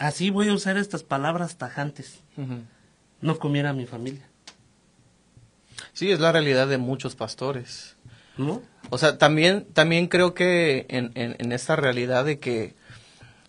así 0.00 0.30
voy 0.30 0.48
a 0.48 0.54
usar 0.54 0.78
estas 0.78 1.04
palabras 1.04 1.58
tajantes. 1.58 2.24
Uh 2.36 2.42
-huh. 2.42 2.73
No 3.20 3.38
comiera 3.38 3.72
mi 3.72 3.86
familia. 3.86 4.28
Sí, 5.92 6.10
es 6.10 6.20
la 6.20 6.32
realidad 6.32 6.66
de 6.68 6.78
muchos 6.78 7.14
pastores. 7.14 7.96
¿No? 8.36 8.62
O 8.90 8.98
sea, 8.98 9.16
también, 9.16 9.64
también 9.72 10.08
creo 10.08 10.34
que 10.34 10.86
en, 10.88 11.12
en, 11.14 11.36
en 11.38 11.52
esta 11.52 11.76
realidad 11.76 12.24
de 12.24 12.40
que, 12.40 12.74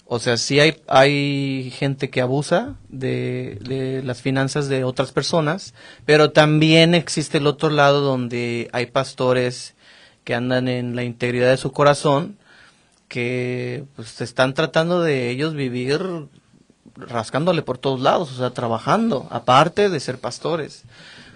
o 0.05 0.19
sea, 0.19 0.37
sí 0.37 0.59
hay, 0.59 0.81
hay 0.87 1.73
gente 1.75 2.11
que 2.11 2.21
abusa 2.21 2.75
de, 2.89 3.57
de 3.61 4.03
las 4.03 4.21
finanzas 4.21 4.69
de 4.69 4.83
otras 4.83 5.11
personas, 5.11 5.73
pero 6.05 6.31
también 6.31 6.93
existe 6.93 7.39
el 7.39 7.47
otro 7.47 7.71
lado 7.71 8.01
donde 8.01 8.69
hay 8.73 8.85
pastores 8.85 9.73
que 10.23 10.35
andan 10.35 10.67
en 10.67 10.95
la 10.95 11.03
integridad 11.03 11.49
de 11.49 11.57
su 11.57 11.71
corazón, 11.71 12.37
que 13.07 13.85
pues 13.95 14.21
están 14.21 14.53
tratando 14.53 15.01
de 15.01 15.29
ellos 15.29 15.53
vivir 15.53 16.27
rascándole 16.95 17.61
por 17.61 17.77
todos 17.77 17.99
lados, 18.01 18.31
o 18.31 18.35
sea, 18.35 18.51
trabajando, 18.51 19.27
aparte 19.29 19.89
de 19.89 19.99
ser 19.99 20.17
pastores. 20.19 20.83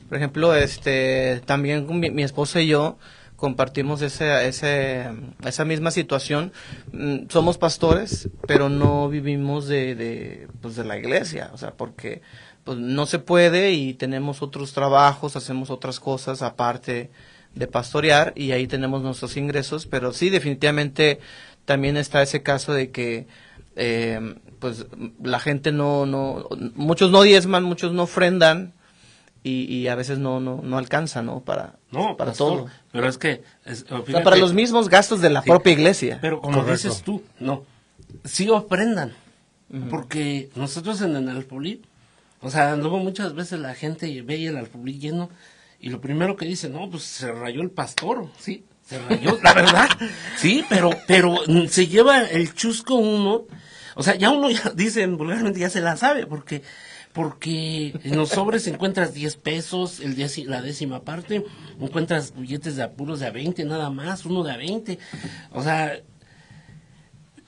Por 0.08 0.18
ejemplo, 0.18 0.56
este, 0.56 1.42
también 1.46 1.88
mi, 2.00 2.24
esposa 2.24 2.62
y 2.62 2.68
yo 2.68 2.98
compartimos 3.36 4.02
ese, 4.02 4.48
ese, 4.48 5.08
esa 5.46 5.66
misma 5.66 5.92
situación. 5.92 6.52
Mm, 6.92 7.30
Somos 7.30 7.58
pastores, 7.58 8.30
pero 8.48 8.70
no 8.70 9.08
vivimos 9.10 9.68
de, 9.68 9.96
de, 9.96 10.48
pues 10.62 10.76
de 10.76 10.84
la 10.84 10.98
iglesia, 10.98 11.52
o 11.54 11.58
sea, 11.58 11.72
porque 11.72 12.22
pues 12.64 12.78
no 12.78 13.06
se 13.06 13.20
puede 13.20 13.72
y 13.72 13.94
tenemos 13.94 14.42
otros 14.42 14.74
trabajos, 14.74 15.36
hacemos 15.36 15.70
otras 15.70 16.00
cosas 16.00 16.42
aparte 16.42 17.10
de 17.56 17.68
pastorear 17.68 18.34
y 18.36 18.52
ahí 18.52 18.68
tenemos 18.68 19.02
nuestros 19.02 19.38
ingresos, 19.38 19.86
pero 19.86 20.14
sí 20.14 20.30
definitivamente 20.30 21.20
también 21.66 21.98
está 21.98 22.22
ese 22.22 22.44
caso 22.44 22.74
de 22.74 22.92
que 22.92 23.28
eh, 23.76 24.36
pues 24.60 24.86
la 25.24 25.40
gente 25.40 25.72
no, 25.72 26.06
no, 26.06 26.48
muchos 26.76 27.12
no 27.12 27.22
diezman, 27.22 27.64
muchos 27.64 27.94
no 27.94 28.04
ofrendan 28.04 28.74
y, 29.44 29.64
y 29.74 29.88
a 29.88 29.96
veces 29.96 30.20
no, 30.20 30.40
no, 30.42 30.62
no 30.62 30.78
alcanza, 30.78 31.22
¿no? 31.22 31.40
Para, 31.42 31.76
No, 31.92 32.18
para 32.18 32.32
pastor, 32.32 32.58
todo. 32.58 32.68
Pero 32.92 33.08
es 33.08 33.18
que. 33.18 33.42
es- 33.66 33.84
O 33.84 33.88
sea, 33.88 34.02
fíjate, 34.02 34.24
para 34.24 34.36
los 34.36 34.54
mismos 34.54 34.90
gastos 34.90 35.22
de 35.22 35.30
la 35.30 35.42
Sí. 35.42 35.50
propia 35.50 35.72
iglesia. 35.74 36.18
Pero 36.22 36.42
como 36.42 36.60
Correcto. 36.60 36.88
dices 36.90 37.04
tú, 37.04 37.24
no. 37.40 37.64
Sí 38.26 38.50
ofrendan. 38.50 39.14
Porque 39.92 40.50
nosotros 40.56 41.00
en 41.02 41.16
el 41.16 41.30
alfolí, 41.30 41.84
o 42.42 42.50
sea, 42.50 42.76
luego 42.76 42.98
muchas 42.98 43.36
veces 43.36 43.60
la 43.60 43.76
gente 43.76 44.20
ve 44.24 44.48
el 44.48 44.58
alfolí 44.58 44.98
lleno 44.98 45.30
y 45.80 45.90
lo 45.90 46.02
primero 46.02 46.36
que 46.36 46.46
dice, 46.48 46.70
no, 46.70 46.90
pues 46.90 47.04
se 47.04 47.32
rayó 47.32 47.62
el 47.62 47.70
pastor, 47.70 48.28
sí, 48.40 48.64
la 49.44 49.54
verdad, 49.54 49.90
sí, 50.38 50.66
pero, 50.70 50.92
pero 51.08 51.38
se 51.68 51.88
lleva 51.88 52.24
el 52.24 52.54
chusco 52.54 52.96
uno, 52.96 53.46
o 53.96 54.04
sea, 54.04 54.16
ya 54.16 54.30
uno 54.30 54.50
ya 54.50 54.72
dicen 54.76 55.18
vulgarmente 55.18 55.60
ya 55.60 55.70
se 55.70 55.82
la 55.82 55.98
sabe, 55.98 56.26
porque 56.26 56.64
porque 57.14 58.00
en 58.04 58.16
los 58.16 58.30
sobres 58.30 58.68
encuentras 58.68 59.14
10 59.14 59.36
pesos, 59.38 60.00
el 60.00 60.16
la 60.48 60.62
décima 60.62 61.02
parte, 61.02 61.44
encuentras 61.80 62.34
billetes 62.36 62.76
de 62.76 62.84
apuros 62.84 63.20
de 63.20 63.28
a 63.28 63.32
20 63.32 63.66
nada 63.66 63.90
más, 63.90 64.26
uno 64.26 64.44
de 64.44 64.52
a 64.52 64.58
20. 64.58 65.00
O 65.52 65.64
sea, 65.64 66.00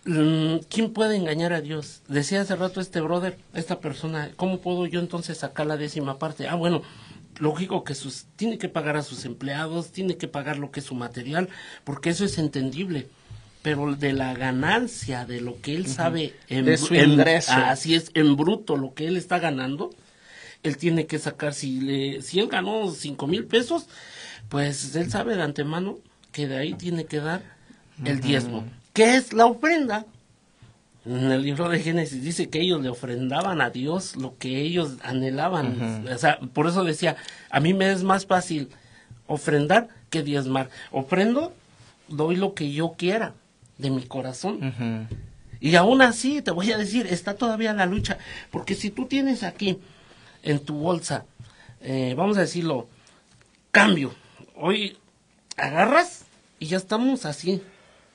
mm, 0.05 0.57
¿quién 0.67 0.91
puede 0.93 1.15
engañar 1.15 1.53
a 1.53 1.61
Dios? 1.61 2.01
Decía 2.07 2.41
hace 2.41 2.55
rato 2.55 2.81
este 2.81 3.01
brother, 3.01 3.37
esta 3.53 3.79
persona, 3.79 4.31
¿cómo 4.35 4.61
puedo 4.61 4.87
yo 4.87 4.99
entonces 4.99 5.37
sacar 5.37 5.67
la 5.67 5.77
décima 5.77 6.17
parte? 6.17 6.47
Ah, 6.47 6.55
bueno, 6.55 6.81
lógico 7.39 7.83
que 7.83 7.95
sus, 7.95 8.25
tiene 8.35 8.57
que 8.57 8.69
pagar 8.69 8.97
a 8.97 9.03
sus 9.03 9.25
empleados, 9.25 9.91
tiene 9.91 10.17
que 10.17 10.27
pagar 10.27 10.57
lo 10.57 10.71
que 10.71 10.79
es 10.81 10.85
su 10.85 10.95
material, 10.95 11.49
porque 11.83 12.09
eso 12.09 12.25
es 12.25 12.37
entendible. 12.37 13.07
Pero 13.61 13.95
de 13.95 14.13
la 14.13 14.33
ganancia, 14.33 15.25
de 15.25 15.39
lo 15.39 15.61
que 15.61 15.75
él 15.75 15.85
sabe 15.85 16.33
en, 16.49 16.65
De 16.65 16.77
su 16.77 16.95
en- 16.95 17.11
ingreso. 17.11 17.51
así 17.53 17.93
es, 17.93 18.09
en 18.15 18.35
bruto, 18.35 18.75
lo 18.75 18.95
que 18.95 19.05
él 19.07 19.17
está 19.17 19.37
ganando, 19.37 19.91
él 20.63 20.77
tiene 20.77 21.05
que 21.05 21.19
sacar, 21.19 21.53
si, 21.53 21.79
le, 21.79 22.21
si 22.23 22.39
él 22.39 22.47
ganó 22.47 22.89
cinco 22.91 23.27
mil 23.27 23.45
pesos, 23.45 23.85
pues 24.49 24.95
él 24.95 25.11
sabe 25.11 25.35
de 25.35 25.43
antemano 25.43 25.99
que 26.31 26.47
de 26.47 26.57
ahí 26.57 26.73
tiene 26.73 27.05
que 27.05 27.19
dar 27.19 27.43
el 28.03 28.19
diezmo. 28.19 28.65
¿Qué 28.93 29.15
es 29.15 29.31
la 29.31 29.45
ofrenda? 29.45 30.05
En 31.03 31.31
el 31.31 31.41
libro 31.41 31.67
de 31.67 31.79
Génesis 31.79 32.21
dice 32.21 32.49
que 32.49 32.61
ellos 32.61 32.81
le 32.81 32.89
ofrendaban 32.89 33.59
a 33.59 33.71
Dios 33.71 34.15
lo 34.17 34.37
que 34.37 34.61
ellos 34.61 34.97
anhelaban. 35.01 36.07
O 36.07 36.17
sea, 36.17 36.39
por 36.53 36.67
eso 36.67 36.83
decía, 36.83 37.15
a 37.49 37.59
mí 37.59 37.73
me 37.73 37.91
es 37.91 38.03
más 38.03 38.27
fácil 38.27 38.69
ofrendar 39.25 39.89
que 40.11 40.21
diezmar. 40.21 40.69
Ofrendo, 40.91 41.53
doy 42.07 42.35
lo 42.35 42.53
que 42.53 42.71
yo 42.71 42.93
quiera 42.97 43.33
de 43.79 43.89
mi 43.89 44.03
corazón. 44.03 45.07
Y 45.59 45.75
aún 45.75 46.03
así, 46.03 46.41
te 46.43 46.51
voy 46.51 46.71
a 46.71 46.77
decir, 46.77 47.07
está 47.07 47.35
todavía 47.35 47.73
la 47.73 47.87
lucha. 47.87 48.19
Porque 48.51 48.75
si 48.75 48.91
tú 48.91 49.07
tienes 49.07 49.41
aquí 49.41 49.79
en 50.43 50.59
tu 50.59 50.75
bolsa, 50.75 51.25
eh, 51.81 52.13
vamos 52.15 52.37
a 52.37 52.41
decirlo, 52.41 52.87
cambio, 53.71 54.13
hoy 54.55 54.97
agarras 55.57 56.25
y 56.59 56.67
ya 56.67 56.77
estamos 56.77 57.25
así, 57.25 57.61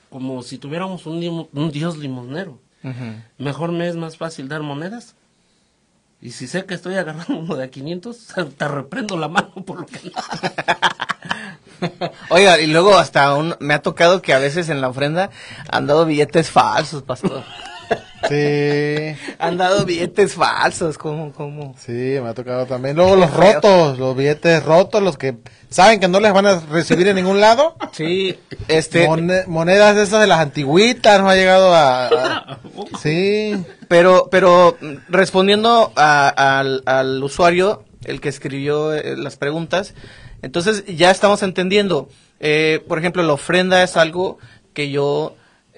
como 0.09 0.43
si 0.43 0.59
tuviéramos 0.59 1.07
un, 1.07 1.49
un 1.53 1.71
dios 1.73 1.99
limonero. 1.99 2.61
Mejor 3.39 3.73
me 3.73 3.89
es 3.89 3.97
más 3.97 4.17
fácil 4.17 4.49
dar 4.49 4.63
monedas. 4.63 5.15
Y 6.23 6.31
si 6.31 6.47
sé 6.47 6.65
que 6.65 6.75
estoy 6.75 6.95
agarrando 6.95 7.37
uno 7.39 7.57
de 7.57 7.65
a 7.65 7.69
500, 7.71 8.17
te 8.57 8.69
reprendo 8.69 9.17
la 9.19 9.29
mano 9.29 9.53
por 9.67 9.81
lo 9.81 9.87
que 9.87 10.01
no. 10.05 10.13
Oiga, 12.31 12.59
y 12.61 12.67
luego 12.69 12.97
hasta 12.97 13.35
un- 13.35 13.55
me 13.61 13.75
ha 13.75 13.83
tocado 13.83 14.23
que 14.23 14.33
a 14.33 14.39
veces 14.39 14.69
en 14.71 14.81
la 14.81 14.89
ofrenda 14.89 15.31
han 15.71 15.87
dado 15.87 16.07
billetes 16.07 16.51
falsos, 16.51 17.03
pastor. 17.03 17.45
Sí, 18.29 19.17
Han 19.39 19.57
dado 19.57 19.85
billetes 19.85 20.35
falsos, 20.35 20.99
¿cómo, 20.99 21.33
cómo? 21.33 21.75
sí, 21.79 21.93
me 21.93 22.29
ha 22.29 22.35
tocado 22.35 22.67
también. 22.67 22.97
Luego 22.97 23.17
los 23.17 23.33
rotos, 23.33 23.99
los 23.99 24.17
billetes 24.17 24.63
rotos, 24.65 25.03
los 25.03 25.17
que 25.19 25.37
saben 25.71 26.01
que 26.01 26.09
no 26.09 26.21
les 26.21 26.33
van 26.33 26.47
a 26.47 26.61
recibir 26.71 27.09
en 27.09 27.17
ningún 27.17 27.41
lado. 27.41 27.77
Sí, 27.93 28.39
este, 28.69 29.07
Mone- 29.07 29.45
monedas 29.47 29.97
esas 29.97 30.21
de 30.21 30.27
las 30.27 30.41
antigüitas, 30.41 31.21
no 31.21 31.29
ha 31.29 31.35
llegado 31.37 31.75
a... 31.75 32.07
a- 32.09 32.59
sí, 33.03 33.57
pero, 33.89 34.29
pero 34.31 34.77
respondiendo 35.09 35.93
a- 35.97 36.59
al, 36.59 36.83
al 36.87 37.23
usuario, 37.23 37.85
el 38.05 38.21
que 38.21 38.29
escribió 38.29 38.95
eh, 38.95 39.17
las 39.17 39.37
preguntas, 39.37 39.95
entonces 40.43 40.85
ya 40.87 41.11
estamos 41.11 41.43
entendiendo. 41.43 42.09
Eh, 42.41 42.85
por 42.87 42.99
ejemplo, 42.99 43.23
la 43.23 43.33
ofrenda 43.33 43.83
es 43.83 43.97
algo 43.97 44.39
que 44.75 44.91
yo 44.91 45.35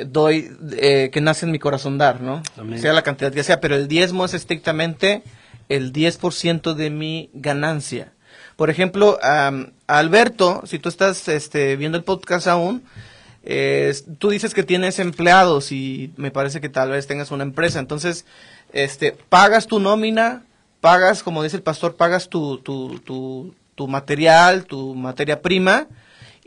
doy, 0.07 0.51
eh, 0.73 1.11
que 1.13 1.21
nace 1.21 1.47
en 1.47 1.53
mi 1.53 1.59
corazón 1.59 1.99
dar, 1.99 2.21
¿no? 2.21 2.43
Amén. 2.57 2.81
Sea 2.81 2.93
la 2.93 3.03
cantidad 3.03 3.33
que 3.33 3.45
sea, 3.45 3.61
pero 3.61 3.75
el 3.75 3.89
diezmo 3.89 4.25
es 4.25 4.35
estrictamente 4.35 5.23
el 5.69 5.93
10% 5.93 6.75
de 6.75 6.91
mi 6.91 7.31
ganancia. 7.35 8.13
Por 8.57 8.71
ejemplo, 8.71 9.19
Alberto, 9.87 10.63
si 10.67 10.79
tú 10.79 10.89
estás 10.89 11.29
este, 11.29 11.77
viendo 11.77 11.97
el 11.97 12.05
podcast 12.05 12.49
aún, 12.49 12.83
eh, 13.45 13.95
tú 14.19 14.31
dices 14.31 14.53
que 14.53 14.63
tienes 14.63 14.99
empleados 14.99 15.71
y 15.71 16.13
me 16.17 16.31
parece 16.31 16.61
que 16.61 16.69
tal 16.69 16.91
vez 16.91 17.07
tengas 17.07 17.31
una 17.31 17.45
empresa. 17.45 17.79
Entonces, 17.79 18.25
este, 18.73 19.13
pagas 19.29 19.69
tu 19.69 19.79
nómina, 19.79 20.43
pagas, 20.81 21.23
como 21.23 21.43
dice 21.43 21.57
el 21.57 21.63
pastor, 21.63 21.97
pagas 21.97 22.29
tu, 22.29 22.59
tu, 22.59 22.99
tu, 23.01 23.55
tu 23.75 23.89
material, 23.89 24.65
tu 24.67 24.95
materia 24.95 25.41
prima, 25.41 25.87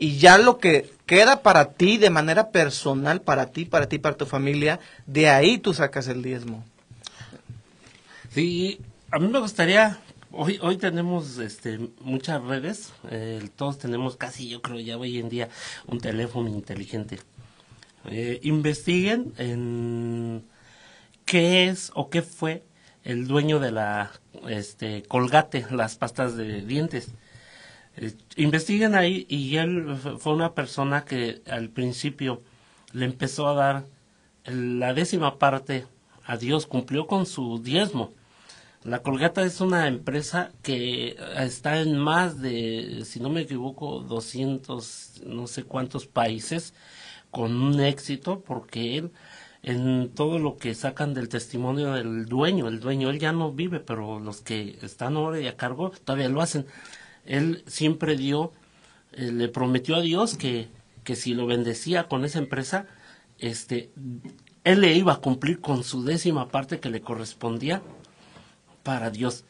y 0.02 0.18
ya 0.18 0.36
lo 0.36 0.58
que 0.58 0.90
queda 1.06 1.42
para 1.42 1.74
ti 1.74 1.96
de 1.96 2.10
manera 2.10 2.50
personal, 2.50 3.20
para 3.20 3.52
ti, 3.52 3.64
para 3.64 3.88
ti, 3.88 4.00
para 4.00 4.16
tu 4.16 4.26
familia, 4.26 4.80
de 5.06 5.28
ahí 5.28 5.58
tú 5.58 5.74
sacas 5.74 6.08
el 6.08 6.24
diezmo. 6.24 6.64
Sí, 8.34 8.80
a 9.12 9.20
mí 9.20 9.28
me 9.28 9.38
gustaría, 9.38 10.00
hoy, 10.32 10.58
hoy 10.60 10.76
tenemos 10.76 11.38
este, 11.38 11.78
muchas 12.00 12.42
redes, 12.42 12.92
todos 13.54 13.78
tenemos 13.78 14.16
casi, 14.16 14.48
yo 14.48 14.60
creo 14.60 14.80
ya 14.80 14.98
hoy 14.98 15.20
en 15.20 15.28
día, 15.28 15.48
un 15.86 16.00
teléfono 16.00 16.48
inteligente. 16.48 17.20
Eh, 18.06 18.40
investiguen 18.42 19.32
en 19.38 20.42
qué 21.24 21.68
es 21.68 21.92
o 21.94 22.10
qué 22.10 22.22
fue 22.22 22.64
el 23.04 23.28
dueño 23.28 23.60
de 23.60 23.70
la 23.70 24.10
este, 24.48 25.04
colgate, 25.04 25.64
las 25.70 25.94
pastas 25.94 26.36
de 26.36 26.62
dientes. 26.62 27.12
Eh, 27.96 28.14
investiguen 28.36 28.94
ahí 28.94 29.26
y 29.28 29.56
él 29.56 29.96
fue 30.18 30.32
una 30.32 30.54
persona 30.54 31.04
que 31.04 31.42
al 31.50 31.68
principio 31.68 32.42
le 32.92 33.04
empezó 33.04 33.48
a 33.48 33.54
dar 33.54 33.86
la 34.44 34.94
décima 34.94 35.38
parte 35.38 35.86
a 36.24 36.36
Dios, 36.36 36.66
cumplió 36.66 37.06
con 37.06 37.26
su 37.26 37.62
diezmo. 37.62 38.12
La 38.84 39.00
Colgata 39.02 39.44
es 39.44 39.60
una 39.60 39.86
empresa 39.86 40.50
que 40.62 41.16
está 41.38 41.80
en 41.80 41.96
más 41.98 42.40
de, 42.40 43.02
si 43.04 43.20
no 43.20 43.28
me 43.30 43.42
equivoco, 43.42 44.00
200, 44.00 45.22
no 45.24 45.46
sé 45.46 45.62
cuántos 45.62 46.06
países, 46.06 46.74
con 47.30 47.54
un 47.62 47.80
éxito, 47.80 48.40
porque 48.40 48.98
él, 48.98 49.12
en 49.62 50.10
todo 50.10 50.40
lo 50.40 50.56
que 50.56 50.74
sacan 50.74 51.14
del 51.14 51.28
testimonio 51.28 51.92
del 51.92 52.26
dueño, 52.26 52.66
el 52.66 52.80
dueño, 52.80 53.10
él 53.10 53.20
ya 53.20 53.32
no 53.32 53.52
vive, 53.52 53.78
pero 53.78 54.18
los 54.18 54.40
que 54.40 54.76
están 54.82 55.16
ahora 55.16 55.40
y 55.40 55.46
a 55.46 55.56
cargo 55.56 55.92
todavía 56.04 56.28
lo 56.28 56.42
hacen. 56.42 56.66
Él 57.26 57.62
siempre 57.66 58.16
dio, 58.16 58.52
eh, 59.12 59.30
le 59.32 59.48
prometió 59.48 59.96
a 59.96 60.00
Dios 60.00 60.36
que, 60.36 60.68
que 61.04 61.16
si 61.16 61.34
lo 61.34 61.46
bendecía 61.46 62.08
con 62.08 62.24
esa 62.24 62.38
empresa, 62.38 62.86
este, 63.38 63.90
él 64.64 64.80
le 64.80 64.94
iba 64.94 65.14
a 65.14 65.20
cumplir 65.20 65.60
con 65.60 65.84
su 65.84 66.04
décima 66.04 66.48
parte 66.48 66.80
que 66.80 66.90
le 66.90 67.00
correspondía 67.00 67.82
para 68.82 69.10
Dios. 69.10 69.44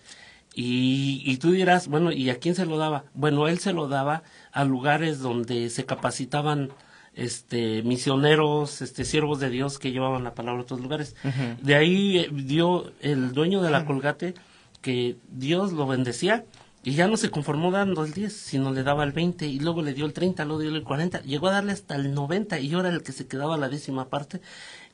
Y, 0.54 1.22
y 1.24 1.38
tú 1.38 1.52
dirás, 1.52 1.88
bueno, 1.88 2.12
¿y 2.12 2.28
a 2.30 2.38
quién 2.38 2.54
se 2.54 2.66
lo 2.66 2.76
daba? 2.76 3.04
Bueno, 3.14 3.48
él 3.48 3.58
se 3.58 3.72
lo 3.72 3.88
daba 3.88 4.22
a 4.52 4.64
lugares 4.64 5.20
donde 5.20 5.70
se 5.70 5.87
capacitaban 5.87 6.70
este 7.14 7.82
misioneros, 7.82 8.80
este 8.80 9.04
siervos 9.04 9.38
de 9.40 9.50
Dios 9.50 9.78
que 9.78 9.92
llevaban 9.92 10.24
la 10.24 10.35
palabra 10.35 10.61
a 10.61 10.64
otros 10.64 10.80
lugares. 10.80 11.14
De 11.62 11.74
ahí 11.74 12.18
eh, 12.18 12.30
dio 12.32 12.92
el 13.00 13.32
dueño 13.32 13.62
de 13.62 13.70
la 13.70 13.85
Colgate 13.85 14.35
que 14.80 15.16
Dios 15.30 15.72
lo 15.72 15.87
bendecía 15.87 16.44
y 16.85 16.95
ya 16.95 17.07
no 17.07 17.16
se 17.16 17.31
conformó 17.31 17.71
dando 17.71 18.05
el 18.05 18.12
10, 18.12 18.33
sino 18.33 18.73
le 18.73 18.83
daba 18.83 19.05
el 19.05 19.12
20 19.12 19.47
y 19.47 19.61
luego 19.61 19.83
le 19.83 19.95
dio 19.95 20.05
el 20.05 20.12
30, 20.12 20.45
luego 20.45 20.61
dio 20.61 20.75
el 20.75 20.83
40, 20.83 21.23
llegó 21.23 21.49
a 21.49 21.53
darle 21.53 21.73
hasta 21.73 21.95
el 21.95 22.12
90 22.12 22.59
y 22.59 22.75
ahora 22.75 22.88
el 22.88 23.03
que 23.03 23.12
se 23.12 23.27
quedaba 23.27 23.57
la 23.57 23.68
décima 23.68 24.09
parte 24.09 24.40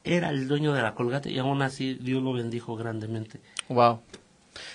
era 0.05 0.31
el 0.31 0.49
dueño 0.49 0.75
de 0.75 0.83
la 0.83 0.95
Colgate 0.95 1.31
y 1.31 1.39
aún 1.39 1.63
así 1.63 1.95
Dios 1.95 2.23
lo 2.23 2.33
bendijo 2.33 2.77
grandemente. 2.77 3.41
Wow. 3.69 4.01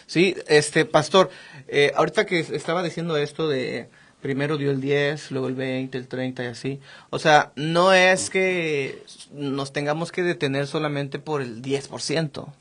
Sí, 0.07 0.35
este, 0.47 0.85
pastor, 0.85 1.29
eh, 1.67 1.91
ahorita 1.95 2.25
que 2.25 2.39
estaba 2.39 2.81
diciendo 2.83 3.17
esto 3.17 3.47
de 3.47 3.89
primero 4.21 4.57
dio 4.57 4.71
el 4.71 4.79
10, 4.79 5.31
luego 5.31 5.49
el 5.49 5.55
20, 5.55 5.97
el 5.97 6.07
30 6.07 6.43
y 6.43 6.47
así. 6.47 6.79
O 7.09 7.19
sea, 7.19 7.51
no 7.55 7.93
es 7.93 8.29
que 8.29 9.03
nos 9.33 9.73
tengamos 9.73 10.11
que 10.11 10.23
detener 10.23 10.65
solamente 10.65 11.19
por 11.19 11.41
el 11.41 11.61
10%. 11.61 12.53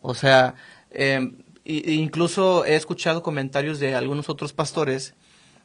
O 0.00 0.14
sea, 0.14 0.54
eh, 0.90 1.32
i- 1.70 1.94
incluso 1.94 2.64
he 2.64 2.74
escuchado 2.76 3.22
comentarios 3.22 3.78
de 3.78 3.94
algunos 3.94 4.28
otros 4.28 4.52
pastores 4.52 5.14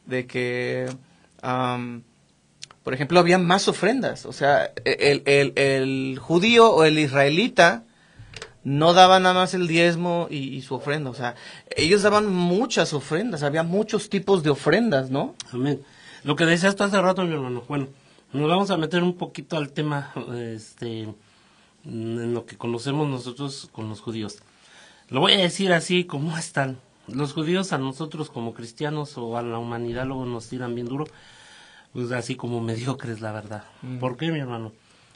de 0.06 0.26
que 0.26 0.86
por 2.82 2.94
ejemplo, 2.94 3.18
había 3.18 3.38
más 3.38 3.68
ofrendas. 3.68 4.26
O 4.26 4.32
sea, 4.32 4.72
el, 4.84 5.22
el, 5.26 5.52
el 5.56 6.18
judío 6.20 6.70
o 6.70 6.84
el 6.84 6.98
israelita 6.98 7.84
no 8.62 8.92
daba 8.94 9.18
nada 9.20 9.34
más 9.34 9.54
el 9.54 9.66
diezmo 9.68 10.28
y, 10.30 10.38
y, 10.56 10.62
su 10.62 10.74
ofrenda. 10.74 11.10
O 11.10 11.14
sea, 11.14 11.34
ellos 11.76 12.02
daban 12.02 12.32
muchas 12.32 12.92
ofrendas, 12.94 13.42
había 13.42 13.62
muchos 13.62 14.08
tipos 14.08 14.42
de 14.42 14.50
ofrendas, 14.50 15.10
¿no? 15.10 15.34
Amén. 15.52 15.82
Lo 16.24 16.34
que 16.36 16.46
decías 16.46 16.74
tú 16.76 16.82
hace 16.84 17.00
rato, 17.00 17.24
mi 17.24 17.32
hermano. 17.34 17.62
Bueno, 17.68 17.88
nos 18.32 18.48
vamos 18.48 18.70
a 18.70 18.76
meter 18.76 19.02
un 19.02 19.16
poquito 19.16 19.56
al 19.56 19.70
tema, 19.72 20.12
este, 20.36 21.08
en 21.84 22.34
lo 22.34 22.46
que 22.46 22.56
conocemos 22.56 23.08
nosotros 23.08 23.68
con 23.72 23.88
los 23.88 24.00
judíos. 24.00 24.38
Lo 25.08 25.20
voy 25.20 25.32
a 25.32 25.38
decir 25.38 25.72
así 25.72 26.04
como 26.04 26.36
están. 26.38 26.78
Los 27.06 27.32
judíos 27.32 27.72
a 27.72 27.78
nosotros 27.78 28.30
como 28.30 28.52
cristianos 28.52 29.16
o 29.16 29.36
a 29.36 29.42
la 29.42 29.58
humanidad 29.58 30.06
luego 30.06 30.26
nos 30.26 30.48
tiran 30.48 30.74
bien 30.74 30.88
duro, 30.88 31.06
pues 31.92 32.10
así 32.10 32.34
como 32.34 32.60
mediocres 32.60 33.20
la 33.20 33.30
verdad. 33.30 33.64
Mm. 33.82 33.98
¿Por 33.98 34.16
qué, 34.16 34.32
mi 34.32 34.40
hermano? 34.40 34.72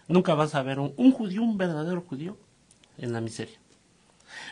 Nunca 0.06 0.34
vas 0.34 0.54
a 0.54 0.62
ver 0.62 0.78
un, 0.78 0.94
un 0.96 1.12
judío, 1.12 1.42
un 1.42 1.58
verdadero 1.58 2.02
judío, 2.02 2.36
en 2.98 3.12
la 3.12 3.20
miseria. 3.20 3.58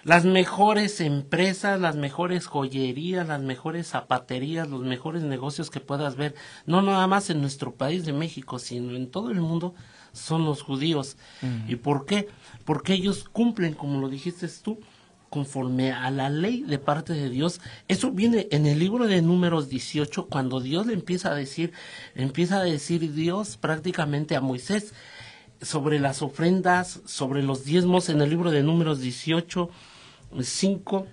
Las 0.03 0.25
mejores 0.25 1.01
empresas, 1.01 1.81
las 1.81 1.95
mejores 1.95 2.47
joyerías, 2.47 3.29
las 3.29 3.41
mejores 3.41 3.89
zapaterías, 3.89 4.69
los 4.69 4.83
mejores 4.83 5.23
negocios 5.23 5.71
que 5.71 5.79
puedas 5.81 6.17
ver, 6.17 6.35
no 6.67 6.83
nada 6.83 7.07
más 7.07 7.31
en 7.31 7.41
nuestro 7.41 7.73
país 7.75 8.05
de 8.05 8.13
México, 8.13 8.59
sino 8.59 8.97
en 8.97 9.11
todo 9.11 9.31
el 9.31 9.41
mundo, 9.41 9.75
son 10.13 10.45
los 10.45 10.63
judíos. 10.63 11.17
¿Y 11.69 11.77
por 11.77 12.07
qué? 12.07 12.29
Porque 12.65 12.95
ellos 12.95 13.29
cumplen, 13.29 13.75
como 13.75 14.01
lo 14.01 14.09
dijiste 14.09 14.49
tú, 14.63 14.81
conforme 15.31 15.93
a 15.93 16.11
la 16.11 16.31
ley 16.31 16.63
de 16.63 16.79
parte 16.79 17.13
de 17.13 17.31
Dios. 17.31 17.61
Eso 17.89 18.11
viene 18.11 18.49
en 18.51 18.67
el 18.67 18.79
libro 18.79 19.07
de 19.07 19.23
Números 19.23 19.69
18, 19.69 20.27
cuando 20.27 20.61
Dios 20.61 20.87
le 20.87 20.95
empieza 20.95 21.31
a 21.31 21.35
decir, 21.35 21.73
empieza 22.15 22.59
a 22.61 22.65
decir 22.65 23.13
Dios 23.13 23.57
prácticamente 23.57 24.37
a 24.37 24.41
Moisés 24.41 24.95
sobre 25.61 25.99
las 25.99 26.23
ofrendas, 26.23 27.01
sobre 27.05 27.43
los 27.43 27.65
diezmos 27.65 28.09
en 28.09 28.21
el 28.21 28.31
libro 28.31 28.51
de 28.51 28.63
Números 28.63 29.01
18, 29.01 29.71
5, 30.41 31.07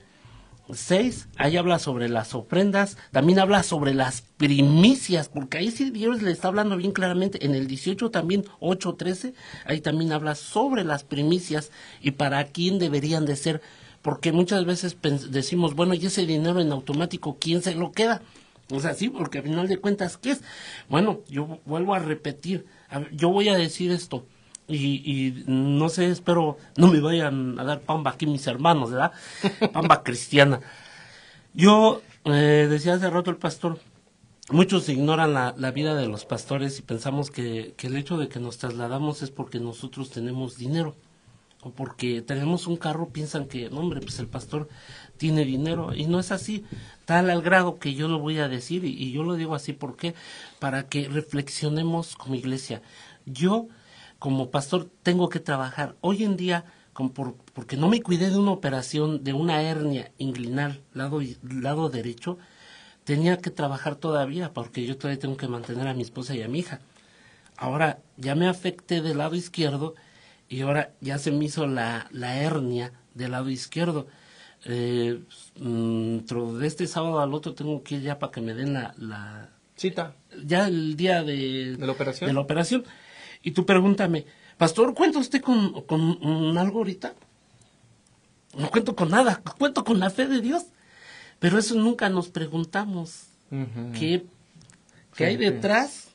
6, 0.71 1.27
ahí 1.37 1.57
habla 1.57 1.79
sobre 1.79 2.09
las 2.09 2.33
ofrendas, 2.33 2.97
también 3.11 3.39
habla 3.39 3.63
sobre 3.63 3.93
las 3.93 4.21
primicias, 4.21 5.29
porque 5.29 5.59
ahí 5.59 5.71
sí 5.71 5.91
Dios 5.91 6.21
le 6.21 6.31
está 6.31 6.47
hablando 6.47 6.77
bien 6.77 6.91
claramente, 6.91 7.45
en 7.45 7.53
el 7.53 7.67
18 7.67 8.09
también, 8.11 8.45
8, 8.59 8.95
13, 8.95 9.33
ahí 9.65 9.81
también 9.81 10.11
habla 10.11 10.35
sobre 10.35 10.83
las 10.83 11.03
primicias 11.03 11.71
y 12.01 12.11
para 12.11 12.45
quién 12.45 12.79
deberían 12.79 13.25
de 13.25 13.35
ser 13.35 13.61
porque 14.05 14.31
muchas 14.31 14.65
veces 14.65 14.95
decimos, 15.31 15.73
bueno, 15.73 15.95
y 15.95 16.05
ese 16.05 16.27
dinero 16.27 16.61
en 16.61 16.71
automático, 16.71 17.37
¿quién 17.41 17.63
se 17.63 17.73
lo 17.73 17.91
queda? 17.91 18.21
O 18.69 18.79
sea, 18.79 18.93
sí, 18.93 19.09
porque 19.09 19.39
al 19.39 19.45
final 19.45 19.67
de 19.67 19.79
cuentas, 19.79 20.17
¿qué 20.17 20.29
es? 20.29 20.43
Bueno, 20.87 21.21
yo 21.27 21.57
vuelvo 21.65 21.95
a 21.95 21.97
repetir, 21.97 22.67
yo 23.13 23.29
voy 23.29 23.49
a 23.49 23.57
decir 23.57 23.91
esto, 23.91 24.27
y, 24.67 25.01
y, 25.11 25.43
no 25.47 25.89
sé, 25.89 26.11
espero 26.11 26.59
no 26.77 26.91
me 26.91 26.99
vayan 26.99 27.59
a 27.59 27.63
dar 27.63 27.81
pamba 27.81 28.11
aquí 28.11 28.27
mis 28.27 28.45
hermanos, 28.45 28.91
¿verdad? 28.91 29.11
Pamba 29.73 30.03
cristiana. 30.03 30.61
Yo 31.55 32.03
eh, 32.25 32.67
decía 32.69 32.93
hace 32.93 33.09
rato 33.09 33.31
el 33.31 33.37
pastor, 33.37 33.79
muchos 34.51 34.87
ignoran 34.87 35.33
la, 35.33 35.55
la, 35.57 35.71
vida 35.71 35.95
de 35.95 36.07
los 36.07 36.25
pastores 36.25 36.77
y 36.77 36.83
pensamos 36.83 37.31
que, 37.31 37.73
que 37.75 37.87
el 37.87 37.97
hecho 37.97 38.19
de 38.19 38.27
que 38.27 38.39
nos 38.39 38.59
trasladamos 38.59 39.23
es 39.23 39.31
porque 39.31 39.59
nosotros 39.59 40.11
tenemos 40.11 40.57
dinero 40.57 40.95
o 41.65 41.71
porque 41.71 42.21
tenemos 42.21 42.67
un 42.67 42.77
carro 42.77 43.09
piensan 43.09 43.47
que, 43.47 43.71
no, 43.71 43.79
hombre, 43.79 43.99
pues 43.99 44.19
el 44.19 44.27
pastor 44.27 44.69
tiene 45.17 45.45
dinero 45.45 45.95
y 45.95 46.05
no 46.05 46.19
es 46.19 46.31
así, 46.31 46.63
tal 47.05 47.31
al 47.31 47.41
grado 47.41 47.79
que 47.79 47.95
yo 47.95 48.07
lo 48.07 48.19
voy 48.19 48.37
a 48.37 48.47
decir 48.47 48.85
y, 48.85 49.11
yo 49.11 49.23
lo 49.23 49.33
digo 49.33 49.55
así 49.55 49.73
porque 49.73 50.13
para 50.59 50.87
que 50.87 51.09
reflexionemos 51.09 52.15
como 52.17 52.35
iglesia. 52.35 52.83
Yo 53.25 53.67
como 54.19 54.51
pastor 54.51 54.87
tengo 55.01 55.27
que 55.27 55.39
trabajar 55.39 55.95
hoy 56.01 56.23
en 56.23 56.37
día 56.37 56.65
como 56.93 57.13
por, 57.13 57.35
porque 57.53 57.77
no 57.77 57.89
me 57.89 58.03
cuidé 58.03 58.29
de 58.29 58.37
una 58.37 58.51
operación 58.51 59.23
de 59.23 59.33
una 59.33 59.63
hernia 59.63 60.11
inguinal 60.19 60.83
lado 60.93 61.19
lado 61.41 61.89
derecho, 61.89 62.37
tenía 63.05 63.39
que 63.39 63.49
trabajar 63.49 63.95
todavía 63.95 64.53
porque 64.53 64.85
yo 64.85 64.97
todavía 64.97 65.19
tengo 65.19 65.35
que 65.35 65.47
mantener 65.47 65.87
a 65.87 65.95
mi 65.95 66.03
esposa 66.03 66.35
y 66.35 66.43
a 66.43 66.47
mi 66.47 66.59
hija. 66.59 66.79
Ahora 67.57 68.03
ya 68.17 68.35
me 68.35 68.47
afecté 68.47 69.01
del 69.01 69.17
lado 69.17 69.35
izquierdo 69.35 69.95
y 70.49 70.61
ahora 70.61 70.93
ya 71.01 71.17
se 71.17 71.31
me 71.31 71.45
hizo 71.45 71.67
la, 71.67 72.07
la 72.11 72.41
hernia 72.41 72.91
del 73.13 73.31
lado 73.31 73.49
izquierdo. 73.49 74.07
Eh, 74.65 75.21
mm, 75.59 76.19
de 76.59 76.67
este 76.67 76.87
sábado 76.87 77.19
al 77.19 77.33
otro 77.33 77.53
tengo 77.53 77.83
que 77.83 77.95
ir 77.95 78.01
ya 78.01 78.19
para 78.19 78.31
que 78.31 78.41
me 78.41 78.53
den 78.53 78.73
la, 78.73 78.93
la 78.97 79.49
cita. 79.75 80.15
Ya 80.45 80.67
el 80.67 80.95
día 80.95 81.23
de, 81.23 81.77
¿De 81.77 81.85
la 81.85 81.91
operación. 81.91 82.27
De 82.27 82.33
la 82.33 82.39
operación. 82.41 82.83
Y 83.43 83.51
tú 83.51 83.65
pregúntame, 83.65 84.25
Pastor, 84.57 84.93
¿cuenta 84.93 85.19
usted 85.19 85.41
con, 85.41 85.83
con, 85.83 86.57
algo 86.57 86.79
ahorita? 86.79 87.13
No 88.57 88.69
cuento 88.71 88.95
con 88.95 89.09
nada, 89.09 89.41
cuento 89.57 89.83
con 89.83 89.99
la 89.99 90.09
fe 90.09 90.27
de 90.27 90.41
Dios. 90.41 90.65
Pero 91.39 91.59
eso 91.59 91.75
nunca 91.75 92.09
nos 92.09 92.29
preguntamos. 92.29 93.27
¿Qué, 93.93 94.25
qué 95.15 95.25
hay 95.25 95.37
detrás 95.37 96.09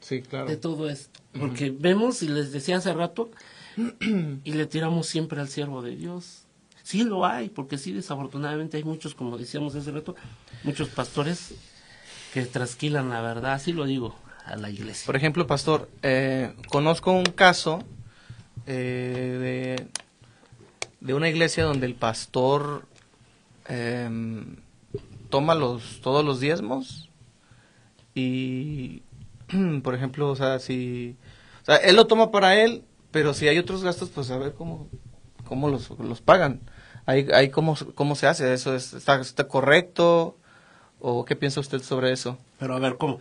sí, 0.00 0.22
claro. 0.22 0.46
de 0.46 0.56
todo 0.56 0.88
esto? 0.88 1.20
Porque 1.38 1.70
vemos, 1.70 2.22
y 2.22 2.28
les 2.28 2.52
decía 2.52 2.76
hace 2.76 2.92
rato, 2.92 3.30
y 4.44 4.52
le 4.52 4.66
tiramos 4.66 5.06
siempre 5.06 5.40
al 5.40 5.48
siervo 5.48 5.82
de 5.82 5.96
Dios. 5.96 6.44
Sí 6.82 7.04
lo 7.04 7.24
hay, 7.24 7.48
porque 7.48 7.78
sí, 7.78 7.92
desafortunadamente 7.92 8.76
hay 8.76 8.84
muchos, 8.84 9.14
como 9.14 9.38
decíamos 9.38 9.74
hace 9.74 9.90
rato, 9.92 10.16
muchos 10.64 10.88
pastores 10.88 11.54
que 12.34 12.44
trasquilan 12.44 13.08
la 13.10 13.20
verdad, 13.20 13.52
así 13.52 13.72
lo 13.72 13.84
digo, 13.84 14.16
a 14.44 14.56
la 14.56 14.70
iglesia. 14.70 15.06
Por 15.06 15.16
ejemplo, 15.16 15.46
pastor, 15.46 15.88
eh, 16.02 16.54
conozco 16.68 17.12
un 17.12 17.24
caso 17.24 17.84
eh, 18.66 19.76
de, 19.80 19.86
de 21.00 21.14
una 21.14 21.28
iglesia 21.28 21.64
donde 21.64 21.86
el 21.86 21.94
pastor 21.94 22.86
em, 23.66 24.56
toma 25.30 25.54
los 25.54 26.00
todos 26.00 26.24
los 26.24 26.40
diezmos 26.40 27.10
y, 28.14 29.02
por 29.82 29.94
ejemplo, 29.94 30.30
o 30.30 30.36
sea, 30.36 30.58
si... 30.58 31.16
Él 31.84 31.94
lo 31.94 32.08
toma 32.08 32.32
para 32.32 32.56
él 32.56 32.82
pero 33.12 33.34
si 33.34 33.46
hay 33.46 33.58
otros 33.58 33.84
gastos, 33.84 34.08
pues 34.08 34.30
a 34.30 34.38
ver 34.38 34.54
cómo, 34.54 34.88
cómo 35.44 35.68
los, 35.68 35.90
los 36.00 36.20
pagan. 36.20 36.60
Ahí, 37.06 37.28
ahí 37.32 37.50
cómo, 37.50 37.76
cómo 37.94 38.16
se 38.16 38.26
hace, 38.26 38.52
eso 38.52 38.74
está, 38.74 39.20
está 39.20 39.48
correcto 39.48 40.36
o 40.98 41.24
qué 41.24 41.36
piensa 41.36 41.60
usted 41.60 41.82
sobre 41.82 42.12
eso. 42.12 42.38
Pero 42.58 42.74
a 42.74 42.78
ver, 42.78 42.96
¿cómo? 42.96 43.20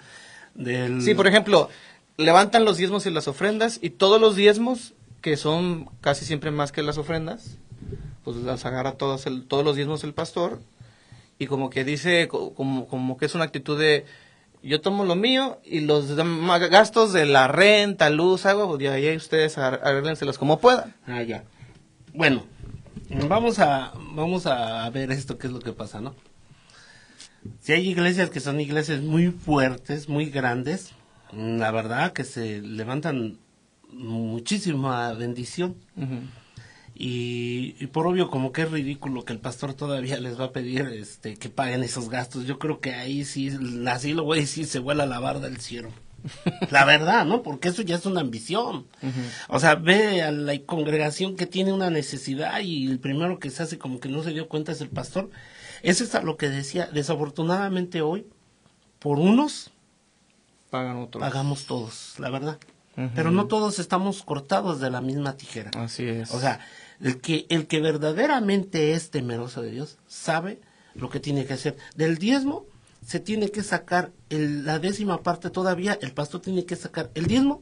Del... 0.56 1.02
Sí, 1.02 1.14
por 1.14 1.28
ejemplo, 1.28 1.70
levantan 2.18 2.66
los 2.66 2.78
diezmos 2.78 3.06
y 3.06 3.12
las 3.12 3.28
ofrendas 3.28 3.80
y 3.82 3.92
todos 3.92 4.22
los 4.22 4.36
diezmos, 4.36 4.94
que 5.22 5.38
son 5.38 5.90
casi 6.00 6.26
siempre 6.26 6.52
más 6.52 6.72
que 6.72 6.84
las 6.84 6.98
ofrendas, 6.98 7.58
pues 8.24 8.38
las 8.38 8.66
agarra 8.66 8.94
todos, 8.94 9.26
el, 9.26 9.46
todos 9.46 9.66
los 9.66 9.76
diezmos 9.76 10.04
el 10.04 10.14
pastor 10.14 10.60
y 11.38 11.48
como 11.48 11.70
que 11.70 11.84
dice, 11.84 12.28
como, 12.28 12.88
como 12.88 13.18
que 13.18 13.26
es 13.26 13.36
una 13.36 13.46
actitud 13.46 13.80
de 13.80 14.06
yo 14.64 14.82
tomo 14.82 15.06
lo 15.06 15.16
mío 15.16 15.60
y 15.64 15.82
los 15.82 16.16
gastos 16.16 17.14
de 17.14 17.26
la 17.26 17.48
renta, 17.48 18.10
luz, 18.10 18.46
agua, 18.46 18.68
pues 18.68 18.82
ya 18.82 18.94
ahí 18.94 19.16
ustedes 19.16 19.58
arréglenselos 19.58 20.38
como 20.38 20.60
puedan. 20.60 20.96
Ah, 21.08 21.24
ya. 21.24 21.44
Bueno, 22.14 22.46
vamos 23.28 23.60
a, 23.60 23.94
vamos 24.14 24.46
a 24.46 24.90
ver 24.90 25.12
esto, 25.12 25.38
qué 25.38 25.48
es 25.48 25.54
lo 25.54 25.60
que 25.60 25.74
pasa, 25.74 26.02
¿no? 26.02 26.16
Si 27.60 27.74
hay 27.74 27.90
iglesias 27.90 28.30
que 28.30 28.40
son 28.40 28.60
iglesias 28.60 29.02
muy 29.02 29.32
fuertes, 29.32 30.10
muy 30.10 30.26
grandes, 30.26 30.92
la 31.34 31.72
verdad 31.72 32.14
que 32.14 32.24
se 32.24 32.62
levantan 32.62 33.40
muchísima 33.92 35.12
bendición. 35.14 35.76
Y, 37.04 37.88
por 37.88 38.06
obvio 38.06 38.30
como 38.30 38.52
que 38.52 38.62
es 38.62 38.70
ridículo 38.70 39.26
que 39.26 39.34
el 39.34 39.40
pastor 39.40 39.74
todavía 39.74 40.20
les 40.20 40.40
va 40.40 40.46
a 40.46 40.52
pedir 40.52 40.82
este 40.82 41.36
que 41.36 41.50
paguen 41.50 41.82
esos 41.84 42.10
gastos. 42.10 42.46
Yo 42.46 42.60
creo 42.60 42.80
que 42.80 42.94
ahí 42.94 43.26
sí, 43.26 43.50
así 43.88 44.14
lo 44.14 44.24
voy 44.24 44.38
a 44.38 44.42
decir, 44.42 44.68
se 44.68 44.78
vuela 44.78 45.08
la 45.08 45.20
barda 45.20 45.50
del 45.50 45.60
cielo. 45.60 45.90
la 46.70 46.86
verdad, 46.86 47.26
¿no? 47.26 47.42
Porque 47.42 47.70
eso 47.70 47.82
ya 47.82 47.96
es 47.96 48.06
una 48.06 48.22
ambición. 48.22 48.86
O 49.48 49.60
sea, 49.60 49.74
ve 49.74 50.22
a 50.22 50.32
la 50.32 50.56
congregación 50.60 51.36
que 51.36 51.48
tiene 51.48 51.74
una 51.74 51.90
necesidad 51.90 52.60
y 52.60 52.86
el 52.86 53.00
primero 53.00 53.40
que 53.40 53.50
se 53.50 53.64
hace 53.64 53.80
como 53.80 54.00
que 54.00 54.08
no 54.08 54.22
se 54.22 54.30
dio 54.30 54.48
cuenta 54.48 54.72
es 54.72 54.82
el 54.82 54.90
pastor. 54.90 55.32
Eso 55.82 56.04
es 56.04 56.24
lo 56.24 56.38
que 56.38 56.50
decía. 56.50 56.88
Desafortunadamente 56.94 58.04
hoy, 58.04 58.28
por 59.00 59.18
unos, 59.18 59.72
pagan 60.70 60.98
otros. 60.98 61.20
Pagamos 61.20 61.66
todos, 61.66 62.14
la 62.20 62.30
verdad. 62.30 62.60
Pero 63.16 63.32
no 63.32 63.48
todos 63.48 63.80
estamos 63.80 64.22
cortados 64.22 64.80
de 64.80 64.92
la 64.92 65.02
misma 65.02 65.36
tijera. 65.36 65.72
Así 65.76 66.06
es. 66.06 66.32
O 66.32 66.40
sea, 66.40 66.60
el 67.02 67.20
que, 67.20 67.46
el 67.50 67.68
que 67.68 67.80
verdaderamente 67.80 68.94
es 68.94 69.10
temeroso 69.10 69.62
de 69.62 69.72
Dios 69.72 69.98
sabe 70.08 70.60
lo 70.94 71.10
que 71.10 71.20
tiene 71.20 71.46
que 71.46 71.54
hacer. 71.54 71.78
Del 71.96 72.18
diezmo 72.18 72.66
se 73.06 73.20
tiene 73.20 73.50
que 73.50 73.64
sacar 73.64 74.12
el, 74.30 74.66
la 74.66 74.80
décima 74.80 75.24
parte 75.24 75.50
todavía, 75.50 75.98
el 76.02 76.12
pastor 76.12 76.42
tiene 76.42 76.66
que 76.66 76.76
sacar 76.76 77.10
el 77.16 77.28
diezmo 77.28 77.62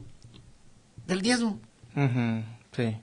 del 1.06 1.22
diezmo. 1.22 1.58
Sí. 2.76 2.96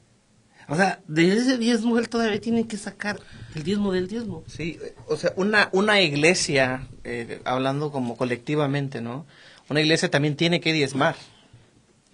O 0.70 0.76
sea, 0.76 1.02
de 1.08 1.34
ese 1.34 1.58
diezmo 1.58 1.98
él 1.98 2.10
todavía 2.10 2.40
tiene 2.42 2.68
que 2.68 2.78
sacar 2.78 3.20
el 3.56 3.64
diezmo 3.64 3.92
del 3.92 4.08
diezmo. 4.08 4.44
Sí, 4.48 4.78
o 5.08 5.16
sea, 5.16 5.34
una, 5.36 5.70
una 5.72 6.02
iglesia, 6.02 6.88
eh, 7.04 7.42
hablando 7.46 7.92
como 7.92 8.18
colectivamente, 8.18 9.02
¿no? 9.02 9.26
Una 9.70 9.82
iglesia 9.82 10.10
también 10.10 10.36
tiene 10.36 10.60
que 10.60 10.74
diezmar. 10.74 11.16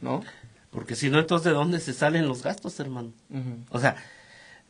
¿no? 0.03 0.21
Porque 0.69 0.95
si 0.95 1.09
no, 1.09 1.19
entonces, 1.19 1.45
¿de 1.45 1.53
dónde 1.53 1.79
se 1.79 1.93
salen 1.93 2.27
los 2.27 2.43
gastos, 2.43 2.79
hermano? 2.79 3.11
O 3.69 3.79
sea, 3.79 3.95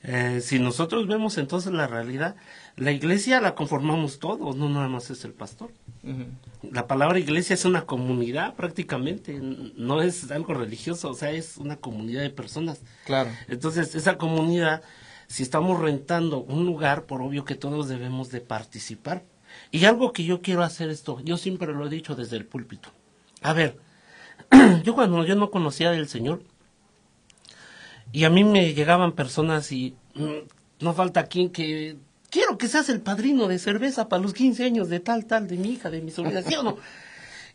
eh, 0.03 0.41
si 0.41 0.59
nosotros 0.59 1.07
vemos 1.07 1.37
entonces 1.37 1.71
la 1.71 1.87
realidad, 1.87 2.35
la 2.75 2.91
iglesia 2.91 3.39
la 3.39 3.55
conformamos 3.55 4.19
todos, 4.19 4.57
no 4.57 4.67
nada 4.67 4.89
más 4.89 5.09
es 5.09 5.23
el 5.23 5.31
pastor. 5.31 5.71
La 6.61 6.87
palabra 6.87 7.19
iglesia 7.19 7.53
es 7.53 7.63
una 7.63 7.85
comunidad 7.85 8.55
prácticamente, 8.55 9.39
no 9.41 10.01
es 10.01 10.29
algo 10.29 10.53
religioso, 10.53 11.09
o 11.09 11.13
sea, 11.13 11.31
es 11.31 11.57
una 11.57 11.77
comunidad 11.77 12.21
de 12.21 12.29
personas. 12.29 12.81
Claro. 13.05 13.29
Entonces, 13.47 13.95
esa 13.95 14.17
comunidad, 14.17 14.83
si 15.27 15.41
estamos 15.41 15.79
rentando 15.79 16.39
un 16.39 16.65
lugar, 16.65 17.05
por 17.05 17.21
obvio 17.21 17.45
que 17.45 17.55
todos 17.55 17.87
debemos 17.87 18.29
de 18.29 18.41
participar. 18.41 19.23
Y 19.71 19.85
algo 19.85 20.11
que 20.11 20.25
yo 20.25 20.41
quiero 20.41 20.63
hacer 20.63 20.89
esto, 20.89 21.21
yo 21.21 21.37
siempre 21.37 21.71
lo 21.71 21.85
he 21.85 21.89
dicho 21.89 22.15
desde 22.15 22.35
el 22.35 22.45
púlpito. 22.45 22.89
A 23.41 23.53
ver, 23.53 23.77
yo 24.83 24.95
cuando 24.95 25.23
yo 25.23 25.35
no 25.35 25.49
conocía 25.51 25.91
del 25.91 26.09
Señor, 26.09 26.43
y 28.13 28.23
a 28.23 28.29
mí 28.29 28.43
me 28.43 28.73
llegaban 28.73 29.11
personas 29.11 29.71
y 29.71 29.95
mm, 30.13 30.83
no 30.83 30.93
falta 30.93 31.25
quien 31.25 31.49
que 31.49 31.97
quiero 32.29 32.57
que 32.57 32.67
seas 32.67 32.87
el 32.89 33.01
padrino 33.01 33.47
de 33.47 33.59
cerveza 33.59 34.07
para 34.07 34.21
los 34.21 34.33
15 34.33 34.63
años 34.63 34.87
de 34.87 34.99
tal, 34.99 35.25
tal, 35.25 35.47
de 35.47 35.57
mi 35.57 35.71
hija, 35.71 35.89
de 35.89 36.01
mi 36.01 36.11
sobrina, 36.11 36.41
¿sí 36.41 36.55
o 36.55 36.63
no? 36.63 36.77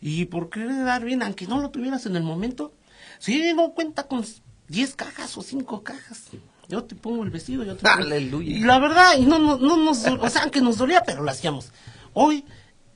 Y 0.01 0.25
por 0.25 0.49
querer 0.49 0.85
dar 0.85 1.03
bien, 1.03 1.21
aunque 1.23 1.45
no 1.45 1.59
lo 1.59 1.71
tuvieras 1.71 2.05
en 2.05 2.15
el 2.15 2.23
momento, 2.23 2.71
si 3.17 3.53
no 3.53 3.73
cuenta 3.73 4.03
con 4.03 4.23
10 4.69 4.95
cajas 4.95 5.37
o 5.37 5.41
5 5.41 5.83
cajas. 5.83 6.27
Yo 6.69 6.85
te 6.85 6.95
pongo 6.95 7.23
el 7.23 7.31
vestido, 7.31 7.65
yo 7.65 7.75
te 7.75 7.83
pongo... 7.83 8.05
Aleluya. 8.05 8.57
Y 8.57 8.61
la 8.61 8.79
verdad, 8.79 9.17
y 9.17 9.25
no, 9.25 9.39
no, 9.39 9.57
no 9.57 9.75
nos, 9.75 10.05
o 10.05 10.29
sea, 10.29 10.43
aunque 10.43 10.61
nos 10.61 10.77
dolía, 10.77 11.03
pero 11.05 11.21
lo 11.21 11.29
hacíamos. 11.29 11.73
Hoy 12.13 12.45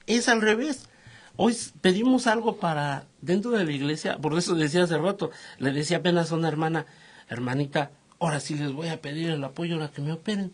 es 0.08 0.30
al 0.30 0.42
revés. 0.42 0.88
Hoy 1.36 1.58
pedimos 1.82 2.28
algo 2.28 2.56
para 2.56 3.06
dentro 3.20 3.52
de 3.52 3.66
la 3.66 3.72
iglesia, 3.72 4.18
por 4.20 4.38
eso 4.38 4.56
decía 4.56 4.84
hace 4.84 4.98
rato, 4.98 5.32
le 5.58 5.74
decía 5.74 5.98
apenas 5.98 6.32
a 6.32 6.36
una 6.36 6.48
hermana, 6.48 6.86
hermanita, 7.30 7.92
ahora 8.20 8.40
sí 8.40 8.56
les 8.56 8.72
voy 8.72 8.88
a 8.90 9.02
pedir 9.02 9.30
el 9.30 9.44
apoyo 9.44 9.82
a 9.84 9.92
que 9.92 10.02
me 10.02 10.12
operen. 10.12 10.54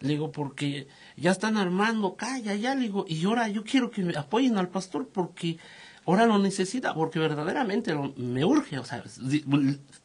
Le 0.00 0.10
digo, 0.10 0.32
porque 0.32 0.88
ya 1.16 1.30
están 1.30 1.56
armando, 1.56 2.16
calla, 2.16 2.54
ya, 2.54 2.74
le 2.74 2.82
digo, 2.82 3.04
y 3.06 3.24
ahora 3.24 3.48
yo 3.48 3.64
quiero 3.64 3.90
que 3.90 4.02
me 4.02 4.16
apoyen 4.16 4.56
al 4.56 4.68
pastor 4.68 5.08
porque 5.08 5.58
ahora 6.06 6.26
lo 6.26 6.38
necesita, 6.38 6.94
porque 6.94 7.18
verdaderamente 7.18 7.94
me 8.16 8.44
urge, 8.44 8.78
o 8.78 8.84
sea, 8.84 9.04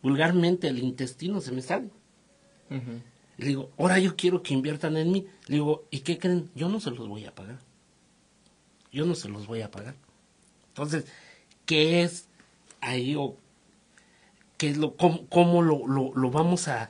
vulgarmente 0.01 0.68
el 0.68 0.80
intestino 0.80 1.39
se 1.39 1.51
me 1.53 1.61
sale. 1.61 1.89
Le 3.38 3.47
digo, 3.47 3.72
ahora 3.78 3.99
yo 3.99 4.16
quiero 4.16 4.41
que 4.43 4.53
inviertan 4.53 4.97
en 4.97 5.11
mí. 5.11 5.28
Le 5.47 5.55
digo, 5.55 5.86
¿y 5.91 5.99
qué 5.99 6.18
creen? 6.18 6.49
Yo 6.55 6.70
no 6.70 6.80
se 6.80 6.91
los 6.91 7.07
voy 7.07 7.26
a 7.26 7.36
pagar. 7.36 7.59
Yo 8.91 9.05
no 9.05 9.16
se 9.16 9.30
los 9.30 9.45
voy 9.45 9.61
a 9.61 9.72
pagar. 9.72 9.95
Entonces, 10.70 11.05
¿qué 11.66 12.03
es 12.03 12.28
ahí 12.82 13.16
o 13.16 13.38
qué 14.57 14.69
es 14.69 14.77
lo, 14.77 14.95
cómo, 14.95 15.61
lo, 15.61 15.85
lo, 15.87 16.31
vamos 16.31 16.67
a, 16.67 16.89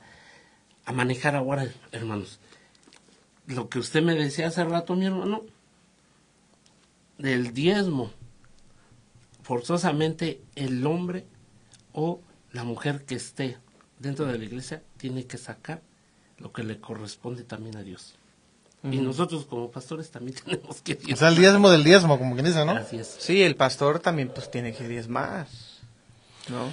a 0.84 0.92
manejar 0.92 1.36
ahora, 1.36 1.68
hermanos? 1.92 2.40
Lo 3.46 3.68
que 3.68 3.78
usted 3.78 4.02
me 4.02 4.14
decía 4.14 4.48
hace 4.48 4.64
rato, 4.64 4.96
mi 4.96 5.06
hermano, 5.06 5.42
del 7.18 7.52
diezmo, 7.54 8.10
forzosamente 9.42 10.40
el 10.54 10.84
hombre 10.86 11.26
o 11.92 12.20
la 12.52 12.64
mujer 12.64 13.04
que 13.04 13.14
esté 13.14 13.58
dentro 13.98 14.26
de 14.26 14.38
la 14.38 14.44
iglesia 14.44 14.82
tiene 14.96 15.26
que 15.26 15.38
sacar 15.38 15.82
lo 16.38 16.52
que 16.52 16.62
le 16.62 16.80
corresponde 16.80 17.44
también 17.44 17.76
a 17.76 17.82
Dios. 17.82 18.14
Y 18.82 18.98
nosotros 18.98 19.46
como 19.46 19.70
pastores 19.70 20.10
también 20.10 20.36
tenemos 20.44 20.80
que 20.82 20.94
diezmar. 20.94 21.14
O 21.14 21.16
sea, 21.16 21.28
el 21.28 21.36
diezmo 21.36 21.70
del 21.70 21.84
diezmo, 21.84 22.18
como 22.18 22.34
quien 22.34 22.46
dice, 22.46 22.64
¿no? 22.64 22.72
Así 22.72 22.98
es. 22.98 23.16
Sí, 23.18 23.42
el 23.42 23.56
pastor 23.56 23.98
también 24.00 24.30
pues 24.34 24.50
tiene 24.50 24.72
que 24.72 24.86
diezmar, 24.86 25.46
¿no? 26.48 26.70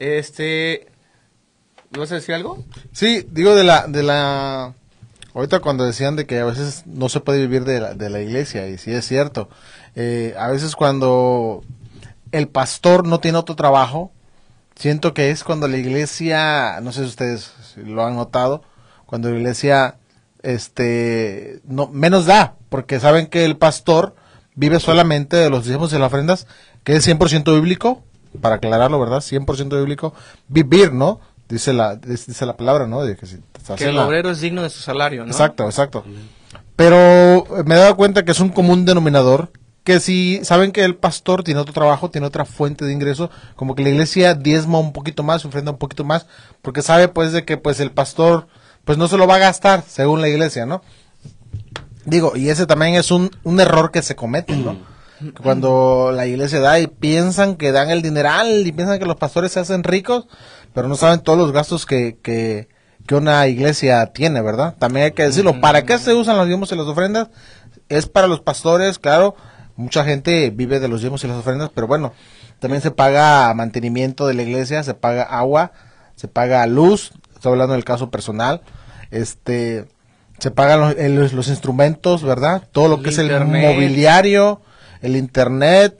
Este, 0.00 0.88
¿vas 1.90 2.10
a 2.10 2.16
decir 2.16 2.34
algo? 2.34 2.64
Sí, 2.90 3.26
digo 3.30 3.54
de 3.54 3.64
la, 3.64 3.86
de 3.86 4.02
la, 4.02 4.74
ahorita 5.34 5.60
cuando 5.60 5.84
decían 5.84 6.16
de 6.16 6.26
que 6.26 6.40
a 6.40 6.46
veces 6.46 6.84
no 6.86 7.10
se 7.10 7.20
puede 7.20 7.38
vivir 7.40 7.64
de 7.64 7.80
la, 7.80 7.94
de 7.94 8.08
la 8.08 8.20
iglesia, 8.20 8.66
y 8.66 8.78
sí 8.78 8.92
es 8.92 9.06
cierto, 9.06 9.50
eh, 9.94 10.34
a 10.38 10.48
veces 10.48 10.74
cuando 10.74 11.62
el 12.32 12.48
pastor 12.48 13.06
no 13.06 13.20
tiene 13.20 13.36
otro 13.36 13.56
trabajo, 13.56 14.10
siento 14.74 15.12
que 15.12 15.30
es 15.30 15.44
cuando 15.44 15.68
la 15.68 15.76
iglesia, 15.76 16.80
no 16.80 16.92
sé 16.92 17.02
si 17.02 17.08
ustedes 17.08 17.52
lo 17.76 18.04
han 18.04 18.16
notado, 18.16 18.62
cuando 19.04 19.28
la 19.28 19.36
iglesia 19.36 19.96
este 20.42 21.60
no 21.64 21.88
menos 21.88 22.24
da, 22.24 22.54
porque 22.70 23.00
saben 23.00 23.26
que 23.26 23.44
el 23.44 23.58
pastor 23.58 24.14
vive 24.54 24.80
solamente 24.80 25.36
de 25.36 25.50
los 25.50 25.66
diezmos 25.66 25.92
y 25.92 25.98
las 25.98 26.06
ofrendas, 26.06 26.46
que 26.84 26.96
es 26.96 27.06
100% 27.06 27.54
bíblico, 27.54 28.02
para 28.40 28.56
aclararlo, 28.56 29.00
¿verdad? 29.00 29.18
100% 29.18 29.76
bíblico, 29.78 30.14
vivir, 30.48 30.92
¿no? 30.92 31.20
Dice 31.48 31.72
la 31.72 31.96
dice 31.96 32.46
la 32.46 32.56
palabra, 32.56 32.86
¿no? 32.86 33.02
De 33.02 33.16
que, 33.16 33.26
el 33.84 33.98
obrero 33.98 34.30
es 34.30 34.40
digno 34.40 34.62
de 34.62 34.70
su 34.70 34.80
salario, 34.80 35.24
¿no? 35.24 35.30
Exacto, 35.30 35.64
exacto. 35.64 36.04
Pero 36.76 37.44
me 37.64 37.74
he 37.74 37.78
dado 37.78 37.96
cuenta 37.96 38.24
que 38.24 38.30
es 38.30 38.40
un 38.40 38.50
común 38.50 38.84
denominador 38.84 39.50
que 39.84 39.98
si 39.98 40.40
saben 40.44 40.72
que 40.72 40.84
el 40.84 40.94
pastor 40.94 41.42
tiene 41.42 41.60
otro 41.60 41.72
trabajo, 41.72 42.10
tiene 42.10 42.26
otra 42.26 42.44
fuente 42.44 42.84
de 42.84 42.92
ingreso, 42.92 43.30
como 43.56 43.74
que 43.74 43.82
la 43.82 43.88
iglesia 43.88 44.34
diezma 44.34 44.78
un 44.78 44.92
poquito 44.92 45.22
más, 45.22 45.44
ofrenda 45.44 45.72
un 45.72 45.78
poquito 45.78 46.04
más, 46.04 46.26
porque 46.62 46.82
sabe 46.82 47.08
pues 47.08 47.32
de 47.32 47.44
que 47.44 47.56
pues 47.56 47.80
el 47.80 47.90
pastor 47.90 48.46
pues 48.84 48.98
no 48.98 49.08
se 49.08 49.16
lo 49.16 49.26
va 49.26 49.36
a 49.36 49.38
gastar, 49.38 49.82
según 49.86 50.20
la 50.20 50.28
iglesia, 50.28 50.66
¿no? 50.66 50.82
Digo, 52.04 52.36
y 52.36 52.48
ese 52.48 52.66
también 52.66 52.94
es 52.94 53.10
un, 53.10 53.30
un 53.42 53.60
error 53.60 53.90
que 53.90 54.02
se 54.02 54.16
comete, 54.16 54.56
¿no? 54.56 54.76
Cuando 55.42 56.12
la 56.14 56.26
iglesia 56.26 56.60
da 56.60 56.78
y 56.80 56.86
piensan 56.86 57.56
que 57.56 57.72
dan 57.72 57.90
el 57.90 58.02
dineral 58.02 58.66
y 58.66 58.72
piensan 58.72 58.98
que 58.98 59.06
los 59.06 59.16
pastores 59.16 59.52
se 59.52 59.60
hacen 59.60 59.84
ricos, 59.84 60.26
pero 60.74 60.88
no 60.88 60.96
saben 60.96 61.20
todos 61.20 61.38
los 61.38 61.52
gastos 61.52 61.86
que, 61.86 62.18
que, 62.22 62.68
que 63.06 63.14
una 63.14 63.46
iglesia 63.46 64.06
tiene, 64.06 64.40
¿verdad? 64.40 64.76
También 64.78 65.06
hay 65.06 65.12
que 65.12 65.24
decirlo. 65.24 65.60
¿Para 65.60 65.82
qué 65.82 65.98
se 65.98 66.14
usan 66.14 66.36
los 66.36 66.46
diezmos 66.46 66.72
y 66.72 66.76
las 66.76 66.86
ofrendas? 66.86 67.28
Es 67.88 68.06
para 68.06 68.28
los 68.28 68.40
pastores, 68.40 68.98
claro. 68.98 69.34
Mucha 69.76 70.04
gente 70.04 70.50
vive 70.50 70.80
de 70.80 70.88
los 70.88 71.00
diezmos 71.00 71.24
y 71.24 71.26
las 71.26 71.38
ofrendas, 71.38 71.70
pero 71.74 71.86
bueno, 71.86 72.12
también 72.58 72.82
se 72.82 72.90
paga 72.90 73.52
mantenimiento 73.54 74.26
de 74.26 74.34
la 74.34 74.42
iglesia, 74.42 74.82
se 74.82 74.94
paga 74.94 75.22
agua, 75.22 75.72
se 76.16 76.28
paga 76.28 76.66
luz, 76.66 77.12
estoy 77.34 77.52
hablando 77.52 77.72
del 77.72 77.84
caso 77.84 78.10
personal, 78.10 78.60
este, 79.10 79.86
se 80.38 80.50
pagan 80.50 80.94
los, 81.16 81.32
los, 81.32 81.48
instrumentos, 81.48 82.22
¿verdad? 82.22 82.62
Todo 82.70 82.88
lo 82.88 83.02
que 83.02 83.08
es 83.08 83.18
el 83.18 83.30
mobiliario, 83.46 84.60
el 85.02 85.16
internet, 85.16 85.98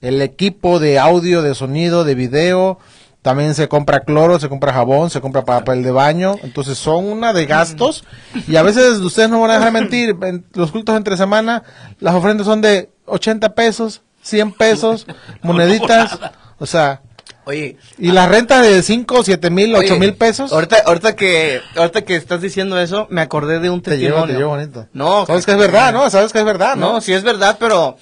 el 0.00 0.22
equipo 0.22 0.78
de 0.78 0.98
audio, 0.98 1.42
de 1.42 1.54
sonido, 1.54 2.04
de 2.04 2.14
video, 2.14 2.78
también 3.22 3.54
se 3.54 3.68
compra 3.68 4.00
cloro, 4.00 4.40
se 4.40 4.48
compra 4.48 4.72
jabón, 4.72 5.10
se 5.10 5.20
compra 5.20 5.44
papel 5.44 5.82
de 5.82 5.90
baño, 5.90 6.36
entonces 6.42 6.78
son 6.78 7.04
una 7.04 7.32
de 7.32 7.44
gastos. 7.44 8.04
Y 8.48 8.56
a 8.56 8.62
veces 8.62 8.98
ustedes 8.98 9.28
no 9.28 9.40
van 9.40 9.50
a 9.50 9.54
dejar 9.54 9.72
mentir, 9.72 10.16
en 10.22 10.44
los 10.54 10.72
cultos 10.72 10.96
entre 10.96 11.16
semana 11.16 11.62
las 11.98 12.14
ofrendas 12.14 12.46
son 12.46 12.62
de 12.62 12.90
80 13.06 13.54
pesos, 13.54 14.00
100 14.22 14.52
pesos, 14.52 15.06
moneditas, 15.42 16.18
o 16.58 16.66
sea, 16.66 17.02
Oye. 17.50 17.76
¿Y 17.98 18.12
la 18.12 18.28
renta 18.28 18.62
de 18.62 18.80
5, 18.80 19.24
7 19.24 19.50
mil, 19.50 19.74
8 19.74 19.96
mil 19.96 20.14
pesos? 20.14 20.52
Ahorita, 20.52 20.82
ahorita, 20.86 21.16
que, 21.16 21.60
ahorita 21.74 22.02
que 22.02 22.14
estás 22.14 22.40
diciendo 22.40 22.78
eso, 22.78 23.08
me 23.10 23.20
acordé 23.20 23.58
de 23.58 23.70
un 23.70 23.82
testimonio. 23.82 24.26
Te 24.26 24.32
llevo, 24.34 24.38
te 24.38 24.44
bonito. 24.44 24.88
No. 24.92 25.26
Sabes 25.26 25.46
que 25.46 25.52
es 25.52 25.58
verdad, 25.58 25.92
¿no? 25.92 26.08
Sabes 26.10 26.32
que 26.32 26.38
es 26.38 26.44
verdad, 26.44 26.76
¿no? 26.76 26.92
No, 26.92 27.00
sí 27.00 27.12
es 27.12 27.24
verdad, 27.24 27.56
pero, 27.58 27.96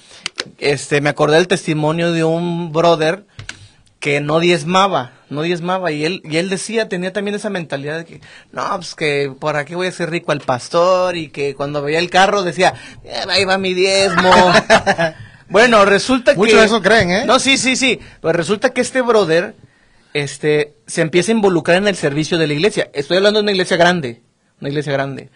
este, 0.59 1.01
me 1.01 1.09
acordé 1.09 1.37
del 1.37 1.47
testimonio 1.47 2.11
de 2.11 2.23
un 2.23 2.71
brother 2.71 3.25
que 3.99 4.21
no 4.21 4.39
diezmaba, 4.39 5.13
no 5.29 5.41
diezmaba, 5.41 5.91
y 5.91 6.05
él, 6.05 6.21
y 6.23 6.37
él 6.37 6.49
decía, 6.49 6.87
tenía 6.87 7.11
también 7.11 7.33
esa 7.33 7.49
mentalidad 7.49 7.97
de 7.97 8.05
que, 8.05 8.21
no, 8.51 8.63
pues 8.75 8.93
que 8.93 9.33
por 9.37 9.57
aquí 9.57 9.73
voy 9.73 9.87
a 9.87 9.91
ser 9.91 10.11
rico 10.11 10.31
al 10.31 10.41
pastor, 10.41 11.17
y 11.17 11.29
que 11.29 11.55
cuando 11.55 11.81
veía 11.81 11.97
el 11.97 12.11
carro 12.11 12.43
decía, 12.43 12.75
eh, 13.03 13.23
ahí 13.27 13.45
va 13.45 13.57
mi 13.57 13.73
diezmo. 13.73 14.31
Bueno, 15.49 15.83
resulta 15.85 16.33
que... 16.33 16.37
Muchos 16.37 16.59
de 16.59 16.65
eso 16.65 16.81
creen, 16.81 17.11
¿eh? 17.11 17.25
No, 17.25 17.39
sí, 17.39 17.57
sí, 17.57 17.75
sí. 17.75 17.99
Pues 18.21 18.35
resulta 18.35 18.71
que 18.71 18.81
este 18.81 19.01
brother, 19.01 19.55
este, 20.13 20.75
se 20.85 21.01
empieza 21.01 21.31
a 21.31 21.35
involucrar 21.35 21.77
en 21.77 21.87
el 21.87 21.95
servicio 21.95 22.37
de 22.37 22.47
la 22.47 22.53
iglesia. 22.53 22.89
Estoy 22.93 23.17
hablando 23.17 23.39
de 23.39 23.43
una 23.43 23.51
iglesia 23.51 23.77
grande, 23.77 24.21
una 24.61 24.69
iglesia 24.69 24.93
grande. 24.93 25.29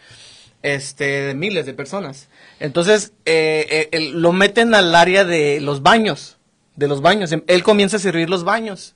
Este, 0.62 1.04
de 1.04 1.34
miles 1.34 1.66
de 1.66 1.74
personas. 1.74 2.30
Entonces, 2.60 3.12
eh, 3.26 3.90
eh 3.92 4.12
lo 4.14 4.32
meten 4.32 4.74
al 4.76 4.96
área 4.96 5.26
de 5.26 5.60
los 5.60 5.82
baños, 5.82 6.38
de 6.76 6.88
los 6.88 7.02
baños. 7.02 7.34
Él 7.48 7.64
comienza 7.64 7.98
a 7.98 8.00
servir 8.00 8.30
los 8.30 8.46
baños. 8.46 8.96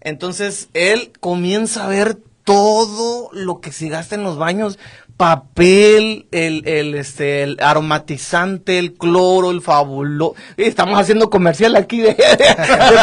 Entonces, 0.00 0.68
él 0.74 1.12
comienza 1.20 1.86
a 1.86 1.88
ver 1.88 2.18
todo 2.44 3.30
lo 3.32 3.60
que 3.60 3.72
se 3.72 3.88
gasta 3.88 4.14
en 4.14 4.22
los 4.22 4.36
baños 4.36 4.78
papel, 5.16 6.26
el, 6.32 6.66
el, 6.66 6.94
este, 6.94 7.42
el 7.42 7.58
aromatizante, 7.60 8.78
el 8.78 8.94
cloro, 8.94 9.50
el 9.50 9.62
fabuloso. 9.62 10.34
Estamos 10.56 10.98
haciendo 10.98 11.30
comercial 11.30 11.76
aquí 11.76 12.00
de, 12.00 12.16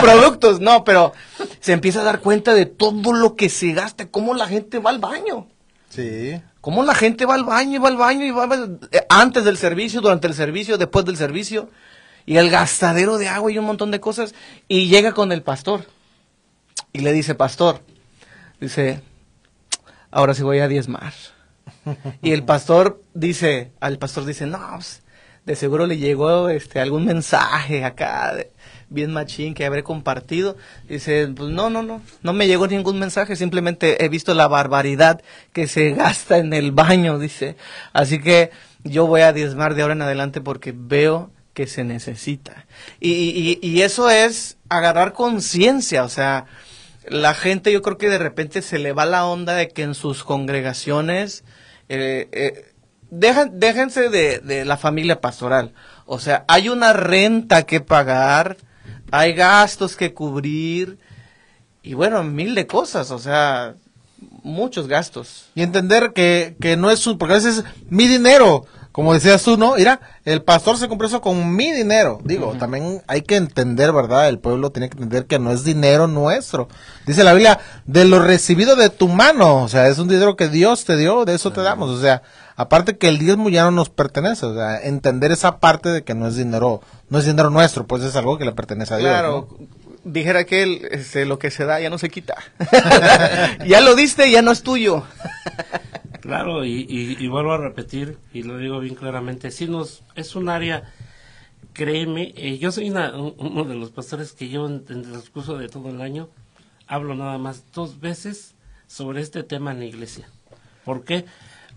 productos, 0.02 0.60
no, 0.60 0.84
pero 0.84 1.14
se 1.60 1.74
empieza 1.74 2.02
a 2.02 2.04
dar 2.04 2.20
cuenta 2.20 2.54
de 2.54 2.66
todo 2.66 3.14
lo 3.14 3.36
que 3.36 3.50
se 3.50 3.72
gasta, 3.74 4.08
cómo 4.10 4.34
la 4.34 4.48
gente 4.48 4.80
va 4.80 4.90
al 4.90 5.00
baño. 5.00 5.48
Sí. 5.90 6.42
Cómo 6.60 6.84
la 6.84 6.94
gente 6.94 7.26
va 7.26 7.36
al 7.36 7.44
baño 7.44 7.78
y 7.78 7.80
va 7.80 7.88
al 7.88 7.98
baño 7.98 8.26
y 8.26 8.32
va 8.32 8.48
antes 9.10 9.44
del 9.44 9.58
servicio, 9.58 10.00
durante 10.02 10.28
el 10.28 10.34
servicio, 10.34 10.78
después 10.78 11.06
del 11.06 11.18
servicio. 11.18 11.70
Y 12.26 12.38
el 12.38 12.52
gastadero 12.52 13.18
de 13.18 13.28
agua 13.28 13.52
y 13.52 13.58
un 13.58 13.66
montón 13.66 13.90
de 13.90 14.00
cosas. 14.00 14.36
Y 14.68 14.88
llega 14.88 15.14
con 15.14 15.32
el 15.32 15.42
pastor. 15.42 15.88
y 16.94 17.00
le 17.00 17.14
dice, 17.14 17.34
pastor, 17.34 17.82
dice, 18.60 19.02
ahora 20.12 20.36
sí 20.36 20.44
voy 20.44 20.60
a 20.60 20.68
diezmar. 20.68 21.14
Y 22.22 22.32
el 22.32 22.44
pastor 22.44 23.02
dice, 23.14 23.72
al 23.80 23.98
pastor 23.98 24.26
dice, 24.26 24.46
no, 24.46 24.60
pues, 24.76 25.02
de 25.46 25.56
seguro 25.56 25.88
le 25.88 25.98
llegó 25.98 26.50
este 26.50 26.80
algún 26.80 27.06
mensaje 27.06 27.84
acá 27.84 28.36
de- 28.36 28.52
bien 28.90 29.12
machín 29.14 29.54
que 29.54 29.66
habré 29.66 29.84
compartido. 29.84 30.58
Dice, 30.88 31.28
pues 31.36 31.50
no, 31.50 31.70
no, 31.70 31.82
no, 31.82 32.02
no 32.22 32.34
me 32.34 32.46
llegó 32.48 32.68
ningún 32.68 33.00
mensaje, 33.00 33.36
simplemente 33.36 34.04
he 34.04 34.10
visto 34.10 34.34
la 34.34 34.48
barbaridad 34.48 35.22
que 35.54 35.68
se 35.68 35.92
gasta 35.96 36.38
en 36.38 36.54
el 36.54 36.72
baño, 36.72 37.18
dice. 37.18 37.56
Así 37.94 38.20
que 38.20 38.52
yo 38.84 39.08
voy 39.08 39.22
a 39.22 39.34
diezmar 39.34 39.76
de 39.76 39.82
ahora 39.82 39.94
en 39.94 40.02
adelante 40.04 40.42
porque 40.42 40.74
veo 40.76 41.32
que 41.54 41.68
se 41.68 41.84
necesita. 41.84 42.66
Y, 43.00 43.12
y, 43.12 43.60
y 43.68 43.82
eso 43.82 44.10
es 44.10 44.58
agarrar 44.70 45.14
conciencia, 45.14 46.04
o 46.04 46.10
sea, 46.10 46.46
la 47.08 47.34
gente 47.34 47.72
yo 47.72 47.82
creo 47.82 47.98
que 47.98 48.10
de 48.10 48.18
repente 48.20 48.62
se 48.62 48.78
le 48.78 48.94
va 48.94 49.06
la 49.06 49.26
onda 49.26 49.56
de 49.56 49.70
que 49.70 49.84
en 49.84 49.96
sus 49.96 50.24
congregaciones 50.24 51.44
eh, 51.94 52.30
eh, 52.32 52.74
déjense 53.10 54.10
de, 54.10 54.40
de 54.40 54.66
la 54.66 54.78
familia 54.78 55.20
pastoral. 55.20 55.74
O 56.06 56.20
sea, 56.20 56.46
hay 56.48 56.70
una 56.70 56.94
renta 56.94 57.64
que 57.64 57.82
pagar, 57.82 58.58
hay 59.12 59.34
gastos 59.34 59.96
que 59.96 60.14
cubrir 60.14 60.98
y 61.84 61.94
bueno, 61.94 62.24
mil 62.24 62.56
de 62.56 62.68
cosas, 62.68 63.12
o 63.12 63.20
sea, 63.20 63.76
muchos 64.44 64.88
gastos. 64.88 65.50
Y 65.56 65.64
entender 65.64 66.14
que, 66.14 66.56
que 66.62 66.78
no 66.78 66.92
es 66.92 67.00
su, 67.00 67.18
porque 67.18 67.34
a 67.34 67.38
veces 67.38 67.58
es 67.58 67.66
mi 67.90 68.08
dinero, 68.08 68.66
como 68.92 69.14
decías 69.14 69.42
tú, 69.44 69.58
¿no? 69.58 69.76
Mira, 69.76 70.02
el 70.26 70.42
pastor 70.42 70.78
se 70.78 70.90
compró 70.90 71.08
eso 71.08 71.22
con 71.22 71.56
mi 71.56 71.72
dinero. 71.72 72.20
Digo, 72.24 72.56
también 72.60 73.02
hay 73.08 73.22
que 73.22 73.38
entender, 73.38 73.94
¿verdad? 73.94 74.28
El 74.28 74.40
pueblo 74.40 74.72
tiene 74.72 74.90
que 74.90 74.96
entender 74.96 75.26
que 75.26 75.40
no 75.40 75.52
es 75.52 75.64
dinero 75.64 76.08
nuestro. 76.08 76.68
Dice 77.06 77.24
la 77.24 77.34
Biblia, 77.34 77.60
de 77.86 78.06
lo 78.06 78.20
recibido 78.20 78.76
de 78.76 78.90
tu 78.90 79.08
mano, 79.08 79.64
o 79.64 79.70
sea, 79.70 79.88
es 79.88 79.98
un 79.98 80.08
dinero 80.10 80.36
que 80.36 80.50
Dios 80.50 80.84
te 80.86 80.98
dio, 80.98 81.24
de 81.24 81.36
eso 81.36 81.52
te 81.54 81.62
damos, 81.62 81.90
o 81.90 82.02
sea, 82.02 82.22
aparte 82.56 82.98
que 82.98 83.08
el 83.08 83.18
diezmo 83.18 83.50
ya 83.50 83.64
no 83.64 83.72
nos 83.72 83.90
pertenece, 83.90 84.46
o 84.46 84.54
sea, 84.54 84.82
entender 84.82 85.32
esa 85.32 85.60
parte 85.60 85.90
de 85.90 86.04
que 86.04 86.14
no 86.14 86.28
es 86.28 86.36
dinero, 86.36 86.82
no 87.10 87.18
es 87.18 87.26
dinero 87.26 87.50
nuestro, 87.50 87.88
pues 87.88 88.04
es 88.04 88.16
algo 88.16 88.38
que 88.38 88.46
le 88.46 88.52
pertenece 88.52 88.94
a 88.94 88.98
Dios. 88.98 89.10
Claro, 89.10 89.48
¿no? 89.58 89.68
dijera 90.04 90.46
que 90.46 90.64
el, 90.64 90.88
este, 90.92 91.26
lo 91.26 91.40
que 91.40 91.52
se 91.52 91.66
da 91.66 91.80
ya 91.80 91.90
no 91.90 91.98
se 91.98 92.10
quita. 92.10 92.36
ya 93.68 93.82
lo 93.82 93.96
diste, 93.96 94.30
ya 94.32 94.42
no 94.42 94.52
es 94.52 94.64
tuyo. 94.64 95.04
Claro, 96.22 96.64
y, 96.66 96.86
y, 96.88 97.28
vuelvo 97.28 97.54
a 97.54 97.58
repetir, 97.58 98.20
y 98.32 98.44
lo 98.44 98.58
digo 98.58 98.80
bien 98.80 98.94
claramente, 98.94 99.50
sí 99.50 99.68
nos, 99.68 100.04
es 100.16 100.36
un 100.36 100.50
área, 100.50 100.94
créeme, 101.74 102.34
eh, 102.38 102.60
yo 102.60 102.72
soy 102.72 102.92
uno 102.92 103.64
de 103.66 103.76
los 103.76 103.90
pastores 103.90 104.34
que 104.34 104.48
yo 104.48 104.68
en, 104.68 104.86
en 104.90 105.00
el 105.00 105.12
transcurso 105.12 105.58
de 105.58 105.68
todo 105.68 105.90
el 105.90 106.00
año 106.00 106.30
hablo 106.86 107.16
nada 107.16 107.40
más 107.40 107.66
dos 107.74 108.00
veces 108.00 108.54
sobre 108.86 109.22
este 109.22 109.42
tema 109.42 109.72
en 109.72 109.80
la 109.80 109.86
iglesia. 109.86 110.30
¿Por 110.86 111.04
qué? 111.04 111.26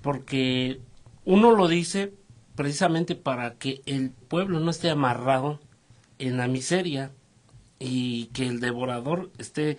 Porque 0.02 0.80
uno 1.24 1.52
lo 1.52 1.66
dice 1.66 2.12
precisamente 2.54 3.14
para 3.14 3.54
que 3.54 3.80
el 3.86 4.10
pueblo 4.10 4.60
no 4.60 4.70
esté 4.70 4.90
amarrado 4.90 5.58
en 6.18 6.36
la 6.36 6.48
miseria 6.48 7.12
y 7.78 8.26
que 8.26 8.46
el 8.46 8.60
devorador 8.60 9.30
esté 9.38 9.78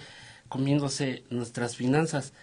comiéndose 0.50 1.24
nuestras 1.30 1.76
finanzas. 1.76 2.34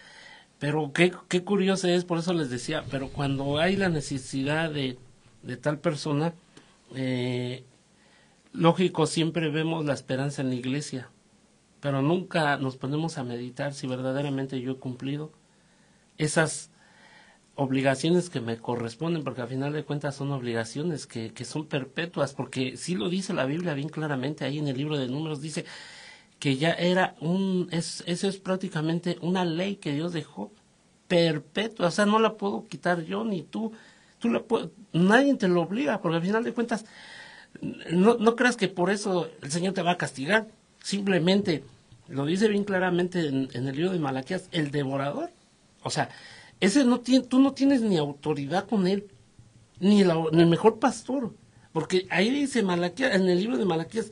Pero 0.62 0.92
qué, 0.92 1.12
qué 1.28 1.42
curioso 1.42 1.88
es, 1.88 2.04
por 2.04 2.18
eso 2.18 2.32
les 2.32 2.48
decía, 2.48 2.84
pero 2.88 3.08
cuando 3.08 3.58
hay 3.58 3.74
la 3.74 3.88
necesidad 3.88 4.70
de, 4.70 4.96
de 5.42 5.56
tal 5.56 5.80
persona, 5.80 6.34
eh, 6.94 7.64
lógico, 8.52 9.06
siempre 9.08 9.50
vemos 9.50 9.84
la 9.84 9.92
esperanza 9.92 10.40
en 10.40 10.50
la 10.50 10.54
iglesia, 10.54 11.10
pero 11.80 12.00
nunca 12.00 12.58
nos 12.58 12.76
ponemos 12.76 13.18
a 13.18 13.24
meditar 13.24 13.74
si 13.74 13.88
verdaderamente 13.88 14.60
yo 14.60 14.70
he 14.70 14.76
cumplido 14.76 15.32
esas 16.16 16.70
obligaciones 17.56 18.30
que 18.30 18.40
me 18.40 18.56
corresponden, 18.56 19.24
porque 19.24 19.42
al 19.42 19.48
final 19.48 19.72
de 19.72 19.82
cuentas 19.82 20.14
son 20.14 20.30
obligaciones 20.30 21.08
que, 21.08 21.32
que 21.32 21.44
son 21.44 21.66
perpetuas, 21.66 22.34
porque 22.34 22.76
sí 22.76 22.94
lo 22.94 23.08
dice 23.08 23.34
la 23.34 23.46
Biblia 23.46 23.74
bien 23.74 23.88
claramente 23.88 24.44
ahí 24.44 24.60
en 24.60 24.68
el 24.68 24.76
libro 24.76 24.96
de 24.96 25.08
números, 25.08 25.40
dice 25.40 25.64
que 26.42 26.56
ya 26.56 26.72
era 26.72 27.14
un, 27.20 27.68
es, 27.70 28.02
es 28.08 28.36
prácticamente 28.38 29.16
una 29.22 29.44
ley 29.44 29.76
que 29.76 29.92
Dios 29.92 30.12
dejó 30.12 30.50
perpetua, 31.06 31.86
o 31.86 31.90
sea, 31.92 32.04
no 32.04 32.18
la 32.18 32.34
puedo 32.36 32.66
quitar 32.66 33.04
yo 33.04 33.22
ni 33.24 33.42
tú, 33.44 33.70
tú 34.18 34.28
la 34.28 34.42
nadie 34.92 35.36
te 35.36 35.46
lo 35.46 35.62
obliga, 35.62 36.00
porque 36.02 36.16
al 36.16 36.22
final 36.24 36.42
de 36.42 36.52
cuentas, 36.52 36.84
no, 37.92 38.16
no 38.16 38.34
creas 38.34 38.56
que 38.56 38.66
por 38.66 38.90
eso 38.90 39.28
el 39.40 39.52
Señor 39.52 39.72
te 39.74 39.82
va 39.82 39.92
a 39.92 39.98
castigar, 39.98 40.48
simplemente 40.82 41.62
lo 42.08 42.26
dice 42.26 42.48
bien 42.48 42.64
claramente 42.64 43.28
en, 43.28 43.48
en 43.52 43.68
el 43.68 43.76
libro 43.76 43.92
de 43.92 44.00
Malaquías, 44.00 44.48
el 44.50 44.72
devorador, 44.72 45.30
o 45.84 45.90
sea, 45.90 46.08
ese 46.60 46.84
no 46.84 46.98
tiene, 47.00 47.24
tú 47.26 47.38
no 47.38 47.52
tienes 47.52 47.82
ni 47.82 47.98
autoridad 47.98 48.66
con 48.68 48.88
él, 48.88 49.06
ni, 49.80 50.04
la- 50.04 50.16
ni 50.32 50.42
el 50.42 50.48
mejor 50.48 50.80
pastor, 50.80 51.34
porque 51.72 52.06
ahí 52.10 52.30
dice 52.30 52.64
Malaquías, 52.64 53.14
en 53.14 53.28
el 53.28 53.38
libro 53.38 53.58
de 53.58 53.64
Malaquías, 53.64 54.10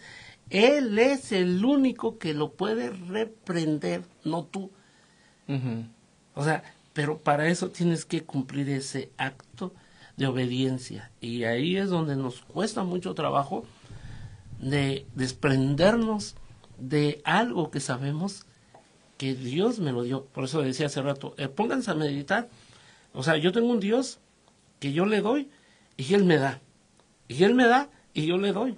él 0.50 0.98
es 0.98 1.32
el 1.32 1.64
único 1.64 2.18
que 2.18 2.34
lo 2.34 2.52
puede 2.52 2.90
reprender, 2.90 4.02
no 4.24 4.44
tú. 4.44 4.70
O 6.34 6.44
sea, 6.44 6.62
pero 6.92 7.18
para 7.18 7.48
eso 7.48 7.70
tienes 7.70 8.04
que 8.04 8.22
cumplir 8.22 8.68
ese 8.68 9.10
acto 9.16 9.72
de 10.16 10.26
obediencia. 10.26 11.10
Y 11.20 11.44
ahí 11.44 11.76
es 11.76 11.88
donde 11.88 12.16
nos 12.16 12.40
cuesta 12.42 12.84
mucho 12.84 13.14
trabajo 13.14 13.64
de 14.60 15.06
desprendernos 15.14 16.36
de 16.78 17.20
algo 17.24 17.70
que 17.70 17.80
sabemos 17.80 18.44
que 19.16 19.34
Dios 19.34 19.78
me 19.78 19.92
lo 19.92 20.02
dio. 20.02 20.24
Por 20.26 20.44
eso 20.44 20.62
decía 20.62 20.86
hace 20.86 21.02
rato, 21.02 21.34
eh, 21.36 21.48
pónganse 21.48 21.90
a 21.90 21.94
meditar. 21.94 22.48
O 23.12 23.22
sea, 23.22 23.36
yo 23.36 23.52
tengo 23.52 23.68
un 23.68 23.80
Dios 23.80 24.18
que 24.78 24.92
yo 24.92 25.06
le 25.06 25.20
doy 25.20 25.48
y 25.96 26.14
Él 26.14 26.24
me 26.24 26.38
da. 26.38 26.60
Y 27.28 27.44
Él 27.44 27.54
me 27.54 27.66
da 27.66 27.88
y 28.14 28.26
yo 28.26 28.38
le 28.38 28.52
doy. 28.52 28.76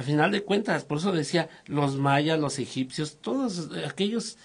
A 0.00 0.02
final 0.02 0.30
de 0.30 0.42
cuentas, 0.42 0.84
por 0.84 0.96
eso 0.96 1.12
decía, 1.12 1.50
los 1.66 1.96
mayas, 1.96 2.40
los 2.40 2.58
egipcios, 2.58 3.18
todos 3.20 3.68
aquellos 3.86 4.38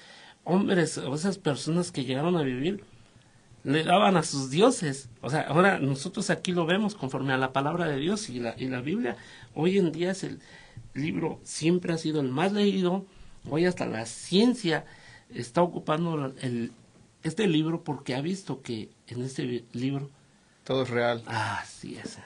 hombres 0.44 0.98
o 0.98 1.16
esas 1.16 1.38
personas 1.38 1.94
que 1.94 2.04
llegaron 2.04 2.36
a 2.36 2.42
vivir, 2.42 2.84
le 3.64 3.86
daban 3.86 4.18
a 4.18 4.24
sus 4.24 4.50
dioses. 4.50 5.08
O 5.22 5.30
sea, 5.30 5.44
ahora 5.44 5.80
nosotros 5.80 6.30
aquí 6.30 6.52
lo 6.52 6.66
vemos 6.66 6.94
conforme 6.94 7.32
a 7.32 7.38
la 7.38 7.54
palabra 7.54 7.88
de 7.88 7.96
Dios 7.96 8.30
y 8.30 8.42
la, 8.42 8.54
y 8.58 8.68
la 8.68 8.82
Biblia. 8.82 9.16
Hoy 9.54 9.78
en 9.78 9.94
día 9.94 10.12
es 10.12 10.26
el 10.26 10.42
libro, 10.94 11.40
siempre 11.44 11.94
ha 11.94 11.98
sido 11.98 12.20
el 12.20 12.28
más 12.28 12.52
leído. 12.52 13.06
Hoy 13.50 13.64
hasta 13.64 13.86
la 13.86 14.06
ciencia 14.06 14.84
está 15.34 15.62
ocupando 15.62 16.34
el, 16.42 16.74
este 17.24 17.48
libro 17.48 17.82
porque 17.82 18.14
ha 18.14 18.20
visto 18.20 18.62
que 18.62 18.90
en 19.08 19.24
este 19.24 19.64
libro, 19.72 20.10
Todo 20.66 20.84
es 20.84 20.90
real. 20.90 21.24
así 21.28 21.96
es. 21.96 22.18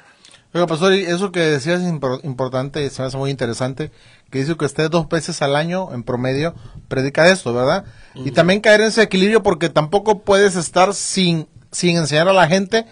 Oiga, 0.53 0.65
pastor, 0.65 0.93
y 0.93 1.01
eso 1.03 1.31
que 1.31 1.41
decías 1.41 1.81
es 1.81 1.87
impor- 1.87 2.21
importante 2.23 2.83
y 2.83 2.89
se 2.89 3.01
me 3.01 3.07
hace 3.07 3.17
muy 3.17 3.29
interesante, 3.29 3.91
que 4.31 4.39
dice 4.39 4.57
que 4.57 4.65
usted 4.65 4.89
dos 4.89 5.07
veces 5.07 5.41
al 5.43 5.55
año, 5.55 5.93
en 5.93 6.01
promedio, 6.03 6.55
predica 6.87 7.29
esto, 7.29 7.53
¿verdad? 7.53 7.85
Y 8.15 8.31
también 8.31 8.59
caer 8.59 8.81
en 8.81 8.87
ese 8.87 9.03
equilibrio 9.03 9.43
porque 9.43 9.69
tampoco 9.69 10.19
puedes 10.19 10.55
estar 10.55 10.95
sin, 10.95 11.47
sin 11.71 11.97
enseñar 11.97 12.27
a 12.27 12.33
la 12.33 12.47
gente. 12.47 12.85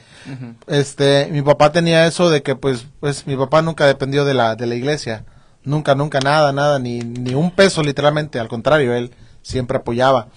Este, 0.68 1.30
mi 1.32 1.42
papá 1.42 1.72
tenía 1.72 2.06
eso 2.06 2.30
de 2.30 2.44
que, 2.44 2.56
pues, 2.56 2.86
pues, 3.00 3.26
mi 3.26 3.36
papá 3.36 3.64
nunca 3.64 3.88
dependió 3.88 4.24
de 4.24 4.36
la, 4.36 4.56
de 4.56 4.68
la 4.68 4.76
iglesia. 4.76 5.26
Nunca, 5.64 5.96
nunca, 5.96 6.20
nada, 6.20 6.54
nada, 6.54 6.78
ni, 6.78 7.00
ni 7.00 7.34
un 7.34 7.50
peso 7.52 7.82
literalmente, 7.82 8.40
al 8.40 8.48
contrario, 8.48 8.94
él 8.94 9.12
siempre 9.42 9.78
apoyaba. 9.78 10.28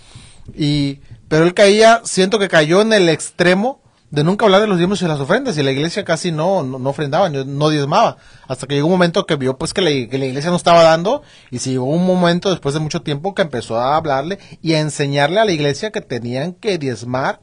Y, 0.54 1.00
pero 1.28 1.44
él 1.44 1.52
caía, 1.52 2.00
siento 2.04 2.38
que 2.38 2.48
cayó 2.48 2.80
en 2.80 2.92
el 2.94 3.08
extremo 3.10 3.82
de 4.10 4.24
nunca 4.24 4.44
hablar 4.44 4.60
de 4.60 4.66
los 4.66 4.76
diezmos 4.76 5.00
y 5.02 5.06
las 5.06 5.20
ofrendas 5.20 5.56
y 5.56 5.62
la 5.62 5.70
iglesia 5.70 6.04
casi 6.04 6.32
no, 6.32 6.64
no, 6.64 6.78
no 6.80 6.90
ofrendaba, 6.90 7.28
no, 7.28 7.68
diezmaba, 7.70 8.16
hasta 8.48 8.66
que 8.66 8.74
llegó 8.74 8.88
un 8.88 8.94
momento 8.94 9.24
que 9.24 9.36
vio 9.36 9.56
pues 9.56 9.72
que 9.72 9.82
la, 9.82 9.90
iglesia 9.90 10.50
no 10.50 10.56
estaba 10.56 10.82
dando 10.82 11.22
y 11.50 11.60
si 11.60 11.70
llegó 11.70 11.84
un 11.84 12.04
momento 12.04 12.50
después 12.50 12.74
de 12.74 12.80
mucho 12.80 13.02
tiempo 13.02 13.34
que 13.34 13.42
empezó 13.42 13.78
a 13.78 13.96
hablarle 13.96 14.40
y 14.62 14.74
a 14.74 14.80
enseñarle 14.80 15.38
a 15.38 15.44
la 15.44 15.52
iglesia 15.52 15.92
que 15.92 16.00
tenían 16.00 16.54
que 16.54 16.76
diezmar 16.78 17.40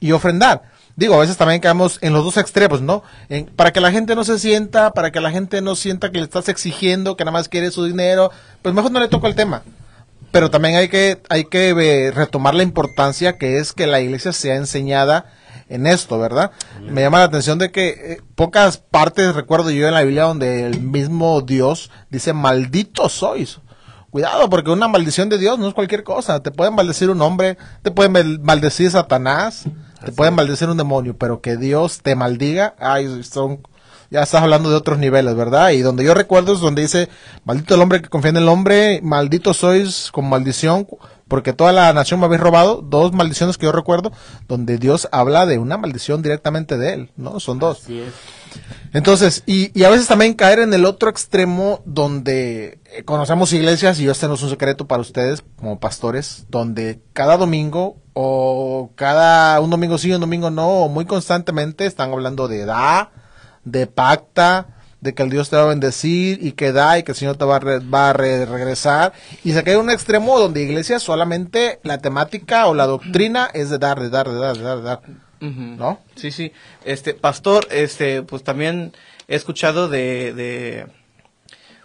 y 0.00 0.12
ofrendar. 0.12 0.62
Digo, 0.96 1.14
a 1.14 1.18
veces 1.18 1.36
también 1.36 1.60
caemos 1.60 1.98
en 2.00 2.12
los 2.12 2.24
dos 2.24 2.38
extremos, 2.38 2.80
¿no? 2.80 3.02
En- 3.28 3.46
para 3.46 3.72
que 3.72 3.80
la 3.80 3.92
gente 3.92 4.16
no 4.16 4.24
se 4.24 4.38
sienta, 4.38 4.92
para 4.92 5.12
que 5.12 5.20
la 5.20 5.30
gente 5.30 5.60
no 5.60 5.76
sienta 5.76 6.10
que 6.10 6.18
le 6.18 6.24
estás 6.24 6.48
exigiendo, 6.48 7.16
que 7.16 7.24
nada 7.24 7.32
más 7.32 7.48
quiere 7.48 7.70
su 7.70 7.84
dinero, 7.84 8.32
pues 8.62 8.74
mejor 8.74 8.90
no 8.90 8.98
le 8.98 9.08
toca 9.08 9.28
el 9.28 9.34
tema 9.34 9.62
pero 10.30 10.50
también 10.50 10.76
hay 10.76 10.88
que 10.88 11.22
hay 11.30 11.44
que 11.44 11.70
eh, 11.70 12.10
retomar 12.10 12.54
la 12.54 12.62
importancia 12.62 13.38
que 13.38 13.58
es 13.58 13.72
que 13.72 13.86
la 13.86 14.00
iglesia 14.00 14.32
sea 14.32 14.56
enseñada 14.56 15.24
en 15.68 15.86
esto, 15.86 16.18
¿verdad? 16.18 16.50
Me 16.80 17.02
llama 17.02 17.18
la 17.18 17.24
atención 17.24 17.58
de 17.58 17.70
que 17.70 17.88
eh, 17.88 18.22
pocas 18.34 18.78
partes 18.78 19.34
recuerdo 19.34 19.70
yo 19.70 19.86
en 19.88 19.94
la 19.94 20.02
Biblia 20.02 20.24
donde 20.24 20.64
el 20.66 20.80
mismo 20.80 21.40
Dios 21.42 21.90
dice 22.10 22.32
maldito 22.32 23.08
sois. 23.08 23.60
Cuidado, 24.10 24.48
porque 24.48 24.70
una 24.70 24.88
maldición 24.88 25.28
de 25.28 25.36
Dios 25.36 25.58
no 25.58 25.68
es 25.68 25.74
cualquier 25.74 26.02
cosa. 26.02 26.42
Te 26.42 26.50
pueden 26.50 26.74
maldecir 26.74 27.10
un 27.10 27.20
hombre, 27.20 27.58
te 27.82 27.90
pueden 27.90 28.12
mal- 28.12 28.40
maldecir 28.40 28.90
Satanás, 28.90 29.64
te 30.02 30.12
pueden 30.12 30.34
maldecir 30.34 30.70
un 30.70 30.78
demonio, 30.78 31.16
pero 31.18 31.42
que 31.42 31.58
Dios 31.58 32.00
te 32.00 32.14
maldiga, 32.16 32.74
ay, 32.78 33.22
son, 33.22 33.60
ya 34.10 34.22
estás 34.22 34.42
hablando 34.42 34.70
de 34.70 34.76
otros 34.76 34.98
niveles, 34.98 35.34
¿verdad? 35.34 35.70
Y 35.70 35.80
donde 35.80 36.04
yo 36.04 36.14
recuerdo 36.14 36.54
es 36.54 36.60
donde 36.60 36.82
dice, 36.82 37.08
maldito 37.44 37.74
el 37.74 37.82
hombre 37.82 38.00
que 38.00 38.08
confía 38.08 38.30
en 38.30 38.38
el 38.38 38.48
hombre, 38.48 39.00
maldito 39.02 39.52
sois 39.52 40.10
con 40.12 40.28
maldición, 40.28 40.86
porque 41.28 41.52
toda 41.52 41.72
la 41.72 41.92
nación 41.92 42.20
me 42.20 42.26
habéis 42.26 42.40
robado, 42.40 42.80
dos 42.82 43.12
maldiciones 43.12 43.58
que 43.58 43.66
yo 43.66 43.72
recuerdo, 43.72 44.12
donde 44.48 44.78
Dios 44.78 45.08
habla 45.12 45.44
de 45.44 45.58
una 45.58 45.76
maldición 45.76 46.22
directamente 46.22 46.78
de 46.78 46.94
él, 46.94 47.10
¿no? 47.16 47.38
Son 47.38 47.58
dos. 47.58 47.82
Así 47.82 47.98
es. 47.98 48.14
Entonces, 48.94 49.42
y, 49.44 49.78
y 49.78 49.84
a 49.84 49.90
veces 49.90 50.06
también 50.06 50.32
caer 50.32 50.60
en 50.60 50.72
el 50.72 50.86
otro 50.86 51.10
extremo 51.10 51.82
donde 51.84 52.80
eh, 52.86 53.04
conocemos 53.04 53.52
iglesias, 53.52 54.00
y 54.00 54.08
este 54.08 54.26
no 54.26 54.34
es 54.34 54.42
un 54.42 54.48
secreto 54.48 54.86
para 54.86 55.02
ustedes 55.02 55.44
como 55.56 55.78
pastores, 55.78 56.46
donde 56.48 57.00
cada 57.12 57.36
domingo 57.36 57.98
o 58.14 58.90
cada 58.94 59.60
un 59.60 59.68
domingo 59.68 59.98
sí, 59.98 60.10
un 60.10 60.20
domingo 60.20 60.50
no, 60.50 60.68
o 60.68 60.88
muy 60.88 61.04
constantemente 61.04 61.84
están 61.84 62.10
hablando 62.10 62.48
de 62.48 62.64
da, 62.64 63.12
de 63.64 63.86
pacta, 63.86 64.66
de 65.00 65.14
que 65.14 65.22
el 65.22 65.30
Dios 65.30 65.48
te 65.48 65.56
va 65.56 65.62
a 65.62 65.66
bendecir 65.66 66.38
y 66.44 66.52
que 66.52 66.72
da 66.72 66.98
y 66.98 67.02
que 67.04 67.12
el 67.12 67.16
Señor 67.16 67.36
te 67.36 67.44
va 67.44 67.56
a, 67.56 67.60
re- 67.60 67.78
va 67.78 68.10
a 68.10 68.12
re- 68.12 68.46
regresar. 68.46 69.12
Y 69.44 69.52
se 69.52 69.62
cae 69.62 69.74
en 69.74 69.80
un 69.80 69.90
extremo 69.90 70.38
donde 70.38 70.62
iglesia 70.62 70.98
solamente 70.98 71.78
la 71.84 71.98
temática 71.98 72.66
o 72.66 72.74
la 72.74 72.86
doctrina 72.86 73.48
es 73.54 73.70
de 73.70 73.78
dar, 73.78 74.00
de 74.00 74.10
dar, 74.10 74.28
de 74.28 74.38
dar, 74.38 74.56
de 74.56 74.62
dar, 74.64 74.76
de 74.78 74.82
dar. 74.82 75.00
¿No? 75.40 76.00
Sí, 76.16 76.32
sí. 76.32 76.52
Este, 76.84 77.14
pastor, 77.14 77.68
este, 77.70 78.22
pues 78.22 78.42
también 78.42 78.92
he 79.28 79.36
escuchado 79.36 79.88
de, 79.88 80.32
de, 80.34 80.86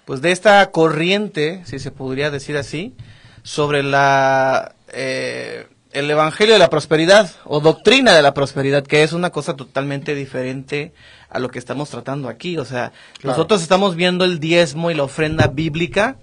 pues 0.06 0.22
de 0.22 0.32
esta 0.32 0.72
corriente, 0.72 1.62
si 1.66 1.78
se 1.78 1.92
podría 1.92 2.32
decir 2.32 2.58
así, 2.58 2.96
sobre 3.44 3.84
la, 3.84 4.74
eh, 4.92 5.68
el 5.94 6.10
evangelio 6.10 6.54
de 6.54 6.60
la 6.60 6.70
prosperidad 6.70 7.32
o 7.46 7.60
doctrina 7.60 8.14
de 8.14 8.22
la 8.22 8.34
prosperidad, 8.34 8.86
que 8.86 9.04
es 9.04 9.14
una 9.14 9.30
cosa 9.32 9.56
totalmente 9.56 10.16
diferente 10.16 10.94
a 11.30 11.40
lo 11.40 11.50
que 11.50 11.60
estamos 11.60 11.90
tratando 11.90 12.30
aquí. 12.30 12.58
O 12.58 12.66
sea, 12.66 12.92
Claro. 13.20 13.38
nosotros 13.38 13.62
estamos 13.62 13.96
viendo 13.96 14.26
el 14.26 14.40
diezmo 14.40 14.92
y 14.92 14.96
la 14.96 15.04
ofrenda 15.04 15.48
bíblica 15.48 16.18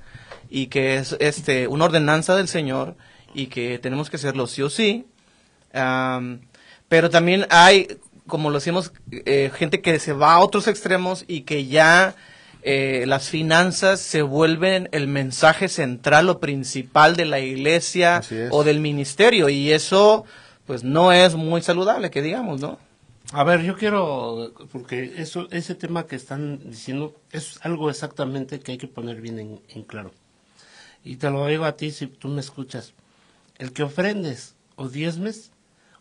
y 0.49 0.67
que 0.67 0.97
es 0.97 1.17
este 1.21 1.69
una 1.69 1.85
ordenanza 1.87 2.37
del 2.37 2.49
Señor 2.49 2.97
y 3.35 3.47
que 3.47 3.79
tenemos 3.79 4.11
que 4.11 4.17
hacerlo 4.17 4.47
sí 4.47 4.63
o 4.63 4.71
sí. 4.71 5.07
Pero 6.89 7.11
también 7.11 7.47
hay, 7.51 7.99
como 8.27 8.51
lo 8.51 8.57
decimos, 8.59 8.93
eh, 9.13 9.51
gente 9.55 9.81
que 9.81 9.99
se 10.01 10.13
va 10.13 10.35
a 10.35 10.41
otros 10.41 10.67
extremos 10.67 11.25
y 11.29 11.43
que 11.43 11.67
ya 11.67 12.17
eh, 12.63 13.05
las 13.07 13.29
finanzas 13.29 14.01
se 14.01 14.23
vuelven 14.23 14.89
el 14.93 15.09
mensaje 15.09 15.69
central 15.69 16.29
o 16.29 16.41
principal 16.41 17.17
de 17.17 17.25
la 17.25 17.41
iglesia 17.41 18.23
o 18.51 18.65
del 18.65 18.81
ministerio 18.81 19.49
y 19.49 19.73
eso 19.73 20.25
pues 20.67 20.85
no 20.85 21.13
es 21.13 21.35
muy 21.35 21.63
saludable, 21.63 22.11
que 22.11 22.23
digamos, 22.23 22.61
¿no? 22.61 22.79
A 23.33 23.45
ver, 23.45 23.63
yo 23.63 23.77
quiero, 23.77 24.53
porque 24.73 25.15
eso, 25.17 25.49
ese 25.51 25.75
tema 25.75 26.07
que 26.07 26.17
están 26.17 26.71
diciendo 26.71 27.15
es 27.31 27.59
algo 27.63 27.91
exactamente 27.91 28.61
que 28.61 28.73
hay 28.73 28.79
que 28.79 28.89
poner 28.89 29.21
bien 29.21 29.39
en, 29.39 29.61
en 29.69 29.83
claro. 29.83 30.13
Y 31.05 31.17
te 31.17 31.31
lo 31.31 31.47
digo 31.47 31.65
a 31.65 31.77
ti 31.77 31.91
si 31.91 32.07
tú 32.07 32.29
me 32.29 32.41
escuchas. 32.41 32.93
El 33.59 33.73
que 33.73 33.83
ofrendes 33.83 34.55
o 34.77 34.89
diezmes, 34.89 35.53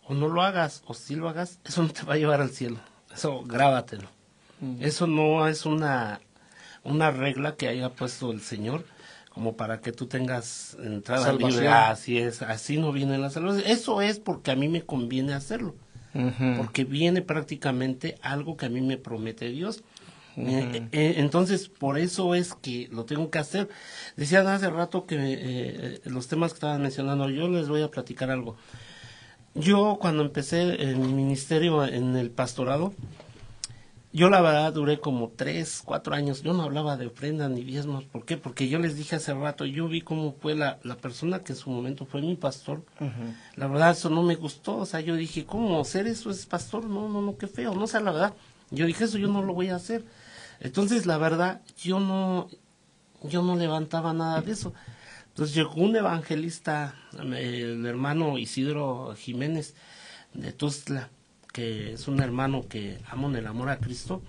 o 0.07 0.13
no 0.13 0.27
lo 0.27 0.41
hagas, 0.41 0.81
o 0.87 0.93
si 0.93 1.15
lo 1.15 1.29
hagas, 1.29 1.59
eso 1.65 1.83
no 1.83 1.89
te 1.89 2.03
va 2.03 2.15
a 2.15 2.17
llevar 2.17 2.41
al 2.41 2.49
cielo. 2.49 2.79
Eso 3.13 3.43
grábatelo. 3.43 4.07
Eso 4.79 5.07
no 5.07 5.47
es 5.47 5.65
una, 5.65 6.19
una 6.83 7.11
regla 7.11 7.55
que 7.55 7.67
haya 7.67 7.89
puesto 7.89 8.31
el 8.31 8.41
Señor 8.41 8.85
como 9.29 9.55
para 9.55 9.79
que 9.79 9.91
tú 9.91 10.07
tengas 10.07 10.75
entrada 10.83 11.25
Salvación. 11.25 11.51
libre. 11.51 11.67
Así 11.69 12.17
es, 12.17 12.41
así 12.41 12.77
no 12.77 12.91
viene 12.91 13.17
la 13.17 13.29
salvación. 13.29 13.63
Eso 13.67 14.01
es 14.01 14.19
porque 14.19 14.51
a 14.51 14.55
mí 14.55 14.67
me 14.67 14.81
conviene 14.83 15.33
hacerlo 15.33 15.75
porque 16.57 16.85
viene 16.85 17.21
prácticamente 17.21 18.17
algo 18.21 18.57
que 18.57 18.65
a 18.65 18.69
mí 18.69 18.81
me 18.81 18.97
promete 18.97 19.49
Dios. 19.49 19.83
Eh, 20.37 20.87
eh, 20.91 21.15
entonces, 21.17 21.67
por 21.67 21.97
eso 21.97 22.33
es 22.33 22.53
que 22.55 22.87
lo 22.91 23.05
tengo 23.05 23.29
que 23.29 23.39
hacer. 23.39 23.69
Decían 24.15 24.47
hace 24.47 24.69
rato 24.69 25.05
que 25.05 25.15
eh, 25.15 25.19
eh, 25.43 26.01
los 26.05 26.27
temas 26.27 26.53
que 26.53 26.57
estaban 26.57 26.81
mencionando, 26.81 27.29
yo 27.29 27.49
les 27.49 27.67
voy 27.67 27.81
a 27.81 27.91
platicar 27.91 28.31
algo. 28.31 28.55
Yo 29.53 29.97
cuando 29.99 30.23
empecé 30.23 30.81
en 30.81 31.01
mi 31.01 31.13
ministerio 31.13 31.83
en 31.85 32.15
el 32.15 32.31
pastorado, 32.31 32.93
yo 34.11 34.29
la 34.29 34.41
verdad 34.41 34.73
duré 34.73 34.99
como 34.99 35.29
tres, 35.29 35.81
cuatro 35.85 36.15
años. 36.15 36.41
Yo 36.41 36.53
no 36.53 36.63
hablaba 36.63 36.97
de 36.97 37.07
ofrendas 37.07 37.51
ni 37.51 37.63
diezmos. 37.63 38.05
¿Por 38.05 38.25
qué? 38.25 38.37
Porque 38.37 38.67
yo 38.67 38.79
les 38.79 38.95
dije 38.95 39.17
hace 39.17 39.33
rato, 39.33 39.65
yo 39.65 39.87
vi 39.87 40.01
cómo 40.01 40.33
fue 40.33 40.55
la, 40.55 40.79
la 40.83 40.95
persona 40.95 41.39
que 41.39 41.53
en 41.53 41.57
su 41.59 41.69
momento 41.69 42.05
fue 42.05 42.21
mi 42.21 42.35
pastor. 42.35 42.83
La 43.55 43.67
verdad, 43.67 43.91
eso 43.91 44.09
no 44.09 44.23
me 44.23 44.35
gustó. 44.35 44.77
O 44.77 44.85
sea, 44.85 44.99
yo 44.99 45.15
dije, 45.15 45.45
¿cómo 45.45 45.79
hacer 45.79 46.07
eso 46.07 46.31
es 46.31 46.45
pastor? 46.45 46.85
No, 46.85 47.07
no, 47.07 47.21
no, 47.21 47.37
qué 47.37 47.47
feo. 47.47 47.75
No, 47.75 47.83
o 47.83 47.87
sea, 47.87 47.99
la 47.99 48.11
verdad. 48.11 48.33
Yo 48.71 48.85
dije, 48.85 49.03
eso 49.03 49.17
yo 49.17 49.27
no 49.27 49.43
lo 49.43 49.53
voy 49.53 49.69
a 49.69 49.75
hacer. 49.75 50.03
Entonces, 50.59 51.05
la 51.05 51.17
verdad, 51.17 51.61
yo 51.77 51.99
no, 51.99 52.49
yo 53.23 53.43
no 53.43 53.55
levantaba 53.55 54.13
nada 54.13 54.41
de 54.41 54.51
eso. 54.51 54.73
Entonces 55.29 55.55
llegó 55.55 55.75
un 55.75 55.95
evangelista, 55.95 56.95
el 57.13 57.85
hermano 57.85 58.37
Isidro 58.37 59.15
Jiménez 59.15 59.75
de 60.33 60.51
Tuzla, 60.51 61.09
que 61.51 61.93
es 61.93 62.07
un 62.07 62.21
hermano 62.21 62.67
que 62.67 62.99
amo 63.09 63.29
en 63.29 63.35
el 63.35 63.47
amor 63.47 63.69
a 63.69 63.79
Cristo, 63.79 64.21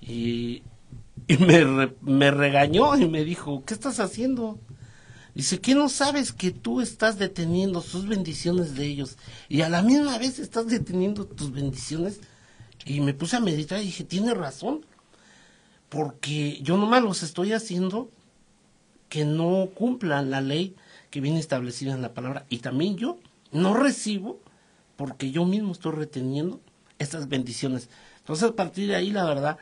y, 0.00 0.62
me, 1.28 1.92
me 2.00 2.30
regañó 2.30 2.96
y 2.96 3.08
me 3.08 3.24
dijo, 3.24 3.64
¿qué 3.64 3.74
estás 3.74 4.00
haciendo? 4.00 4.58
Dice, 5.34 5.60
¿qué 5.60 5.76
no 5.76 5.88
sabes 5.88 6.32
que 6.32 6.50
tú 6.50 6.80
estás 6.80 7.18
deteniendo 7.18 7.80
sus 7.80 8.08
bendiciones 8.08 8.74
de 8.74 8.86
ellos? 8.86 9.16
Y 9.48 9.60
a 9.60 9.68
la 9.68 9.82
misma 9.82 10.18
vez 10.18 10.40
estás 10.40 10.66
deteniendo 10.66 11.26
tus 11.26 11.52
bendiciones. 11.52 12.20
Y 12.84 13.00
me 13.00 13.14
puse 13.14 13.36
a 13.36 13.40
meditar 13.40 13.80
y 13.80 13.84
dije, 13.84 14.02
tiene 14.02 14.34
razón. 14.34 14.84
Porque 15.88 16.58
yo 16.62 16.76
nomás 16.76 17.04
los 17.04 17.22
estoy 17.22 17.52
haciendo 17.52 18.10
que 19.08 19.24
no 19.24 19.68
cumplan 19.74 20.30
la 20.30 20.40
ley 20.40 20.74
que 21.10 21.20
viene 21.20 21.38
establecida 21.38 21.94
en 21.94 22.02
la 22.02 22.14
palabra. 22.14 22.44
Y 22.48 22.58
también 22.58 22.96
yo 22.96 23.18
no 23.52 23.74
recibo 23.74 24.40
porque 24.98 25.30
yo 25.30 25.46
mismo 25.46 25.72
estoy 25.72 25.92
reteniendo 25.92 26.60
estas 26.98 27.28
bendiciones. 27.28 27.88
Entonces, 28.18 28.50
a 28.50 28.54
partir 28.56 28.88
de 28.88 28.96
ahí, 28.96 29.12
la 29.12 29.24
verdad, 29.24 29.58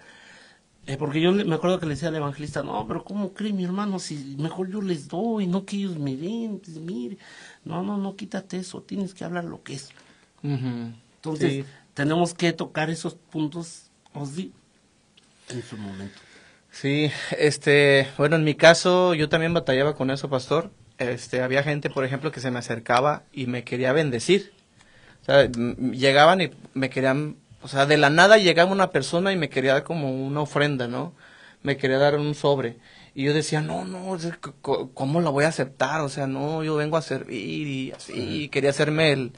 eh, 0.86 0.96
porque 0.96 1.20
yo 1.20 1.30
me 1.32 1.54
acuerdo 1.54 1.78
que 1.78 1.84
le 1.86 1.94
decía 1.94 2.08
al 2.08 2.16
evangelista, 2.16 2.62
no, 2.62 2.86
pero 2.88 3.04
¿cómo 3.04 3.34
cree 3.34 3.52
mi 3.52 3.62
hermano? 3.64 3.98
Si 3.98 4.36
mejor 4.38 4.70
yo 4.70 4.80
les 4.80 5.08
doy, 5.08 5.46
no 5.46 5.66
que 5.66 5.76
ellos 5.76 5.98
me 5.98 6.16
den, 6.16 6.58
pues, 6.58 6.78
mire. 6.78 7.18
No, 7.64 7.82
no, 7.82 7.98
no, 7.98 8.16
quítate 8.16 8.56
eso, 8.56 8.80
tienes 8.80 9.12
que 9.12 9.24
hablar 9.24 9.44
lo 9.44 9.62
que 9.62 9.74
es. 9.74 9.90
Entonces, 10.42 11.52
Sí. 11.52 11.64
tenemos 11.92 12.32
que 12.34 12.52
tocar 12.54 12.88
esos 12.88 13.14
puntos, 13.14 13.90
os 14.14 14.36
di, 14.36 14.52
en 15.50 15.62
su 15.62 15.76
momento. 15.76 16.18
Sí, 16.70 17.10
este, 17.38 18.08
bueno, 18.18 18.36
en 18.36 18.44
mi 18.44 18.54
caso 18.54 19.14
yo 19.14 19.28
también 19.28 19.52
batallaba 19.54 19.94
con 19.94 20.10
eso, 20.10 20.28
pastor. 20.30 20.70
Este, 20.98 21.42
había 21.42 21.62
gente, 21.62 21.90
por 21.90 22.04
ejemplo, 22.04 22.32
que 22.32 22.40
se 22.40 22.50
me 22.50 22.58
acercaba 22.58 23.24
y 23.32 23.46
me 23.46 23.64
quería 23.64 23.92
bendecir. 23.92 24.52
O 25.26 25.32
sea, 25.32 25.50
llegaban 25.50 26.40
y 26.40 26.50
me 26.74 26.88
querían, 26.88 27.36
o 27.60 27.66
sea, 27.66 27.84
de 27.84 27.96
la 27.96 28.10
nada 28.10 28.38
llegaba 28.38 28.70
una 28.70 28.90
persona 28.90 29.32
y 29.32 29.36
me 29.36 29.48
quería 29.48 29.72
dar 29.72 29.82
como 29.82 30.10
una 30.10 30.40
ofrenda, 30.40 30.86
¿no? 30.86 31.14
Me 31.62 31.76
quería 31.76 31.98
dar 31.98 32.14
un 32.14 32.36
sobre. 32.36 32.76
Y 33.12 33.24
yo 33.24 33.34
decía, 33.34 33.60
no, 33.60 33.84
no, 33.84 34.16
¿cómo 34.94 35.20
la 35.20 35.30
voy 35.30 35.44
a 35.44 35.48
aceptar? 35.48 36.00
O 36.02 36.08
sea, 36.08 36.28
no, 36.28 36.62
yo 36.62 36.76
vengo 36.76 36.96
a 36.96 37.02
servir 37.02 37.66
y 37.66 37.90
así, 37.90 38.12
y 38.14 38.48
quería 38.50 38.70
hacerme 38.70 39.10
el 39.10 39.32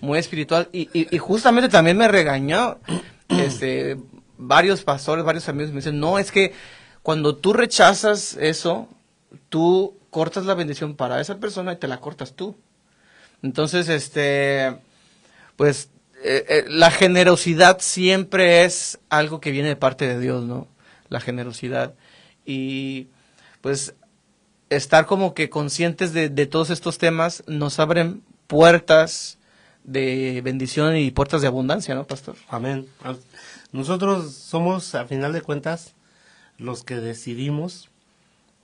muy 0.00 0.18
espiritual. 0.18 0.68
Y, 0.72 0.88
y, 0.98 1.14
y 1.14 1.18
justamente 1.18 1.68
también 1.68 1.98
me 1.98 2.08
regañó, 2.08 2.78
este, 3.28 3.98
varios 4.38 4.82
pastores, 4.82 5.24
varios 5.24 5.48
amigos 5.50 5.72
me 5.72 5.76
dicen, 5.80 6.00
no, 6.00 6.18
es 6.18 6.30
que 6.32 6.54
cuando 7.02 7.36
tú 7.36 7.52
rechazas 7.52 8.38
eso, 8.40 8.88
tú 9.50 9.98
cortas 10.08 10.46
la 10.46 10.54
bendición 10.54 10.96
para 10.96 11.20
esa 11.20 11.38
persona 11.38 11.74
y 11.74 11.76
te 11.76 11.88
la 11.88 12.00
cortas 12.00 12.32
tú. 12.32 12.56
Entonces, 13.42 13.90
este, 13.90 14.78
pues, 15.56 15.90
eh, 16.22 16.44
eh, 16.48 16.64
la 16.68 16.90
generosidad 16.90 17.78
siempre 17.80 18.64
es 18.64 18.98
algo 19.08 19.40
que 19.40 19.50
viene 19.50 19.68
de 19.68 19.76
parte 19.76 20.06
de 20.06 20.18
Dios, 20.18 20.44
¿no? 20.44 20.68
La 21.08 21.20
generosidad. 21.20 21.94
Y, 22.44 23.08
pues, 23.60 23.94
estar 24.70 25.06
como 25.06 25.34
que 25.34 25.50
conscientes 25.50 26.12
de, 26.12 26.28
de 26.28 26.46
todos 26.46 26.70
estos 26.70 26.98
temas 26.98 27.44
nos 27.46 27.78
abren 27.78 28.22
puertas 28.46 29.38
de 29.84 30.40
bendición 30.42 30.96
y 30.96 31.10
puertas 31.10 31.42
de 31.42 31.48
abundancia, 31.48 31.94
¿no, 31.94 32.06
pastor? 32.06 32.36
Amén. 32.48 32.88
Nosotros 33.72 34.32
somos, 34.32 34.94
a 34.94 35.04
final 35.04 35.32
de 35.32 35.42
cuentas, 35.42 35.94
los 36.58 36.84
que 36.84 36.96
decidimos, 36.96 37.90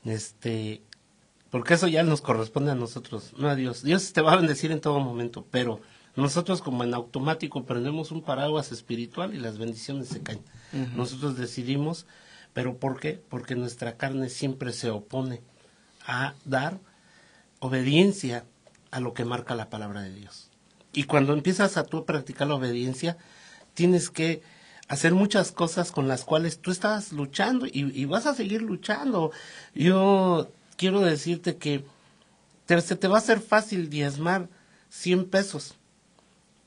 este, 0.05 0.83
porque 1.51 1.75
eso 1.75 1.89
ya 1.89 2.03
nos 2.03 2.23
corresponde 2.23 2.73
a 2.73 2.75
nosotros, 2.75 3.33
no 3.37 3.49
a 3.49 3.55
Dios. 3.55 3.83
Dios 3.83 4.13
te 4.13 4.23
va 4.23 4.33
a 4.33 4.37
bendecir 4.37 4.73
en 4.73 4.81
todo 4.81 5.01
momento, 5.01 5.47
pero 5.51 5.81
nosotros 6.21 6.63
como 6.63 6.85
en 6.85 6.95
automático 6.95 7.65
prendemos 7.65 8.11
un 8.11 8.23
paraguas 8.23 8.73
espiritual 8.73 9.35
y 9.35 9.39
las 9.39 9.59
bendiciones 9.59 10.09
se 10.09 10.23
caen. 10.23 10.43
Nosotros 10.97 11.37
decidimos, 11.37 12.07
pero 12.53 12.79
¿por 12.79 13.01
qué? 13.01 13.23
Porque 13.29 13.57
nuestra 13.57 13.97
carne 13.97 14.29
siempre 14.29 14.73
se 14.73 14.91
opone 14.91 15.41
a 16.07 16.35
dar 16.45 16.79
obediencia 17.59 18.45
a 18.91 19.01
lo 19.01 19.15
que 19.15 19.25
marca 19.25 19.55
la 19.55 19.71
palabra 19.71 20.03
de 20.03 20.15
Dios. 20.15 20.51
Y 20.93 21.05
cuando 21.05 21.33
empiezas 21.33 21.77
a 21.77 21.85
tú 21.85 22.05
practicar 22.05 22.49
la 22.49 22.55
obediencia, 22.55 23.17
tienes 23.75 24.11
que 24.11 24.43
hacer 24.89 25.15
muchas 25.15 25.53
cosas 25.53 25.93
con 25.93 26.09
las 26.09 26.25
cuales 26.25 26.59
tú 26.59 26.71
estás 26.71 27.13
luchando 27.13 27.67
y, 27.67 27.93
y 27.95 28.05
vas 28.07 28.27
a 28.27 28.35
seguir 28.35 28.63
luchando. 28.63 29.31
Yo 29.75 30.51
quiero 30.77 31.01
decirte 31.01 31.57
que 31.57 31.85
te, 32.67 32.81
se 32.81 32.97
te 32.97 33.07
va 33.07 33.17
a 33.17 33.21
hacer 33.21 33.41
fácil 33.41 33.89
diezmar 33.91 34.49
100 34.89 35.27
pesos, 35.31 35.77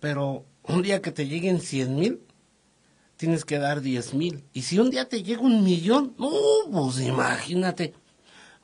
pero 0.04 0.44
un 0.64 0.82
día 0.82 1.02
que 1.02 1.14
te 1.14 1.28
lleguen 1.28 1.62
100 1.62 1.96
mil, 1.96 2.20
tienes 3.16 3.46
que 3.46 3.58
dar 3.58 3.80
10 3.80 4.16
mil. 4.16 4.44
Y 4.52 4.64
si 4.64 4.78
un 4.78 4.90
día 4.90 5.08
te 5.08 5.24
llega 5.24 5.40
un 5.40 5.64
millón, 5.64 6.14
no, 6.18 6.30
pues 6.70 7.00
imagínate. 7.00 7.94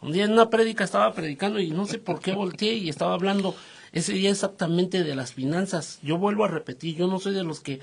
Un 0.01 0.11
día 0.11 0.25
en 0.25 0.33
una 0.33 0.49
prédica 0.49 0.83
estaba 0.83 1.13
predicando 1.13 1.61
y 1.61 1.71
no 1.71 1.85
sé 1.85 1.97
por 1.97 2.19
qué 2.19 2.33
volteé 2.33 2.73
y 2.73 2.89
estaba 2.89 3.13
hablando 3.13 3.55
ese 3.93 4.11
día 4.11 4.31
exactamente 4.31 5.01
de 5.05 5.15
las 5.15 5.31
finanzas. 5.31 5.99
Yo 6.01 6.17
vuelvo 6.17 6.43
a 6.43 6.49
repetir, 6.49 6.97
yo 6.97 7.07
no 7.07 7.19
soy 7.19 7.33
de 7.33 7.45
los 7.45 7.61
que 7.61 7.79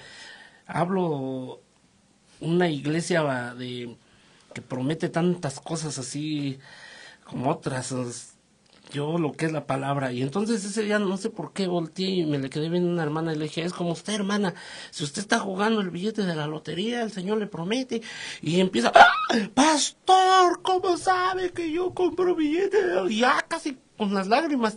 hablo 0.67 1.63
una 2.41 2.69
iglesia 2.69 3.55
de 3.55 3.97
que 4.53 4.61
promete 4.61 5.09
tantas 5.09 5.61
cosas 5.61 5.99
así 5.99 6.59
como 7.25 7.49
otras 7.49 8.36
yo 8.93 9.19
lo 9.19 9.33
que 9.33 9.47
es 9.47 9.53
la 9.53 9.67
palabra. 9.67 10.13
Y 10.13 10.23
entonces 10.23 10.65
ese 10.65 10.83
día 10.83 10.99
no 10.99 11.17
sé 11.17 11.31
por 11.31 11.53
qué 11.53 11.67
volteé 11.67 12.09
y 12.09 12.27
me 12.27 12.39
le 12.39 12.51
quedé 12.51 12.69
viendo 12.69 12.91
una 12.91 13.03
hermana 13.03 13.33
y 13.33 13.37
le 13.37 13.45
dije, 13.45 13.63
es 13.63 13.73
como 13.73 13.93
usted, 13.93 14.15
hermana, 14.15 14.55
si 14.91 15.05
usted 15.05 15.23
está 15.23 15.39
jugando 15.39 15.81
el 15.81 15.91
billete 15.91 16.23
de 16.23 16.35
la 16.35 16.47
lotería, 16.47 17.03
el 17.03 17.13
Señor 17.13 17.39
le 17.39 17.47
promete. 17.47 18.03
Y 18.43 18.61
empieza, 18.61 18.93
¡Ah! 18.95 19.07
pastor, 19.55 20.63
¿cómo 20.63 20.97
sabe 20.97 21.53
que 21.53 21.71
yo 21.71 21.95
compro 21.95 22.35
billetes? 22.35 22.85
Ya 23.11 23.45
casi 23.49 23.79
con 23.97 24.15
las 24.15 24.29
lágrimas. 24.29 24.77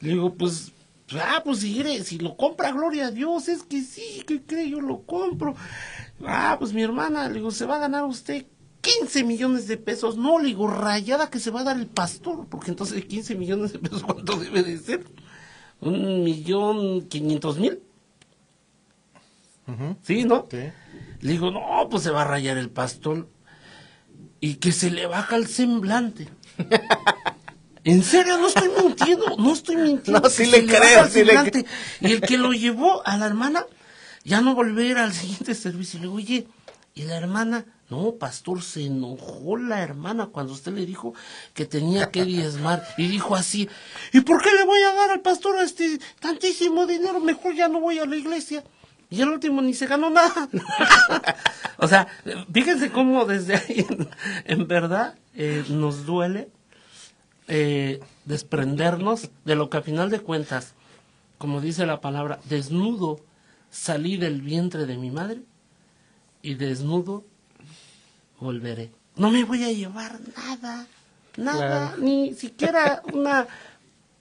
Le 0.00 0.10
digo, 0.10 0.34
pues, 0.34 0.72
ah, 1.12 1.42
pues 1.44 1.60
si, 1.60 1.82
si 2.04 2.18
lo 2.18 2.36
compra, 2.36 2.72
gloria 2.72 3.06
a 3.06 3.10
Dios, 3.10 3.48
es 3.48 3.62
que 3.62 3.82
sí, 3.82 4.22
que 4.26 4.42
cree, 4.42 4.70
yo 4.70 4.80
lo 4.80 5.02
compro. 5.02 5.54
Ah, 6.26 6.56
pues 6.58 6.72
mi 6.72 6.82
hermana, 6.82 7.28
le 7.28 7.34
digo, 7.34 7.50
se 7.50 7.66
va 7.66 7.76
a 7.76 7.80
ganar 7.80 8.04
usted 8.04 8.46
15 8.84 9.24
millones 9.24 9.66
de 9.66 9.76
pesos. 9.76 10.16
No, 10.16 10.38
le 10.38 10.48
digo, 10.48 10.68
rayada 10.68 11.30
que 11.30 11.40
se 11.40 11.50
va 11.50 11.60
a 11.60 11.64
dar 11.64 11.78
el 11.78 11.86
pastor, 11.86 12.46
porque 12.48 12.70
entonces 12.70 13.04
15 13.04 13.34
millones 13.34 13.72
de 13.72 13.78
pesos, 13.78 14.02
¿cuánto 14.02 14.36
debe 14.38 14.62
de 14.62 14.78
ser? 14.78 15.04
Un 15.80 16.22
millón 16.22 17.08
quinientos 17.08 17.58
mil. 17.58 17.80
Sí, 20.02 20.24
¿no? 20.24 20.46
Le 20.50 21.32
digo, 21.32 21.50
no, 21.50 21.88
pues 21.90 22.02
se 22.02 22.10
va 22.10 22.22
a 22.22 22.26
rayar 22.26 22.58
el 22.58 22.68
pastor. 22.68 23.28
Y 24.40 24.56
que 24.56 24.72
se 24.72 24.90
le 24.90 25.06
baja 25.06 25.36
el 25.36 25.46
semblante. 25.46 26.28
En 27.86 28.02
serio, 28.02 28.38
no 28.38 28.48
estoy 28.48 28.70
mintiendo, 28.82 29.36
no 29.36 29.52
estoy 29.52 29.76
mintiendo. 29.76 30.18
No, 30.18 30.30
sí 30.30 30.46
le 30.46 30.64
creo, 30.64 31.06
sí 31.06 31.22
le 31.22 31.34
creo. 31.50 31.64
Y 32.00 32.12
el 32.12 32.22
que 32.22 32.38
lo 32.38 32.54
llevó 32.54 33.06
a 33.06 33.18
la 33.18 33.26
hermana, 33.26 33.66
ya 34.24 34.40
no 34.40 34.54
volver 34.54 34.96
al 34.96 35.12
siguiente 35.12 35.54
servicio. 35.54 35.98
Le 35.98 36.06
digo, 36.06 36.14
oye, 36.14 36.46
y 36.96 37.02
la 37.02 37.16
hermana, 37.16 37.66
no, 37.90 38.12
pastor, 38.12 38.62
se 38.62 38.86
enojó 38.86 39.56
la 39.56 39.82
hermana 39.82 40.26
cuando 40.26 40.52
usted 40.52 40.72
le 40.72 40.86
dijo 40.86 41.12
que 41.52 41.66
tenía 41.66 42.10
que 42.10 42.24
diezmar. 42.24 42.86
Y 42.96 43.08
dijo 43.08 43.34
así, 43.34 43.68
¿y 44.12 44.20
por 44.20 44.40
qué 44.40 44.52
le 44.52 44.64
voy 44.64 44.80
a 44.80 44.94
dar 44.94 45.10
al 45.10 45.20
pastor 45.20 45.60
este 45.60 45.98
tantísimo 46.20 46.86
dinero? 46.86 47.18
Mejor 47.18 47.54
ya 47.54 47.66
no 47.66 47.80
voy 47.80 47.98
a 47.98 48.06
la 48.06 48.16
iglesia. 48.16 48.62
Y 49.10 49.20
el 49.20 49.28
último 49.28 49.60
ni 49.60 49.74
se 49.74 49.86
ganó 49.86 50.08
nada. 50.08 50.48
o 51.78 51.88
sea, 51.88 52.06
fíjense 52.52 52.90
cómo 52.90 53.24
desde 53.24 53.56
ahí, 53.56 53.84
en, 54.44 54.68
verdad, 54.68 55.16
eh, 55.34 55.64
nos 55.68 56.06
duele 56.06 56.48
eh, 57.48 58.00
desprendernos 58.24 59.30
de 59.44 59.56
lo 59.56 59.68
que 59.68 59.78
a 59.78 59.82
final 59.82 60.10
de 60.10 60.20
cuentas, 60.20 60.74
como 61.38 61.60
dice 61.60 61.86
la 61.86 62.00
palabra, 62.00 62.38
desnudo 62.48 63.20
salí 63.70 64.16
del 64.16 64.42
vientre 64.42 64.86
de 64.86 64.96
mi 64.96 65.10
madre 65.10 65.42
y 66.44 66.54
desnudo 66.54 67.24
volveré. 68.38 68.90
No 69.16 69.30
me 69.30 69.44
voy 69.44 69.64
a 69.64 69.72
llevar 69.72 70.20
nada, 70.36 70.86
nada, 71.36 71.94
ni 71.98 72.34
siquiera 72.34 73.02
una 73.12 73.46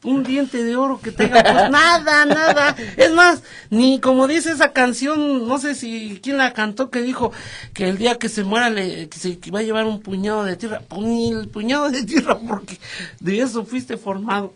un 0.04 0.24
diente 0.24 0.62
de 0.62 0.76
oro 0.76 1.00
que 1.00 1.12
tenga, 1.12 1.42
pues 1.42 1.54
nada, 1.72 2.26
nada. 2.26 2.76
Es 2.98 3.12
más, 3.14 3.42
ni 3.70 4.00
como 4.00 4.28
dice 4.28 4.52
esa 4.52 4.74
canción, 4.74 5.48
no 5.48 5.58
sé 5.60 5.76
si 5.76 6.20
quién 6.22 6.38
la 6.38 6.54
cantó, 6.54 6.90
que 6.90 7.02
dijo 7.02 7.32
que 7.74 7.88
el 7.88 7.98
día 7.98 8.18
que 8.18 8.28
se 8.28 8.44
muera 8.44 8.70
le, 8.70 9.08
que 9.08 9.18
se 9.18 9.40
va 9.52 9.60
a 9.60 9.64
llevar 9.64 9.86
un 9.86 10.02
puñado 10.02 10.44
de 10.44 10.56
tierra, 10.58 10.82
pues 10.88 11.02
ni 11.02 11.32
el 11.32 11.48
puñado 11.48 11.90
de 11.90 12.04
tierra, 12.04 12.38
porque 12.38 12.80
de 13.20 13.40
eso 13.40 13.66
fuiste 13.66 13.98
formado. 13.98 14.54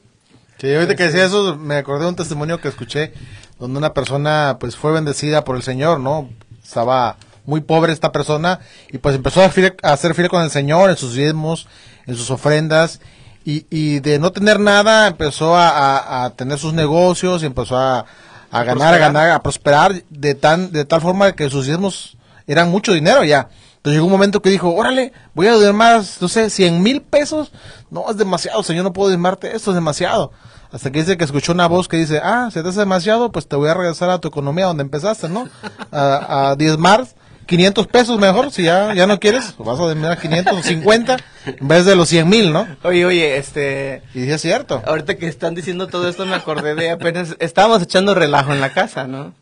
Sí, 0.58 0.74
ahorita 0.74 0.96
que 0.96 1.04
decía 1.04 1.26
eso, 1.26 1.56
me 1.56 1.76
acordé 1.76 2.04
de 2.04 2.10
un 2.10 2.16
testimonio 2.16 2.60
que 2.60 2.68
escuché, 2.68 3.14
donde 3.60 3.78
una 3.78 3.94
persona 3.94 4.58
pues 4.60 4.76
fue 4.76 4.92
bendecida 4.92 5.44
por 5.44 5.56
el 5.56 5.64
Señor, 5.64 6.00
¿no? 6.00 6.30
Estaba 6.64 7.18
muy 7.48 7.62
pobre 7.62 7.94
esta 7.94 8.12
persona 8.12 8.60
y 8.92 9.00
pues 9.00 9.16
empezó 9.16 9.42
a, 9.42 9.52
a 9.84 9.98
ser 9.98 10.14
fiel 10.14 10.30
con 10.30 10.44
el 10.44 10.52
Señor 10.52 10.92
en 10.92 10.98
sus 10.98 11.14
diezmos, 11.14 11.68
en 12.06 12.16
sus 12.16 12.30
ofrendas 12.30 13.00
y, 13.44 13.66
y 13.70 14.02
de 14.02 14.20
no 14.20 14.32
tener 14.32 14.60
nada 14.60 15.08
empezó 15.08 15.56
a, 15.56 16.26
a, 16.26 16.30
tener 16.32 16.60
sus 16.60 16.74
negocios 16.74 17.42
y 17.42 17.46
empezó 17.46 17.78
a, 17.78 18.06
a 18.52 18.64
ganar, 18.64 18.94
a 18.94 18.98
ganar, 18.98 19.32
a 19.32 19.42
prosperar 19.42 20.04
de 20.10 20.36
tan 20.36 20.74
de 20.74 20.84
tal 20.84 21.00
forma 21.00 21.32
que 21.32 21.50
sus 21.50 21.66
diezmos 21.66 22.18
eran 22.46 22.70
mucho 22.70 22.92
dinero 22.92 23.24
ya. 23.24 23.48
Entonces 23.78 23.94
llegó 23.94 24.08
un 24.08 24.12
momento 24.12 24.42
que 24.42 24.50
dijo, 24.50 24.74
órale, 24.74 25.14
voy 25.34 25.48
a 25.48 25.58
dar 25.58 25.74
más, 25.74 26.22
no 26.22 26.28
sé, 26.28 26.50
cien 26.50 26.84
mil 26.84 27.02
pesos. 27.02 27.54
No, 27.90 28.10
es 28.10 28.18
demasiado, 28.18 28.62
señor, 28.64 28.84
no 28.84 28.92
puedo 28.92 29.08
diezmarte, 29.08 29.56
esto 29.56 29.72
es 29.72 29.76
demasiado. 29.76 30.34
Hasta 30.70 30.92
que 30.92 31.00
dice 31.00 31.16
que 31.16 31.24
escuchó 31.24 31.54
una 31.54 31.68
voz 31.68 31.88
que 31.88 31.96
dice, 31.96 32.20
ah, 32.22 32.50
si 32.52 32.62
te 32.62 32.68
hace 32.68 32.80
demasiado, 32.80 33.32
pues 33.32 33.48
te 33.48 33.56
voy 33.56 33.70
a 33.70 33.74
regresar 33.74 34.10
a 34.10 34.20
tu 34.20 34.28
economía 34.28 34.66
donde 34.66 34.84
empezaste, 34.84 35.30
¿no? 35.30 35.48
A, 35.92 36.50
a 36.50 36.56
diezmar 36.58 37.08
500 37.48 37.88
pesos 37.88 38.20
mejor, 38.20 38.52
si 38.52 38.64
ya, 38.64 38.94
ya 38.94 39.08
no 39.08 39.20
quieres, 39.20 39.56
vas 39.58 39.80
a 39.80 39.96
dar 39.96 40.20
550 40.20 41.18
en 41.46 41.68
vez 41.68 41.86
de 41.86 41.96
los 41.96 42.10
100 42.10 42.30
mil, 42.30 42.54
¿no? 42.54 42.68
Oye, 42.84 43.06
oye, 43.06 43.38
este... 43.38 44.04
Y 44.14 44.30
es 44.30 44.42
cierto. 44.42 44.84
Ahorita 44.86 45.16
que 45.16 45.28
están 45.28 45.56
diciendo 45.56 45.88
todo 45.88 46.10
esto 46.10 46.26
me 46.26 46.36
acordé 46.36 46.76
de 46.76 46.92
apenas, 46.92 47.36
estábamos 47.40 47.82
echando 47.82 48.14
relajo 48.14 48.54
en 48.54 48.60
la 48.60 48.74
casa, 48.74 49.08
¿no? 49.08 49.34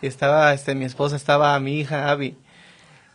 Y 0.00 0.06
estaba, 0.06 0.54
este, 0.54 0.74
mi 0.76 0.84
esposa 0.84 1.16
estaba, 1.16 1.58
mi 1.58 1.80
hija, 1.80 2.10
Abby, 2.10 2.36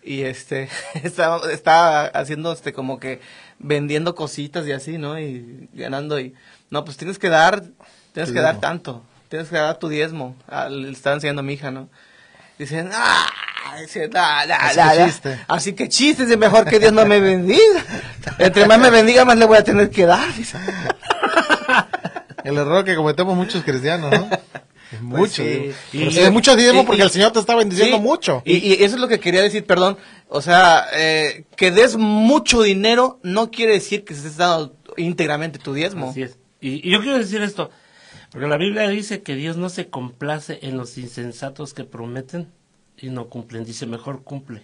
y 0.04 0.24
este, 0.24 0.70
estaba, 1.04 1.50
estaba 1.52 2.06
haciendo, 2.08 2.52
este, 2.52 2.74
como 2.74 3.00
que 3.00 3.22
vendiendo 3.60 4.14
cositas 4.14 4.68
y 4.68 4.74
así, 4.74 4.98
¿no? 4.98 5.18
Y 5.18 5.70
ganando 5.74 6.20
y, 6.20 6.34
no, 6.70 6.84
pues 6.84 6.98
tienes 6.98 7.18
que 7.18 7.30
dar, 7.30 7.64
tienes 8.12 8.32
que 8.32 8.42
dar 8.42 8.60
tanto, 8.60 9.04
tienes 9.30 9.48
que 9.48 9.56
dar 9.56 9.80
tu 9.80 9.88
diezmo, 9.88 10.36
le 10.70 10.92
estaba 10.92 11.16
enseñando 11.16 11.40
a 11.40 11.44
mi 11.44 11.54
hija, 11.54 11.72
¿no? 11.72 11.88
Dicen, 12.58 12.90
ah, 12.94 13.28
así, 15.48 15.74
que 15.74 15.90
chistes 15.90 16.30
es 16.30 16.38
mejor 16.38 16.66
que 16.66 16.80
Dios 16.80 16.94
no 16.94 17.06
me 17.06 17.20
bendiga. 17.20 17.84
Entre 18.38 18.66
más 18.68 18.80
me 18.80 18.90
bendiga, 18.90 19.26
más 19.26 19.38
le 19.38 19.46
voy 19.46 19.58
a 19.58 19.64
tener 19.64 19.90
que 19.90 20.06
dar. 20.06 20.28
El 22.44 22.58
error 22.58 22.84
que 22.84 22.96
cometemos 22.96 23.36
muchos 23.36 23.64
cristianos, 23.64 24.12
¿no? 24.12 24.30
Pues 24.30 25.02
mucho. 25.02 25.44
Y, 25.44 25.74
es 25.94 26.32
mucho 26.32 26.56
diezmo 26.56 26.86
porque 26.86 27.02
el 27.02 27.10
Señor 27.10 27.32
te 27.32 27.40
está 27.40 27.56
bendiciendo 27.56 28.00
mucho. 28.00 28.44
Y, 28.46 28.84
eso 28.84 28.96
es 28.96 29.02
lo 29.02 29.08
que 29.08 29.20
quería 29.20 29.42
decir, 29.42 29.66
perdón. 29.66 29.98
O 30.30 30.42
sea, 30.42 30.86
eh, 30.94 31.46
que 31.56 31.72
des 31.72 31.96
mucho 31.96 32.62
dinero 32.62 33.20
no 33.24 33.50
quiere 33.50 33.74
decir 33.74 34.04
que 34.04 34.14
se 34.14 34.20
estés 34.22 34.38
dando 34.38 34.76
íntegramente 34.98 35.58
tu 35.58 35.74
diezmo. 35.74 36.10
Así 36.10 36.24
es. 36.24 36.38
Y, 36.62 36.90
yo 36.90 37.02
quiero 37.02 37.18
decir 37.18 37.42
esto, 37.42 37.72
porque 38.34 38.48
la 38.48 38.58
Biblia 38.58 38.90
dice 38.90 39.22
que 39.22 39.36
Dios 39.36 39.58
no 39.58 39.70
se 39.70 39.92
complace 39.92 40.58
en 40.64 40.76
los 40.76 40.98
insensatos 40.98 41.76
que 41.76 41.84
prometen 41.84 42.52
y 42.98 43.10
no 43.10 43.28
cumplen. 43.28 43.64
Dice, 43.64 43.86
mejor 43.86 44.24
cumple. 44.24 44.64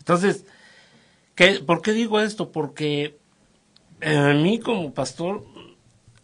Entonces, 0.00 0.46
¿qué, 1.36 1.60
¿por 1.60 1.80
qué 1.80 1.92
digo 1.92 2.18
esto? 2.18 2.50
Porque 2.50 3.20
eh, 4.00 4.16
a 4.16 4.34
mí 4.34 4.58
como 4.58 4.92
pastor, 4.92 5.44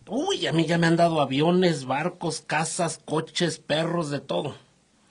uy, 0.08 0.48
a 0.48 0.52
mí 0.52 0.66
ya 0.66 0.78
me 0.78 0.88
han 0.88 0.96
dado 0.96 1.20
aviones, 1.20 1.84
barcos, 1.84 2.40
casas, 2.44 2.98
coches, 3.04 3.60
perros, 3.60 4.10
de 4.10 4.18
todo. 4.18 4.56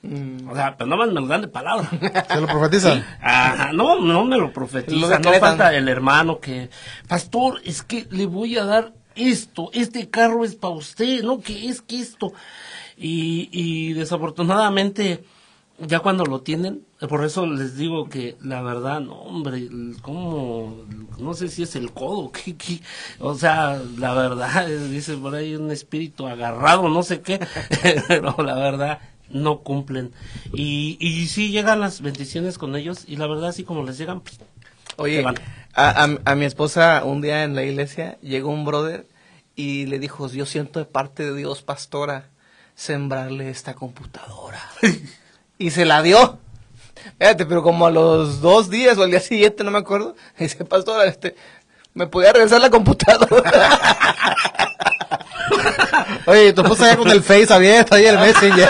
Mm. 0.01 0.49
O 0.49 0.53
sea, 0.53 0.75
pero 0.75 0.89
no 0.89 0.97
me 0.97 1.05
lo 1.05 1.27
dan 1.27 1.43
de 1.43 1.47
palabra. 1.47 1.89
¿Se 2.27 2.41
lo 2.41 2.47
profetizan? 2.47 3.05
Ajá, 3.21 3.71
no, 3.71 4.01
no 4.01 4.25
me 4.25 4.37
lo 4.37 4.51
profetizan. 4.51 5.21
No 5.21 5.31
falta 5.35 5.73
el 5.73 5.87
hermano 5.87 6.41
que, 6.41 6.69
pastor, 7.07 7.61
es 7.63 7.83
que 7.83 8.05
le 8.11 8.25
voy 8.25 8.57
a 8.57 8.65
dar 8.65 8.91
esto, 9.15 9.69
este 9.73 10.09
carro 10.09 10.43
es 10.43 10.55
para 10.55 10.75
usted, 10.75 11.23
¿no? 11.23 11.39
Que 11.39 11.67
es 11.67 11.81
que 11.81 11.99
esto. 11.99 12.33
Y, 12.97 13.49
y 13.51 13.93
desafortunadamente, 13.93 15.23
ya 15.79 15.99
cuando 15.99 16.25
lo 16.25 16.41
tienen, 16.41 16.85
por 17.09 17.25
eso 17.25 17.47
les 17.47 17.75
digo 17.75 18.07
que 18.07 18.37
la 18.41 18.61
verdad, 18.61 18.99
no, 18.99 19.13
hombre, 19.13 19.67
como, 20.01 20.85
no 21.17 21.33
sé 21.33 21.47
si 21.47 21.63
es 21.63 21.75
el 21.75 21.91
codo, 21.91 22.31
que, 22.31 22.55
o 23.19 23.35
sea, 23.35 23.81
la 23.97 24.13
verdad, 24.13 24.67
dice 24.89 25.17
por 25.17 25.35
ahí 25.35 25.55
un 25.55 25.71
espíritu 25.71 26.27
agarrado, 26.27 26.89
no 26.89 27.03
sé 27.03 27.21
qué, 27.21 27.39
pero 28.07 28.35
la 28.43 28.55
verdad, 28.55 28.99
no 29.29 29.59
cumplen. 29.59 30.11
Y, 30.53 30.97
y 30.99 31.27
sí 31.27 31.51
llegan 31.51 31.79
las 31.79 32.01
bendiciones 32.01 32.57
con 32.57 32.75
ellos, 32.75 33.05
y 33.07 33.15
la 33.15 33.27
verdad, 33.27 33.49
así 33.49 33.63
como 33.63 33.83
les 33.83 33.97
llegan, 33.97 34.21
pues, 34.21 34.39
Oye, 34.97 35.23
a, 35.73 36.07
a, 36.25 36.35
mi 36.35 36.45
esposa 36.45 37.03
un 37.05 37.21
día 37.21 37.43
en 37.43 37.55
la 37.55 37.63
iglesia 37.63 38.17
llegó 38.21 38.49
un 38.49 38.65
brother 38.65 39.07
y 39.55 39.85
le 39.85 39.99
dijo, 39.99 40.27
yo 40.27 40.45
siento 40.45 40.79
de 40.79 40.85
parte 40.85 41.23
de 41.23 41.35
Dios, 41.35 41.61
pastora, 41.61 42.29
sembrarle 42.75 43.49
esta 43.49 43.73
computadora. 43.73 44.61
y 45.57 45.71
se 45.71 45.85
la 45.85 46.01
dio. 46.01 46.39
Espérate, 47.05 47.45
pero 47.45 47.63
como 47.63 47.87
a 47.87 47.91
los 47.91 48.41
dos 48.41 48.69
días 48.69 48.97
o 48.97 49.03
al 49.03 49.11
día 49.11 49.19
siguiente, 49.19 49.63
no 49.63 49.71
me 49.71 49.79
acuerdo, 49.79 50.15
dice, 50.39 50.65
pastor, 50.65 51.05
este, 51.07 51.35
¿me 51.93 52.07
podía 52.07 52.33
regresar 52.33 52.61
la 52.61 52.69
computadora? 52.69 53.51
Oye, 56.25 56.53
tu 56.53 56.61
esposa 56.61 56.87
ya 56.91 56.97
con 56.97 57.09
el 57.09 57.21
Face 57.23 57.51
abierto 57.53 57.95
ahí 57.95 58.05
el 58.05 58.17
Messenger. 58.17 58.69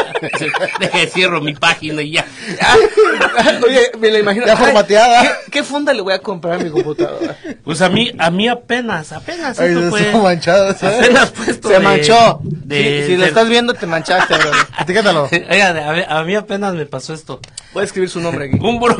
Deje 0.79 1.07
cierro 1.07 1.41
mi 1.41 1.53
página 1.53 2.01
y 2.01 2.11
ya. 2.13 2.25
Oye, 3.65 3.91
me 3.99 4.09
la 4.09 4.19
imagino. 4.19 4.45
Ya 4.47 4.55
formateada. 4.57 5.21
¿qué, 5.21 5.51
qué 5.51 5.63
funda 5.63 5.93
le 5.93 6.01
voy 6.01 6.13
a 6.13 6.19
comprar 6.19 6.55
a 6.55 6.63
mi 6.63 6.69
computadora? 6.71 7.37
Pues 7.63 7.81
a 7.81 7.89
mí, 7.89 8.11
a 8.17 8.31
mí 8.31 8.47
apenas, 8.47 9.11
apenas 9.11 9.59
Ay, 9.59 9.73
esto 9.73 9.89
fue. 9.89 10.11
manchado, 10.21 10.73
¿sabes? 10.75 10.99
Apenas 11.03 11.29
puesto 11.31 11.67
Se 11.67 11.73
de- 11.75 11.79
manchó. 11.79 12.39
de- 12.43 13.03
si 13.05 13.11
si 13.13 13.17
lo 13.17 13.25
estás 13.25 13.47
viendo, 13.49 13.73
te 13.73 13.85
manchaste, 13.85 14.33
bro. 14.37 14.51
Etiquétalo. 14.79 15.29
Oiga, 15.49 16.05
a, 16.09 16.19
a 16.19 16.23
mí 16.23 16.35
apenas 16.35 16.73
me 16.73 16.85
pasó 16.85 17.13
esto. 17.13 17.39
Voy 17.73 17.81
a 17.81 17.85
escribir 17.85 18.09
su 18.09 18.19
nombre 18.21 18.47
aquí. 18.47 18.57
Un 18.59 18.79
bro, 18.79 18.95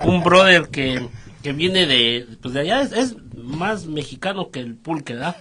un 0.00 0.22
brother 0.22 0.68
que, 0.68 1.06
que 1.44 1.52
viene 1.52 1.86
de, 1.86 2.26
pues 2.40 2.54
de 2.54 2.60
allá, 2.60 2.80
es, 2.80 3.16
más 3.36 3.84
mexicano 3.84 4.50
que 4.50 4.60
el 4.60 4.76
pulque, 4.76 5.12
¿verdad? 5.12 5.36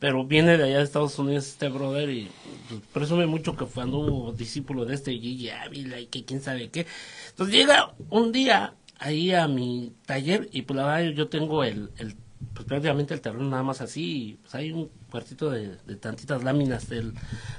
Pero 0.00 0.24
viene 0.24 0.58
de 0.58 0.64
allá 0.64 0.78
de 0.78 0.82
Estados 0.82 1.16
Unidos 1.16 1.46
este 1.46 1.68
brother 1.68 2.10
y 2.10 2.28
pues, 2.68 2.80
presume 2.92 3.26
mucho 3.26 3.56
que 3.56 3.64
fue 3.64 3.84
anduvo 3.84 4.32
discípulo 4.32 4.84
de 4.84 4.96
este 4.96 5.12
Gigi 5.12 5.50
Ávila 5.50 6.00
y 6.00 6.06
que 6.06 6.24
quién 6.24 6.42
sabe 6.42 6.70
qué. 6.70 6.88
Entonces 7.30 7.54
llega 7.54 7.94
un 8.10 8.32
día 8.32 8.74
ahí 8.98 9.32
a 9.32 9.46
mi 9.46 9.92
taller 10.06 10.48
y 10.50 10.62
pues 10.62 10.76
la 10.76 10.86
verdad 10.86 11.12
yo 11.12 11.28
tengo 11.28 11.62
el, 11.62 11.90
el 11.98 12.16
pues 12.52 12.66
prácticamente 12.66 13.14
el 13.14 13.20
terreno 13.20 13.48
nada 13.48 13.62
más 13.62 13.80
así 13.80 14.38
pues 14.42 14.56
hay 14.56 14.72
un 14.72 14.90
cuartito 15.08 15.50
de, 15.50 15.76
de 15.86 15.96
tantitas 15.96 16.42
láminas 16.42 16.88
del 16.88 17.14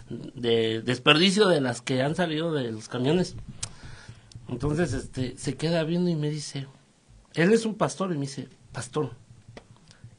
de 0.09 0.81
desperdicio 0.81 1.47
de 1.47 1.61
las 1.61 1.81
que 1.81 2.01
han 2.01 2.13
salido 2.13 2.51
de 2.51 2.73
los 2.73 2.89
camiones. 2.89 3.37
Entonces, 4.47 4.93
este, 4.93 5.37
se 5.37 5.55
queda 5.55 5.83
viendo 5.83 6.09
y 6.09 6.15
me 6.15 6.29
dice, 6.29 6.67
él 7.35 7.53
es 7.53 7.65
un 7.65 7.75
pastor 7.75 8.11
y 8.11 8.15
me 8.15 8.21
dice, 8.21 8.47
pastor, 8.71 9.11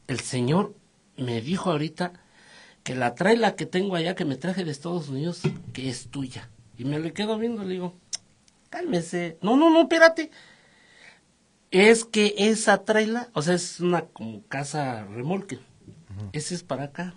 el 0.06 0.20
Señor 0.20 0.74
me 1.16 1.40
dijo 1.40 1.70
ahorita 1.70 2.12
que 2.82 2.94
la 2.94 3.14
traila 3.14 3.56
que 3.56 3.66
tengo 3.66 3.96
allá 3.96 4.14
que 4.14 4.24
me 4.24 4.36
traje 4.36 4.64
de 4.64 4.70
Estados 4.70 5.08
Unidos, 5.08 5.42
que 5.72 5.88
es 5.88 6.08
tuya. 6.08 6.48
Y 6.78 6.84
me 6.84 6.98
le 6.98 7.12
quedo 7.12 7.38
viendo, 7.38 7.64
le 7.64 7.74
digo, 7.74 7.94
cálmese. 8.70 9.38
No, 9.42 9.56
no, 9.56 9.70
no, 9.70 9.82
espérate. 9.82 10.30
Es 11.70 12.04
que 12.04 12.34
esa 12.38 12.84
traila, 12.84 13.28
o 13.32 13.42
sea, 13.42 13.54
es 13.54 13.80
una 13.80 14.02
como 14.02 14.42
casa 14.46 15.04
remolque. 15.06 15.58
Ese 16.32 16.54
es 16.54 16.62
para 16.62 16.84
acá. 16.84 17.14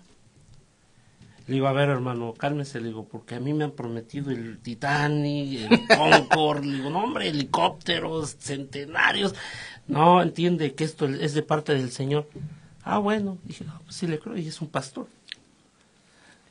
Le 1.50 1.54
digo, 1.54 1.66
a 1.66 1.72
ver, 1.72 1.88
hermano, 1.88 2.32
cálmese, 2.32 2.80
le 2.80 2.90
digo, 2.90 3.08
porque 3.08 3.34
a 3.34 3.40
mí 3.40 3.52
me 3.52 3.64
han 3.64 3.72
prometido 3.72 4.30
el 4.30 4.60
Titanic, 4.60 5.68
el 5.68 5.88
Concorde, 5.98 6.64
le 6.64 6.76
digo, 6.76 6.90
no, 6.90 7.02
hombre, 7.02 7.28
helicópteros, 7.28 8.36
centenarios. 8.38 9.34
No, 9.88 10.22
entiende 10.22 10.74
que 10.74 10.84
esto 10.84 11.06
es 11.06 11.34
de 11.34 11.42
parte 11.42 11.74
del 11.74 11.90
Señor. 11.90 12.28
Ah, 12.84 12.98
bueno, 12.98 13.36
dije, 13.42 13.64
no, 13.64 13.80
pues 13.82 13.96
sí 13.96 14.06
le 14.06 14.20
creo, 14.20 14.36
y 14.36 14.46
es 14.46 14.60
un 14.60 14.68
pastor. 14.68 15.08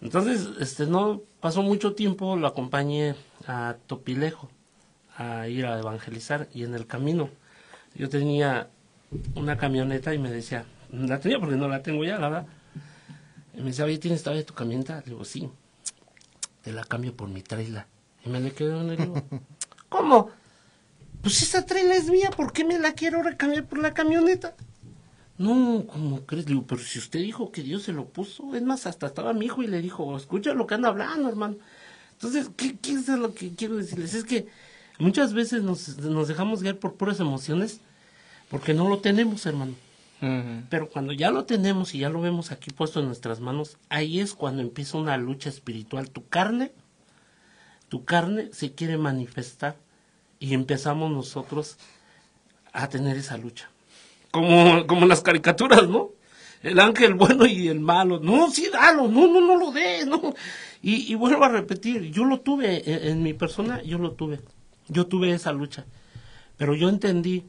Entonces, 0.02 0.50
este, 0.60 0.86
no 0.86 1.22
pasó 1.40 1.62
mucho 1.62 1.94
tiempo, 1.94 2.36
lo 2.36 2.48
acompañé 2.48 3.16
a 3.48 3.78
Topilejo 3.88 4.50
a 5.16 5.48
ir 5.48 5.66
a 5.66 5.80
evangelizar 5.80 6.50
y 6.54 6.66
en 6.66 6.76
el 6.76 6.88
camino 6.88 7.30
yo 7.96 8.10
tenía 8.10 8.68
una 9.36 9.56
camioneta 9.56 10.14
y 10.14 10.18
me 10.20 10.30
decía, 10.30 10.66
la 10.92 11.22
tenía 11.22 11.40
porque 11.40 11.56
no 11.56 11.70
la 11.70 11.84
tengo 11.84 12.04
ya, 12.04 12.20
la 12.20 12.28
verdad. 12.28 12.59
Y 13.60 13.62
me 13.62 13.72
decía, 13.72 13.84
oye, 13.84 13.98
¿tienes 13.98 14.24
todavía 14.24 14.46
tu 14.46 14.54
camioneta? 14.54 15.02
Le 15.02 15.12
digo, 15.12 15.26
sí, 15.26 15.50
te 16.62 16.72
la 16.72 16.86
cambio 16.86 17.14
por 17.14 17.28
mi 17.28 17.42
trailer. 17.42 17.86
Y 18.26 18.30
me 18.30 18.40
le 18.40 18.54
quedo 18.54 18.80
en 18.80 18.92
el 18.92 18.98
digo, 18.98 19.22
¿cómo? 19.90 20.30
Pues 21.22 21.42
esa 21.42 21.66
trailer 21.66 21.98
es 21.98 22.10
mía, 22.10 22.32
¿por 22.32 22.54
qué 22.54 22.64
me 22.64 22.80
la 22.80 22.94
quiero 22.94 23.18
ahora 23.18 23.36
cambiar 23.36 23.68
por 23.68 23.80
la 23.80 23.94
camioneta? 23.94 24.56
No, 25.38 25.86
¿cómo 25.88 26.26
crees? 26.26 26.46
Le 26.46 26.54
digo, 26.54 26.66
pero 26.66 26.82
si 26.82 27.00
usted 27.00 27.20
dijo 27.20 27.52
que 27.52 27.62
Dios 27.62 27.84
se 27.84 27.92
lo 27.92 28.06
puso, 28.06 28.56
es 28.56 28.64
más, 28.64 28.88
hasta 28.88 29.08
estaba 29.08 29.34
mi 29.34 29.48
hijo 29.48 29.62
y 29.62 29.68
le 29.68 29.82
dijo, 29.82 30.16
escucha 30.16 30.54
lo 30.54 30.66
que 30.66 30.76
anda 30.76 30.88
hablando, 30.88 31.28
hermano. 31.28 31.58
Entonces, 32.14 32.50
¿qué, 32.56 32.78
qué 32.78 32.94
es 32.94 33.10
lo 33.10 33.34
que 33.34 33.56
quiero 33.56 33.76
decirles? 33.76 34.14
Es 34.14 34.24
que 34.24 34.48
muchas 35.00 35.34
veces 35.34 35.64
nos, 35.64 35.98
nos 35.98 36.30
dejamos 36.30 36.64
guiar 36.64 36.78
por 36.78 36.94
puras 36.94 37.20
emociones 37.20 37.82
porque 38.50 38.74
no 38.74 38.88
lo 38.88 39.00
tenemos, 39.00 39.46
hermano. 39.46 39.74
Pero 40.22 40.90
cuando 40.90 41.14
ya 41.14 41.32
lo 41.32 41.46
tenemos 41.46 41.96
y 41.96 42.00
ya 42.00 42.10
lo 42.10 42.20
vemos 42.20 42.52
aquí 42.52 42.72
puesto 42.72 43.00
en 43.00 43.06
nuestras 43.06 43.40
manos, 43.40 43.78
ahí 43.88 44.20
es 44.20 44.34
cuando 44.34 44.62
empieza 44.62 44.98
una 44.98 45.18
lucha 45.18 45.50
espiritual. 45.50 46.10
Tu 46.10 46.28
carne, 46.28 46.74
tu 47.88 48.04
carne 48.04 48.50
se 48.52 48.74
quiere 48.74 48.98
manifestar 48.98 49.78
y 50.40 50.54
empezamos 50.54 51.10
nosotros 51.10 51.78
a 52.74 52.90
tener 52.90 53.18
esa 53.18 53.38
lucha. 53.38 53.70
Como, 54.32 54.86
como 54.88 55.06
las 55.06 55.22
caricaturas, 55.22 55.88
¿no? 55.88 56.12
El 56.62 56.80
ángel 56.80 57.14
bueno 57.14 57.46
y 57.46 57.70
el 57.70 57.80
malo. 57.80 58.20
No, 58.20 58.52
sí, 58.52 58.68
dalo, 58.72 59.08
no, 59.08 59.28
no, 59.28 59.40
no 59.40 59.58
lo 59.58 59.72
des, 59.72 60.06
no. 60.06 60.34
Y, 60.82 61.16
vuelvo 61.16 61.46
a 61.46 61.50
repetir, 61.50 62.12
yo 62.12 62.26
lo 62.26 62.42
tuve 62.42 62.90
en, 62.90 63.08
en 63.08 63.24
mi 63.24 63.34
persona, 63.34 63.82
yo 63.84 63.98
lo 63.98 64.12
tuve. 64.12 64.42
Yo 64.90 65.08
tuve 65.08 65.32
esa 65.32 65.54
lucha. 65.54 65.86
Pero 66.58 66.76
yo 66.76 66.90
entendí 66.90 67.46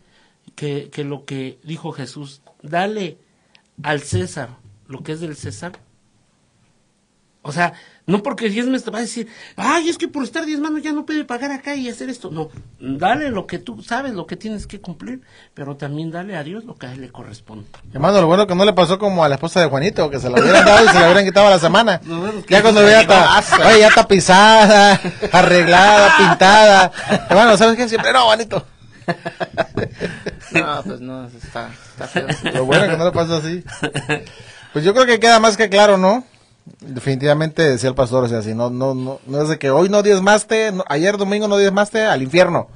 que, 0.61 0.91
que 0.91 1.05
lo 1.05 1.25
que 1.25 1.59
dijo 1.63 1.91
Jesús, 1.91 2.43
dale 2.61 3.17
al 3.83 4.03
César 4.03 4.59
lo 4.89 5.03
que 5.03 5.13
es 5.13 5.21
del 5.21 5.35
César. 5.35 5.73
O 7.41 7.51
sea, 7.51 7.73
no 8.05 8.23
porque 8.23 8.51
diezmes 8.51 8.85
te 8.85 8.91
va 8.91 8.99
a 8.99 9.01
decir, 9.01 9.27
ay, 9.57 9.89
es 9.89 9.97
que 9.97 10.07
por 10.07 10.23
estar 10.23 10.45
diezmando 10.45 10.79
ya 10.79 10.93
no 10.93 11.07
puede 11.07 11.25
pagar 11.25 11.51
acá 11.51 11.75
y 11.77 11.89
hacer 11.89 12.11
esto. 12.11 12.31
No, 12.31 12.51
dale 12.79 13.31
lo 13.31 13.47
que 13.47 13.59
tú 13.59 13.83
sabes, 13.83 14.13
lo 14.13 14.27
que 14.27 14.37
tienes 14.37 14.67
que 14.67 14.83
cumplir, 14.83 15.23
pero 15.55 15.79
también 15.79 16.11
dale 16.11 16.37
a 16.37 16.45
Dios 16.45 16.65
lo 16.65 16.75
que 16.75 16.89
a 16.89 16.93
él 16.93 17.01
le 17.01 17.09
corresponde. 17.09 17.65
Hermano, 17.95 18.21
lo 18.21 18.27
bueno 18.27 18.47
que 18.47 18.55
no 18.55 18.67
le 18.67 18.75
pasó 18.75 18.99
como 18.99 19.25
a 19.25 19.31
la 19.31 19.37
esposa 19.37 19.63
de 19.63 19.69
Juanito, 19.69 20.11
que 20.11 20.21
se 20.21 20.29
la 20.29 20.43
hubieran 20.43 20.67
dado 20.67 20.85
y 20.85 20.89
se 20.89 21.01
la 21.01 21.07
hubieran 21.07 21.25
quitado 21.25 21.47
a 21.47 21.51
la 21.51 21.59
semana. 21.59 22.03
No, 22.11 22.21
bueno, 22.21 22.43
Ya 22.47 22.61
cuando 22.61 22.83
oye, 22.83 23.81
ya 23.81 23.91
tapizada, 23.95 25.01
arreglada, 25.33 26.19
pintada. 26.19 26.93
Hermano, 27.31 27.57
¿sabes 27.57 27.79
qué? 27.79 27.89
Siempre 27.89 28.13
no, 28.13 28.27
Juanito. 28.27 28.67
No, 30.53 30.83
pues 30.85 31.01
no, 31.01 31.27
está, 31.27 31.71
está 31.93 32.07
feo. 32.09 32.27
Lo 32.55 32.65
bueno 32.65 32.87
que 32.89 32.97
no 32.97 33.05
le 33.05 33.13
pasó 33.13 33.37
así. 33.37 33.63
Pues 34.73 34.85
yo 34.85 34.93
creo 34.95 35.07
que 35.07 35.21
queda 35.21 35.41
más 35.41 35.57
que 35.57 35.69
claro, 35.69 35.97
¿no? 35.97 36.25
Definitivamente 36.81 37.63
decía 37.69 37.89
el 37.89 37.95
pastor, 37.95 38.25
o 38.25 38.29
sea, 38.29 38.43
si 38.43 38.55
no, 38.55 38.71
no, 38.71 38.95
no, 38.95 39.21
no 39.27 39.43
es 39.43 39.49
de 39.49 39.59
que 39.59 39.71
hoy 39.71 39.89
no 39.89 40.03
diezmaste, 40.03 40.73
no- 40.73 40.85
ayer 40.89 41.17
domingo 41.17 41.49
no 41.49 41.57
diezmaste 41.57 42.05
al 42.05 42.23
infierno. 42.23 42.69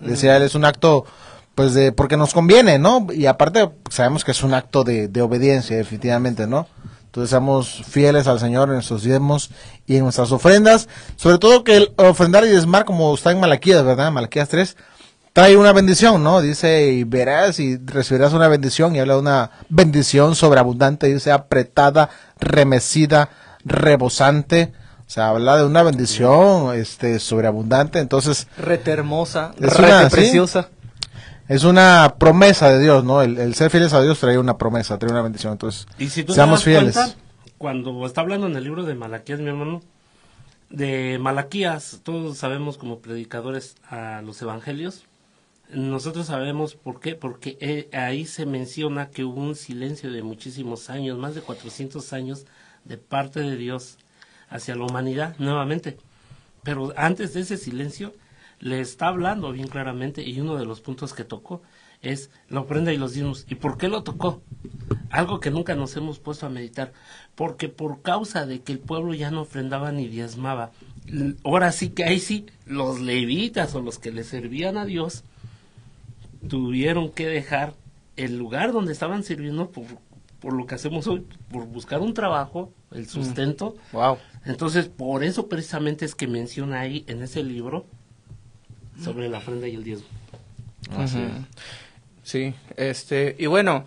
Decía 0.00 0.36
él, 0.36 0.42
es 0.42 0.54
un 0.54 0.64
acto, 0.64 1.04
pues 1.54 1.74
de, 1.74 1.90
porque 1.92 2.16
nos 2.16 2.34
conviene, 2.34 2.78
¿no? 2.78 3.06
Y 3.12 3.26
aparte, 3.26 3.70
sabemos 3.90 4.24
que 4.24 4.30
es 4.32 4.42
un 4.42 4.54
acto 4.54 4.84
de, 4.84 5.08
de 5.08 5.22
obediencia, 5.22 5.76
definitivamente, 5.76 6.46
¿no? 6.46 6.68
Entonces 7.06 7.30
seamos 7.30 7.82
fieles 7.88 8.26
al 8.26 8.38
Señor 8.38 8.68
en 8.68 8.74
nuestros 8.74 9.02
diezmos 9.02 9.50
y 9.86 9.96
en 9.96 10.02
nuestras 10.04 10.30
ofrendas. 10.32 10.86
Sobre 11.16 11.38
todo 11.38 11.64
que 11.64 11.76
el 11.78 11.92
ofrendar 11.96 12.44
y 12.44 12.50
diezmar, 12.50 12.84
como 12.84 13.14
está 13.14 13.30
en 13.32 13.40
Malaquías, 13.40 13.82
¿verdad? 13.84 14.12
Malaquías 14.12 14.50
3, 14.50 14.76
trae 15.36 15.54
una 15.54 15.72
bendición, 15.74 16.24
¿no? 16.24 16.40
Dice, 16.40 16.86
y 16.92 17.04
verás 17.04 17.60
y 17.60 17.76
recibirás 17.76 18.32
una 18.32 18.48
bendición, 18.48 18.96
y 18.96 19.00
habla 19.00 19.12
de 19.14 19.20
una 19.20 19.50
bendición 19.68 20.34
sobreabundante, 20.34 21.12
dice, 21.12 21.30
apretada, 21.30 22.08
remecida, 22.40 23.28
rebosante. 23.62 24.72
O 25.06 25.10
sea, 25.10 25.28
habla 25.28 25.58
de 25.58 25.66
una 25.66 25.82
bendición 25.82 26.74
este, 26.74 27.18
sobreabundante. 27.20 27.98
Entonces, 27.98 28.48
Rete 28.56 28.92
hermosa, 28.92 29.52
Es 29.60 29.76
rete 29.76 29.82
una- 29.92 30.08
sí. 30.10 30.16
preciosa. 30.16 30.68
es 31.48 31.64
una 31.64 32.14
promesa 32.18 32.70
de 32.70 32.80
Dios, 32.80 33.04
¿no? 33.04 33.20
El, 33.20 33.36
el 33.38 33.54
ser 33.54 33.70
fieles 33.70 33.92
a 33.92 34.00
Dios 34.00 34.18
trae 34.18 34.38
una 34.38 34.56
promesa, 34.56 34.98
trae 34.98 35.12
una 35.12 35.20
bendición. 35.22 35.52
Entonces, 35.52 35.86
Y 35.98 36.08
si 36.08 36.24
tú 36.24 36.32
seamos 36.32 36.64
te 36.64 36.70
das 36.72 36.80
fieles. 36.80 36.94
cuenta, 36.96 37.14
cuando 37.58 38.06
está 38.06 38.22
hablando 38.22 38.46
en 38.46 38.56
el 38.56 38.64
libro 38.64 38.84
de 38.84 38.94
Malaquías, 38.94 39.38
mi 39.38 39.48
hermano, 39.48 39.82
de 40.70 41.18
Malaquías, 41.20 42.00
todos 42.02 42.38
sabemos 42.38 42.78
como 42.78 43.00
predicadores 43.00 43.76
a 43.90 44.22
los 44.24 44.40
evangelios, 44.42 45.04
nosotros 45.70 46.26
sabemos 46.26 46.74
por 46.74 47.00
qué, 47.00 47.14
porque 47.14 47.58
eh, 47.60 47.88
ahí 47.92 48.24
se 48.24 48.46
menciona 48.46 49.10
que 49.10 49.24
hubo 49.24 49.40
un 49.40 49.56
silencio 49.56 50.12
de 50.12 50.22
muchísimos 50.22 50.90
años, 50.90 51.18
más 51.18 51.34
de 51.34 51.40
400 51.40 52.12
años, 52.12 52.46
de 52.84 52.98
parte 52.98 53.40
de 53.40 53.56
Dios 53.56 53.98
hacia 54.48 54.76
la 54.76 54.84
humanidad 54.84 55.34
nuevamente. 55.38 55.98
Pero 56.62 56.92
antes 56.96 57.34
de 57.34 57.40
ese 57.40 57.56
silencio, 57.56 58.14
le 58.60 58.80
está 58.80 59.08
hablando 59.08 59.52
bien 59.52 59.68
claramente 59.68 60.22
y 60.22 60.40
uno 60.40 60.56
de 60.56 60.64
los 60.64 60.80
puntos 60.80 61.12
que 61.14 61.24
tocó 61.24 61.62
es 62.02 62.30
la 62.48 62.60
ofrenda 62.60 62.92
y 62.92 62.96
los 62.96 63.14
diezmos. 63.14 63.44
¿Y 63.48 63.56
por 63.56 63.76
qué 63.76 63.88
lo 63.88 64.02
tocó? 64.02 64.42
Algo 65.10 65.40
que 65.40 65.50
nunca 65.50 65.74
nos 65.74 65.96
hemos 65.96 66.18
puesto 66.18 66.46
a 66.46 66.50
meditar. 66.50 66.92
Porque 67.34 67.68
por 67.68 68.02
causa 68.02 68.46
de 68.46 68.60
que 68.60 68.72
el 68.72 68.78
pueblo 68.78 69.14
ya 69.14 69.30
no 69.30 69.42
ofrendaba 69.42 69.92
ni 69.92 70.08
diezmaba, 70.08 70.70
ahora 71.44 71.72
sí 71.72 71.90
que 71.90 72.04
ahí 72.04 72.20
sí, 72.20 72.46
los 72.66 73.00
levitas 73.00 73.74
o 73.74 73.82
los 73.82 73.98
que 73.98 74.12
le 74.12 74.24
servían 74.24 74.76
a 74.76 74.84
Dios 74.84 75.24
tuvieron 76.48 77.10
que 77.10 77.26
dejar 77.26 77.74
el 78.16 78.38
lugar 78.38 78.72
donde 78.72 78.92
estaban 78.92 79.22
sirviendo 79.24 79.70
por, 79.70 79.84
por 80.40 80.52
lo 80.54 80.66
que 80.66 80.74
hacemos 80.74 81.06
hoy, 81.06 81.26
por 81.50 81.66
buscar 81.66 82.00
un 82.00 82.14
trabajo, 82.14 82.72
el 82.92 83.08
sustento. 83.08 83.76
Wow. 83.92 84.18
Entonces, 84.44 84.88
por 84.88 85.24
eso 85.24 85.48
precisamente 85.48 86.04
es 86.04 86.14
que 86.14 86.26
menciona 86.26 86.80
ahí 86.80 87.04
en 87.08 87.22
ese 87.22 87.42
libro 87.42 87.86
sobre 89.02 89.28
la 89.28 89.38
ofrenda 89.38 89.68
y 89.68 89.74
el 89.74 89.84
diezmo. 89.84 90.06
Sí, 92.22 92.54
este, 92.76 93.36
y 93.38 93.46
bueno, 93.46 93.84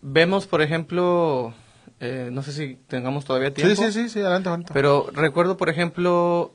vemos, 0.00 0.46
por 0.46 0.62
ejemplo, 0.62 1.54
eh, 2.00 2.30
no 2.32 2.42
sé 2.42 2.52
si 2.52 2.78
tengamos 2.88 3.24
todavía 3.24 3.48
Sí, 3.50 3.54
tiempo. 3.54 3.82
sí, 3.82 3.92
sí, 3.92 4.08
sí, 4.08 4.20
adelante, 4.20 4.48
adelante. 4.48 4.72
Pero 4.74 5.08
recuerdo, 5.12 5.56
por 5.56 5.68
ejemplo, 5.68 6.52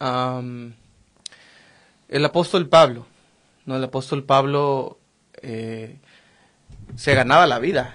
el 0.00 0.74
apóstol 2.24 2.68
Pablo. 2.68 3.06
¿No? 3.70 3.76
El 3.76 3.84
apóstol 3.84 4.24
Pablo 4.24 4.98
eh, 5.42 5.96
se 6.96 7.14
ganaba 7.14 7.46
la 7.46 7.58
vida. 7.58 7.94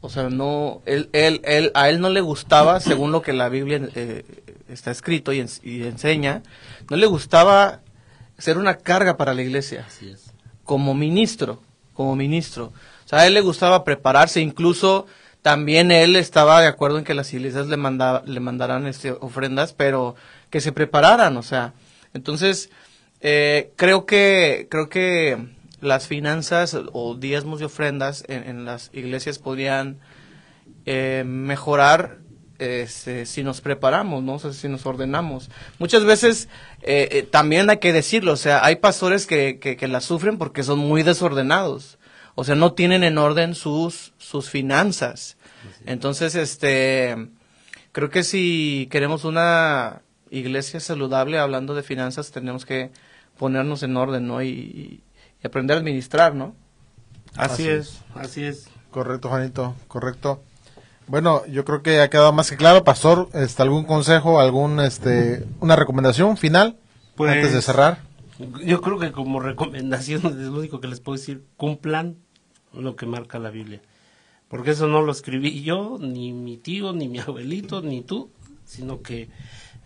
O 0.00 0.08
sea, 0.10 0.28
no, 0.28 0.82
él, 0.84 1.08
él, 1.12 1.40
él, 1.44 1.70
a 1.74 1.88
él 1.88 2.00
no 2.00 2.10
le 2.10 2.20
gustaba, 2.20 2.78
según 2.80 3.10
lo 3.12 3.22
que 3.22 3.32
la 3.32 3.48
Biblia 3.48 3.80
eh, 3.94 4.24
está 4.68 4.90
escrito 4.90 5.32
y, 5.32 5.38
ens- 5.40 5.60
y 5.64 5.84
enseña, 5.84 6.42
no 6.90 6.96
le 6.96 7.06
gustaba 7.06 7.80
ser 8.38 8.58
una 8.58 8.76
carga 8.78 9.16
para 9.16 9.32
la 9.34 9.42
iglesia 9.42 9.84
Así 9.86 10.10
es. 10.10 10.32
como 10.64 10.94
ministro, 10.94 11.62
como 11.94 12.16
ministro. 12.16 12.72
O 13.04 13.08
sea, 13.08 13.20
a 13.20 13.26
él 13.26 13.34
le 13.34 13.40
gustaba 13.42 13.84
prepararse, 13.84 14.40
incluso 14.40 15.06
también 15.40 15.90
él 15.92 16.16
estaba 16.16 16.60
de 16.60 16.66
acuerdo 16.66 16.98
en 16.98 17.04
que 17.04 17.14
las 17.14 17.32
iglesias 17.32 17.68
le, 17.68 17.76
manda, 17.76 18.22
le 18.26 18.40
mandaran 18.40 18.86
este, 18.86 19.12
ofrendas, 19.12 19.72
pero 19.72 20.16
que 20.50 20.60
se 20.60 20.72
prepararan, 20.72 21.36
o 21.36 21.42
sea. 21.42 21.72
Entonces, 22.14 22.70
eh, 23.22 23.72
creo 23.76 24.04
que, 24.04 24.66
creo 24.70 24.88
que 24.88 25.38
las 25.80 26.06
finanzas 26.06 26.76
o 26.92 27.14
diezmos 27.14 27.60
y 27.60 27.64
ofrendas 27.64 28.24
en, 28.28 28.44
en 28.44 28.64
las 28.64 28.90
iglesias 28.92 29.38
podrían 29.38 29.98
eh, 30.84 31.22
mejorar 31.24 32.18
este, 32.58 33.26
si 33.26 33.42
nos 33.42 33.60
preparamos, 33.60 34.22
¿no? 34.22 34.34
O 34.34 34.38
sea, 34.38 34.52
si 34.52 34.68
nos 34.68 34.86
ordenamos. 34.86 35.50
Muchas 35.78 36.04
veces 36.04 36.48
eh, 36.82 37.08
eh, 37.10 37.22
también 37.22 37.68
hay 37.70 37.78
que 37.78 37.92
decirlo, 37.92 38.32
o 38.32 38.36
sea, 38.36 38.64
hay 38.64 38.76
pastores 38.76 39.26
que, 39.26 39.58
que, 39.58 39.76
que 39.76 39.88
la 39.88 40.00
sufren 40.00 40.38
porque 40.38 40.62
son 40.62 40.78
muy 40.78 41.02
desordenados. 41.02 41.98
O 42.34 42.44
sea, 42.44 42.54
no 42.54 42.72
tienen 42.72 43.02
en 43.02 43.18
orden 43.18 43.54
sus, 43.54 44.12
sus 44.18 44.48
finanzas. 44.48 45.36
Entonces, 45.86 46.34
este, 46.34 47.28
creo 47.92 48.10
que 48.10 48.22
si 48.22 48.88
queremos 48.90 49.24
una 49.24 50.02
iglesia 50.30 50.80
saludable, 50.80 51.38
hablando 51.38 51.74
de 51.74 51.82
finanzas, 51.82 52.30
tenemos 52.30 52.64
que 52.64 52.90
ponernos 53.42 53.82
en 53.82 53.96
orden, 53.96 54.28
¿no? 54.28 54.40
Y, 54.40 55.02
y 55.42 55.44
aprender 55.44 55.76
a 55.76 55.80
administrar, 55.80 56.32
¿no? 56.32 56.54
Así, 57.34 57.64
Así 57.64 57.68
es, 57.68 58.00
así 58.14 58.44
es. 58.44 58.68
Correcto, 58.92 59.30
Juanito, 59.30 59.74
correcto. 59.88 60.44
Bueno, 61.08 61.44
yo 61.46 61.64
creo 61.64 61.82
que 61.82 62.00
ha 62.00 62.08
quedado 62.08 62.32
más 62.32 62.48
que 62.48 62.56
claro, 62.56 62.84
Pastor, 62.84 63.30
este, 63.32 63.60
algún 63.62 63.82
consejo, 63.82 64.38
algún, 64.38 64.78
este, 64.78 65.44
una 65.58 65.74
recomendación 65.74 66.36
final 66.36 66.76
Pues- 67.16 67.32
antes 67.32 67.52
de 67.52 67.62
cerrar. 67.62 67.98
Yo 68.64 68.80
creo 68.80 69.00
que 69.00 69.10
como 69.10 69.40
recomendación 69.40 70.24
es 70.26 70.34
lo 70.34 70.60
único 70.60 70.78
que 70.78 70.86
les 70.86 71.00
puedo 71.00 71.18
decir, 71.18 71.44
cumplan 71.56 72.18
lo 72.72 72.94
que 72.94 73.06
marca 73.06 73.40
la 73.40 73.50
Biblia. 73.50 73.82
Porque 74.46 74.70
eso 74.70 74.86
no 74.86 75.02
lo 75.02 75.10
escribí 75.10 75.64
yo, 75.64 75.98
ni 76.00 76.32
mi 76.32 76.58
tío, 76.58 76.92
ni 76.92 77.08
mi 77.08 77.18
abuelito, 77.18 77.82
ni 77.82 78.02
tú, 78.02 78.30
sino 78.64 79.02
que 79.02 79.30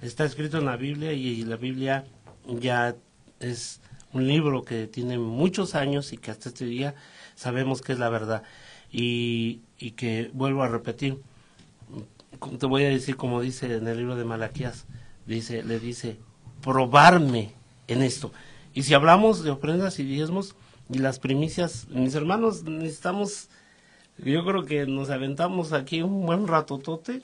está 0.02 0.26
escrito 0.26 0.59
en 0.59 0.66
la 0.66 0.76
Biblia 0.76 1.14
y 1.14 1.42
la 1.42 1.57
Biblia 1.57 2.04
ya 2.46 2.94
es 3.41 3.80
un 4.12 4.26
libro 4.26 4.64
que 4.64 4.87
tiene 4.87 5.18
muchos 5.18 5.74
años 5.74 6.12
y 6.12 6.16
que 6.16 6.30
hasta 6.30 6.49
este 6.49 6.64
día 6.64 6.95
sabemos 7.34 7.82
que 7.82 7.93
es 7.93 7.99
la 7.99 8.09
verdad. 8.09 8.43
Y, 8.91 9.61
y 9.78 9.93
que 9.93 10.30
vuelvo 10.32 10.62
a 10.62 10.68
repetir, 10.68 11.20
te 12.59 12.66
voy 12.66 12.84
a 12.84 12.89
decir 12.89 13.16
como 13.16 13.41
dice 13.41 13.74
en 13.74 13.87
el 13.87 13.99
libro 13.99 14.16
de 14.16 14.24
Malaquías, 14.24 14.87
dice, 15.26 15.62
le 15.62 15.80
dice, 15.80 16.18
probarme 16.62 17.53
en 17.89 18.03
esto. 18.03 18.32
Y 18.74 18.82
si 18.82 18.95
hablamos 18.95 19.43
de 19.43 19.51
ofrendas 19.51 19.99
y 19.99 20.05
diezmos 20.05 20.55
y 20.91 20.99
las 20.99 21.18
primicias, 21.18 21.89
mis 21.89 22.14
hermanos, 22.14 22.64
necesitamos, 22.64 23.49
yo 24.18 24.45
creo 24.45 24.64
que 24.64 24.87
nos 24.87 25.11
aventamos 25.11 25.72
aquí 25.72 26.03
un 26.03 26.26
buen 26.26 26.47
ratotote 26.47 27.22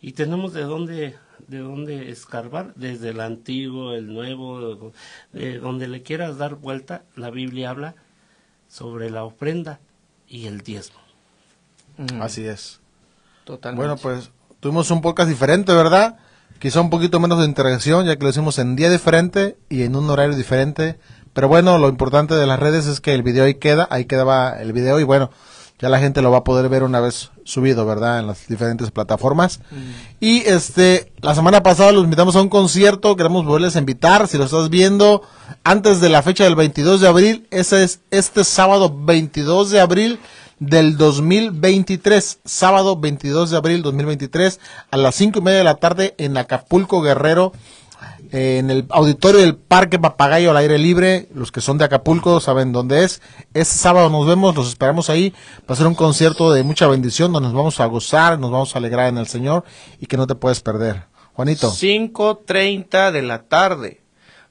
y 0.00 0.12
tenemos 0.12 0.52
de 0.52 0.62
dónde, 0.62 1.16
de 1.48 1.58
dónde 1.58 2.10
escarbar, 2.10 2.72
desde 2.74 3.10
el 3.10 3.20
antiguo, 3.20 3.92
el 3.92 4.12
nuevo, 4.12 4.92
de 5.32 5.58
donde 5.58 5.88
le 5.88 6.02
quieras 6.02 6.38
dar 6.38 6.54
vuelta, 6.54 7.02
la 7.16 7.30
Biblia 7.30 7.70
habla 7.70 7.94
sobre 8.68 9.10
la 9.10 9.24
ofrenda 9.24 9.80
y 10.28 10.46
el 10.46 10.62
diezmo. 10.62 10.98
Así 12.20 12.46
es. 12.46 12.80
Totalmente. 13.44 13.86
Bueno, 13.86 14.00
pues 14.00 14.30
tuvimos 14.60 14.90
un 14.90 15.00
podcast 15.00 15.28
diferente, 15.28 15.72
¿verdad? 15.72 16.18
Quizá 16.58 16.80
un 16.80 16.90
poquito 16.90 17.20
menos 17.20 17.38
de 17.40 17.44
interacción, 17.44 18.06
ya 18.06 18.16
que 18.16 18.24
lo 18.24 18.30
hicimos 18.30 18.58
en 18.58 18.76
día 18.76 18.90
diferente 18.90 19.56
y 19.68 19.82
en 19.82 19.96
un 19.96 20.08
horario 20.08 20.36
diferente. 20.36 20.98
Pero 21.32 21.48
bueno, 21.48 21.78
lo 21.78 21.88
importante 21.88 22.34
de 22.34 22.46
las 22.46 22.58
redes 22.58 22.86
es 22.86 23.00
que 23.00 23.12
el 23.12 23.22
video 23.22 23.44
ahí 23.44 23.54
queda, 23.54 23.86
ahí 23.90 24.06
quedaba 24.06 24.60
el 24.60 24.72
video 24.72 25.00
y 25.00 25.04
bueno, 25.04 25.30
ya 25.78 25.88
la 25.88 25.98
gente 25.98 26.22
lo 26.22 26.30
va 26.30 26.38
a 26.38 26.44
poder 26.44 26.68
ver 26.68 26.84
una 26.84 27.00
vez 27.00 27.30
subido, 27.44 27.86
¿verdad? 27.86 28.20
En 28.20 28.26
las 28.26 28.46
diferentes 28.48 28.90
plataformas. 28.90 29.60
Y 30.20 30.40
este, 30.40 31.12
la 31.20 31.34
semana 31.34 31.62
pasada 31.62 31.92
los 31.92 32.04
invitamos 32.04 32.36
a 32.36 32.42
un 32.42 32.48
concierto, 32.48 33.16
queremos 33.16 33.44
volverles 33.44 33.76
a 33.76 33.80
invitar, 33.80 34.26
si 34.26 34.38
lo 34.38 34.44
estás 34.44 34.70
viendo, 34.70 35.22
antes 35.62 36.00
de 36.00 36.08
la 36.08 36.22
fecha 36.22 36.44
del 36.44 36.56
22 36.56 37.00
de 37.00 37.08
abril, 37.08 37.46
ese 37.50 37.84
es 37.84 38.00
este 38.10 38.44
sábado 38.44 38.94
22 38.94 39.70
de 39.70 39.80
abril 39.80 40.18
del 40.58 40.96
2023, 40.96 42.38
sábado 42.44 42.98
22 42.98 43.50
de 43.50 43.56
abril 43.56 43.82
2023, 43.82 44.60
a 44.90 44.96
las 44.96 45.14
cinco 45.14 45.40
y 45.40 45.42
media 45.42 45.58
de 45.58 45.64
la 45.64 45.76
tarde 45.76 46.14
en 46.18 46.36
Acapulco 46.36 47.02
Guerrero, 47.02 47.52
eh, 48.32 48.58
en 48.58 48.70
el 48.70 48.86
auditorio 48.90 49.40
del 49.40 49.56
Parque 49.56 49.98
Papagayo 49.98 50.50
al 50.50 50.56
aire 50.56 50.78
libre. 50.78 51.28
Los 51.34 51.52
que 51.52 51.60
son 51.60 51.78
de 51.78 51.84
Acapulco 51.84 52.40
saben 52.40 52.72
dónde 52.72 53.04
es. 53.04 53.22
Este 53.54 53.74
sábado 53.76 54.10
nos 54.10 54.26
vemos, 54.26 54.54
los 54.54 54.68
esperamos 54.68 55.10
ahí. 55.10 55.32
Va 55.68 55.74
a 55.74 55.76
ser 55.76 55.86
un 55.86 55.94
concierto 55.94 56.52
de 56.52 56.62
mucha 56.62 56.86
bendición 56.86 57.32
donde 57.32 57.48
nos 57.48 57.56
vamos 57.56 57.80
a 57.80 57.86
gozar, 57.86 58.38
nos 58.38 58.50
vamos 58.50 58.74
a 58.74 58.78
alegrar 58.78 59.08
en 59.08 59.18
el 59.18 59.26
Señor 59.26 59.64
y 60.00 60.06
que 60.06 60.16
no 60.16 60.26
te 60.26 60.34
puedes 60.34 60.60
perder. 60.60 61.04
Juanito, 61.34 61.70
5.30 61.70 63.10
de 63.10 63.22
la 63.22 63.42
tarde. 63.42 64.00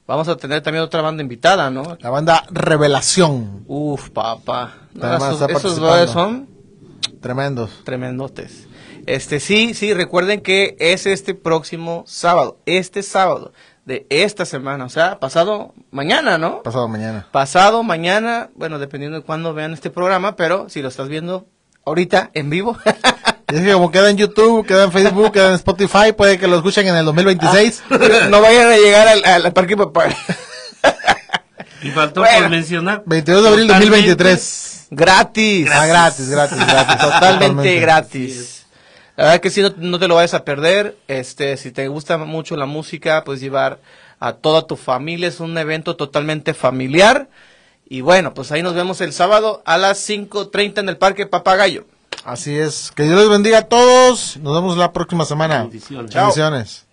Vamos 0.06 0.28
a 0.28 0.36
tener 0.36 0.60
también 0.60 0.84
otra 0.84 1.00
banda 1.00 1.22
invitada, 1.22 1.70
¿no? 1.70 1.96
la 1.98 2.10
banda 2.10 2.44
Revelación, 2.50 3.64
Uf, 3.66 4.10
papá. 4.10 4.74
No, 4.92 5.16
esos 5.16 5.50
esos 5.50 6.10
son 6.10 6.46
tremendos. 7.22 7.70
tremendotes. 7.84 8.68
Este, 9.06 9.40
sí, 9.40 9.74
sí, 9.74 9.92
recuerden 9.94 10.40
que 10.40 10.76
es 10.78 11.06
este 11.06 11.34
próximo 11.34 12.04
sábado, 12.06 12.58
este 12.66 13.02
sábado 13.02 13.52
de 13.84 14.06
esta 14.08 14.44
semana, 14.46 14.84
o 14.84 14.88
sea, 14.88 15.18
pasado 15.20 15.74
mañana, 15.90 16.38
¿no? 16.38 16.62
Pasado 16.62 16.88
mañana. 16.88 17.26
Pasado 17.32 17.82
mañana, 17.82 18.50
bueno, 18.54 18.78
dependiendo 18.78 19.18
de 19.18 19.24
cuándo 19.24 19.52
vean 19.52 19.72
este 19.74 19.90
programa, 19.90 20.36
pero 20.36 20.68
si 20.70 20.80
lo 20.80 20.88
estás 20.88 21.08
viendo 21.08 21.46
ahorita 21.84 22.30
en 22.32 22.48
vivo, 22.48 22.78
es 23.48 23.60
que 23.62 23.72
como 23.72 23.90
queda 23.90 24.08
en 24.10 24.16
YouTube, 24.16 24.66
queda 24.66 24.84
en 24.84 24.92
Facebook, 24.92 25.32
queda 25.32 25.48
en 25.48 25.54
Spotify, 25.56 26.12
puede 26.16 26.38
que 26.38 26.46
lo 26.46 26.56
escuchen 26.56 26.86
en 26.86 26.96
el 26.96 27.04
2026. 27.04 27.82
no 28.30 28.40
vayan 28.40 28.68
a 28.70 28.76
llegar 28.76 29.06
al, 29.08 29.24
al 29.24 29.52
parque 29.52 29.76
papá. 29.76 30.06
Y 31.82 31.90
faltó 31.90 32.20
Bueno. 32.22 32.38
por 32.40 32.48
mencionar. 32.50 33.02
22 33.04 33.42
de 33.42 33.48
abril 33.48 33.66
totalmente 33.66 33.96
2023. 33.96 34.86
Gratis. 34.90 35.68
Ah, 35.70 35.86
gratis, 35.86 36.28
gratis, 36.30 36.56
gratis. 36.58 36.96
Totalmente 36.96 37.10
Totalmente. 37.20 37.80
gratis. 37.80 38.53
La 39.16 39.24
verdad 39.24 39.40
que 39.40 39.50
sí, 39.50 39.62
no, 39.62 39.72
no 39.76 39.98
te 39.98 40.08
lo 40.08 40.16
vayas 40.16 40.34
a 40.34 40.44
perder. 40.44 40.96
Este, 41.08 41.56
si 41.56 41.70
te 41.70 41.88
gusta 41.88 42.18
mucho 42.18 42.56
la 42.56 42.66
música, 42.66 43.22
puedes 43.24 43.40
llevar 43.40 43.78
a 44.18 44.32
toda 44.32 44.66
tu 44.66 44.76
familia. 44.76 45.28
Es 45.28 45.40
un 45.40 45.56
evento 45.56 45.96
totalmente 45.96 46.54
familiar. 46.54 47.28
Y 47.88 48.00
bueno, 48.00 48.34
pues 48.34 48.50
ahí 48.50 48.62
nos 48.62 48.74
vemos 48.74 49.00
el 49.00 49.12
sábado 49.12 49.62
a 49.66 49.78
las 49.78 50.08
5.30 50.08 50.78
en 50.78 50.88
el 50.88 50.96
Parque 50.96 51.26
Papagayo. 51.26 51.84
Así 52.24 52.56
es. 52.56 52.90
Que 52.94 53.04
Dios 53.04 53.18
les 53.18 53.28
bendiga 53.28 53.58
a 53.58 53.68
todos. 53.68 54.38
Nos 54.38 54.54
vemos 54.54 54.76
la 54.76 54.92
próxima 54.92 55.24
semana. 55.24 55.62
Bendiciones. 55.62 56.10
Chao. 56.10 56.22
Bendiciones. 56.22 56.86